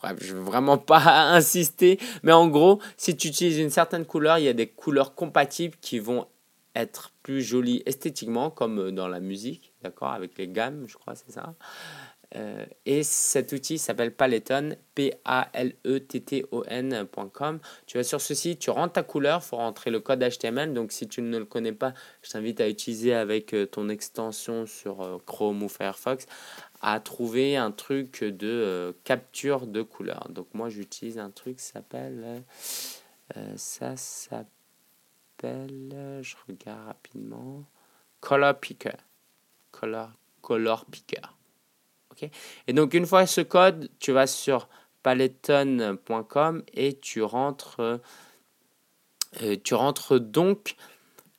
Bref, 0.00 0.18
je 0.20 0.34
ne 0.34 0.38
veux 0.38 0.44
vraiment 0.44 0.78
pas 0.78 1.32
insister, 1.32 1.98
mais 2.22 2.32
en 2.32 2.46
gros, 2.46 2.80
si 2.96 3.16
tu 3.16 3.28
utilises 3.28 3.58
une 3.58 3.70
certaine 3.70 4.04
couleur, 4.04 4.38
il 4.38 4.44
y 4.44 4.48
a 4.48 4.52
des 4.52 4.66
couleurs 4.66 5.14
compatibles 5.14 5.76
qui 5.80 5.98
vont 5.98 6.26
être 6.74 7.12
plus 7.22 7.42
joli 7.42 7.82
esthétiquement, 7.86 8.50
comme 8.50 8.78
euh, 8.78 8.90
dans 8.90 9.08
la 9.08 9.20
musique, 9.20 9.72
d'accord, 9.82 10.12
avec 10.12 10.36
les 10.38 10.48
gammes, 10.48 10.84
je 10.86 10.96
crois, 10.96 11.14
c'est 11.14 11.30
ça. 11.32 11.54
Euh, 12.36 12.66
et 12.84 13.04
cet 13.04 13.52
outil 13.52 13.78
s'appelle 13.78 14.12
Paletton, 14.12 14.74
P-A-L-E-T-T-O-N.com. 14.96 15.20
Tu 17.86 17.96
vas 17.96 18.02
sur 18.02 18.20
ce 18.20 18.34
site, 18.34 18.58
tu 18.58 18.70
rentres 18.70 18.94
ta 18.94 19.04
couleur, 19.04 19.40
il 19.40 19.46
faut 19.46 19.56
rentrer 19.56 19.92
le 19.92 20.00
code 20.00 20.18
HTML. 20.20 20.74
Donc 20.74 20.90
si 20.90 21.06
tu 21.06 21.22
ne 21.22 21.38
le 21.38 21.44
connais 21.44 21.72
pas, 21.72 21.94
je 22.22 22.30
t'invite 22.30 22.60
à 22.60 22.68
utiliser 22.68 23.14
avec 23.14 23.54
euh, 23.54 23.66
ton 23.66 23.88
extension 23.88 24.66
sur 24.66 25.22
Chrome 25.26 25.62
ou 25.62 25.68
Firefox 25.68 26.26
à 26.80 26.98
trouver 26.98 27.56
un 27.56 27.70
truc 27.70 28.24
de 28.24 28.96
capture 29.04 29.68
de 29.68 29.82
couleur. 29.82 30.26
Donc 30.28 30.48
moi 30.54 30.68
j'utilise 30.68 31.18
un 31.18 31.30
truc 31.30 31.60
s'appelle... 31.60 32.42
ça 33.56 33.96
s'appelle 33.96 34.63
je 35.44 36.34
regarde 36.48 36.86
rapidement, 36.86 37.64
Color 38.20 38.58
Picker. 38.58 38.96
Color, 39.70 40.10
color 40.40 40.84
Picker. 40.86 41.36
ok 42.10 42.30
Et 42.66 42.72
donc, 42.72 42.94
une 42.94 43.06
fois 43.06 43.26
ce 43.26 43.40
code, 43.40 43.90
tu 43.98 44.12
vas 44.12 44.26
sur 44.26 44.68
paletton.com 45.02 46.62
et 46.72 46.98
tu 46.98 47.22
rentres, 47.22 48.00
euh, 49.42 49.56
tu 49.62 49.74
rentres 49.74 50.18
donc 50.18 50.76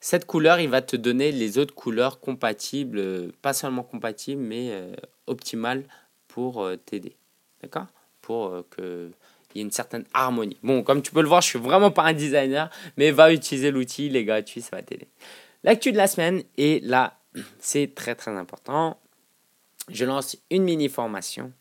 cette 0.00 0.26
couleur, 0.26 0.60
il 0.60 0.68
va 0.68 0.82
te 0.82 0.94
donner 0.96 1.32
les 1.32 1.58
autres 1.58 1.74
couleurs 1.74 2.20
compatibles, 2.20 3.32
pas 3.42 3.52
seulement 3.52 3.82
compatibles, 3.82 4.42
mais 4.42 4.70
euh, 4.70 4.94
optimales 5.26 5.84
pour 6.28 6.62
euh, 6.62 6.76
t'aider. 6.76 7.16
D'accord? 7.62 7.86
Pour 8.20 8.64
que 8.70 9.10
il 9.56 9.60
y 9.60 9.62
a 9.62 9.64
une 9.64 9.72
certaine 9.72 10.04
harmonie. 10.12 10.58
Bon, 10.62 10.82
comme 10.82 11.00
tu 11.00 11.12
peux 11.12 11.22
le 11.22 11.28
voir, 11.28 11.40
je 11.40 11.48
suis 11.48 11.58
vraiment 11.58 11.90
pas 11.90 12.02
un 12.02 12.12
designer, 12.12 12.70
mais 12.98 13.10
va 13.10 13.32
utiliser 13.32 13.70
l'outil, 13.70 14.06
il 14.06 14.16
est 14.16 14.24
gratuit, 14.24 14.60
ça 14.60 14.76
va 14.76 14.82
t'aider. 14.82 15.08
L'actu 15.64 15.92
de 15.92 15.96
la 15.96 16.06
semaine, 16.06 16.42
et 16.58 16.80
là, 16.80 17.18
c'est 17.58 17.94
très 17.94 18.14
très 18.14 18.32
important. 18.32 19.00
Je 19.88 20.04
lance 20.04 20.36
une 20.50 20.64
mini 20.64 20.90
formation 20.90 21.52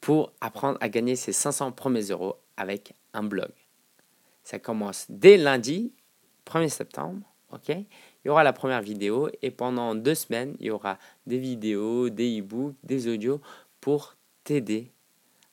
pour 0.00 0.32
apprendre 0.40 0.78
à 0.80 0.88
gagner 0.88 1.14
ses 1.14 1.32
500 1.32 1.72
premiers 1.72 2.02
euros 2.02 2.36
avec 2.56 2.94
un 3.14 3.22
blog. 3.22 3.50
Ça 4.42 4.58
commence 4.58 5.06
dès 5.08 5.36
lundi, 5.36 5.92
1er 6.46 6.68
septembre, 6.68 7.20
ok? 7.52 7.68
Il 7.68 7.86
y 8.24 8.28
aura 8.28 8.42
la 8.42 8.52
première 8.52 8.82
vidéo 8.82 9.28
et 9.42 9.52
pendant 9.52 9.94
deux 9.94 10.16
semaines, 10.16 10.56
il 10.58 10.66
y 10.66 10.70
aura 10.70 10.98
des 11.26 11.38
vidéos, 11.38 12.08
des 12.08 12.40
e-books, 12.40 12.74
des 12.82 13.06
audios 13.06 13.40
pour 13.80 14.16
t'aider 14.42 14.90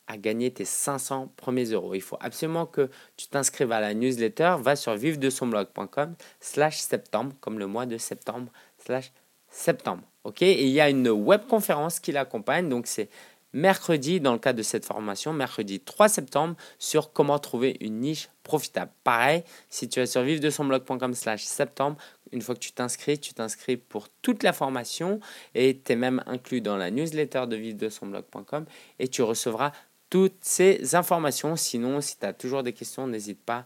à 0.07 0.17
gagner 0.17 0.51
tes 0.51 0.65
500 0.65 1.33
premiers 1.37 1.65
euros. 1.65 1.95
Il 1.95 2.01
faut 2.01 2.17
absolument 2.19 2.65
que 2.65 2.89
tu 3.17 3.27
t'inscrives 3.27 3.71
à 3.71 3.79
la 3.79 3.93
newsletter. 3.93 4.55
Va 4.59 4.75
sur 4.75 4.95
vive 4.95 5.19
de 5.19 5.29
son 5.29 5.47
blog.com 5.47 6.15
slash 6.39 6.77
septembre, 6.77 7.33
comme 7.39 7.59
le 7.59 7.67
mois 7.67 7.85
de 7.85 7.97
septembre, 7.97 8.51
slash 8.77 9.11
septembre. 9.49 10.03
OK? 10.23 10.41
Il 10.41 10.69
y 10.69 10.81
a 10.81 10.89
une 10.89 11.09
web 11.09 11.45
conférence 11.47 11.99
qui 11.99 12.11
l'accompagne. 12.11 12.69
Donc, 12.69 12.87
c'est 12.87 13.09
mercredi, 13.53 14.19
dans 14.19 14.33
le 14.33 14.39
cadre 14.39 14.57
de 14.57 14.63
cette 14.63 14.85
formation, 14.85 15.31
mercredi 15.31 15.79
3 15.79 16.09
septembre, 16.09 16.55
sur 16.79 17.13
comment 17.13 17.39
trouver 17.39 17.77
une 17.79 17.99
niche 17.99 18.29
profitable. 18.41 18.91
Pareil, 19.03 19.43
si 19.69 19.87
tu 19.87 19.99
vas 19.99 20.07
sur 20.07 20.23
vivre 20.23 20.41
de 20.41 20.49
son 20.49 20.65
blog.com 20.65 21.13
slash 21.13 21.43
septembre, 21.43 21.97
une 22.31 22.41
fois 22.41 22.55
que 22.55 22.59
tu 22.59 22.71
t'inscris, 22.71 23.19
tu 23.19 23.33
t'inscris 23.33 23.77
pour 23.77 24.09
toute 24.21 24.43
la 24.43 24.53
formation 24.53 25.19
et 25.53 25.79
tu 25.79 25.91
es 25.91 25.95
même 25.95 26.23
inclus 26.25 26.61
dans 26.61 26.77
la 26.77 26.89
newsletter 26.89 27.45
de 27.47 27.55
vivre 27.55 27.77
de 27.77 27.89
son 27.89 28.07
blog.com 28.07 28.65
et 28.99 29.07
tu 29.07 29.21
recevras 29.21 29.71
toutes 30.13 30.37
ces 30.41 30.93
informations. 30.93 31.55
Sinon, 31.55 31.99
si 31.99 32.19
tu 32.19 32.25
as 32.27 32.33
toujours 32.33 32.61
des 32.61 32.73
questions, 32.73 33.07
n'hésite 33.07 33.43
pas 33.43 33.65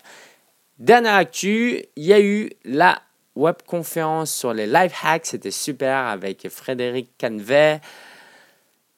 Dernière 0.78 1.16
actu, 1.16 1.84
il 1.96 2.04
y 2.04 2.14
a 2.14 2.20
eu 2.22 2.48
la 2.64 3.02
webconférence 3.36 4.34
sur 4.34 4.54
les 4.54 4.66
life 4.66 4.94
hacks, 5.04 5.26
c'était 5.26 5.50
super 5.50 6.06
avec 6.06 6.48
Frédéric 6.48 7.10
Canvet, 7.20 7.82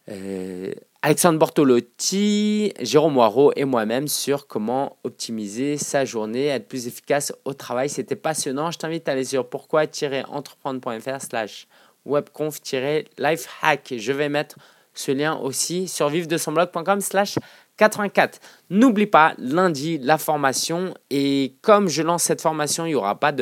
euh, 0.09 0.73
Alexandre 1.05 1.37
Bortolotti, 1.41 2.73
Jérôme 2.79 3.15
Moirot 3.15 3.53
et 3.57 3.65
moi-même 3.65 4.07
sur 4.07 4.47
comment 4.47 4.99
optimiser 5.03 5.77
sa 5.77 6.05
journée, 6.05 6.47
être 6.47 6.69
plus 6.69 6.87
efficace 6.87 7.33
au 7.45 7.55
travail. 7.55 7.89
C'était 7.89 8.15
passionnant. 8.15 8.71
Je 8.71 8.79
t'invite 8.79 9.09
à 9.09 9.13
aller 9.13 9.25
sur 9.25 9.49
pourquoi-entreprendre.fr 9.49 11.21
slash 11.21 11.67
webconf-lifehack. 12.07 13.99
Je 13.99 14.13
vais 14.13 14.29
mettre 14.29 14.55
ce 14.95 15.11
lien 15.11 15.37
aussi 15.39 15.89
sur 15.89 16.09
de 16.09 16.37
son 16.37 16.53
blog.com 16.53 17.01
slash 17.01 17.37
84. 17.79 18.39
N'oublie 18.71 19.07
pas, 19.07 19.35
lundi, 19.39 19.99
la 19.99 20.19
formation. 20.19 20.95
Et 21.11 21.57
comme 21.63 21.89
je 21.89 22.03
lance 22.03 22.23
cette 22.23 22.41
formation, 22.41 22.87
il 22.87 22.91
n'y 22.91 22.95
aura 22.95 23.19
pas 23.19 23.33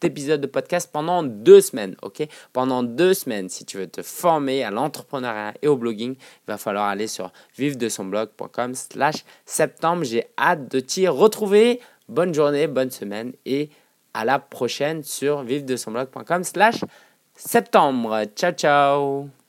d'épisode 0.00 0.40
de 0.40 0.46
podcast 0.46 0.90
pendant 0.92 1.22
deux 1.22 1.60
semaines. 1.60 1.96
ok? 2.02 2.26
Pendant 2.52 2.82
deux 2.82 3.14
semaines, 3.14 3.48
si 3.48 3.64
tu 3.64 3.78
veux 3.78 3.86
te 3.86 4.02
former 4.02 4.64
à 4.64 4.70
l'entrepreneuriat 4.70 5.54
et 5.62 5.68
au 5.68 5.76
blogging, 5.76 6.14
il 6.14 6.46
va 6.46 6.58
falloir 6.58 6.86
aller 6.86 7.06
sur 7.06 7.32
vive 7.56 7.76
de 7.76 7.88
son 7.88 8.04
blog.com 8.04 8.74
slash 8.74 9.24
septembre. 9.44 10.04
J'ai 10.04 10.26
hâte 10.38 10.70
de 10.70 10.80
t'y 10.80 11.08
retrouver. 11.08 11.80
Bonne 12.08 12.34
journée, 12.34 12.66
bonne 12.66 12.90
semaine 12.90 13.32
et 13.46 13.70
à 14.14 14.24
la 14.24 14.38
prochaine 14.38 15.02
sur 15.02 15.42
vive 15.42 15.64
de 15.64 15.76
son 15.76 15.92
blog.com 15.92 16.44
slash 16.44 16.84
septembre. 17.34 18.24
Ciao, 18.34 18.52
ciao 18.52 19.39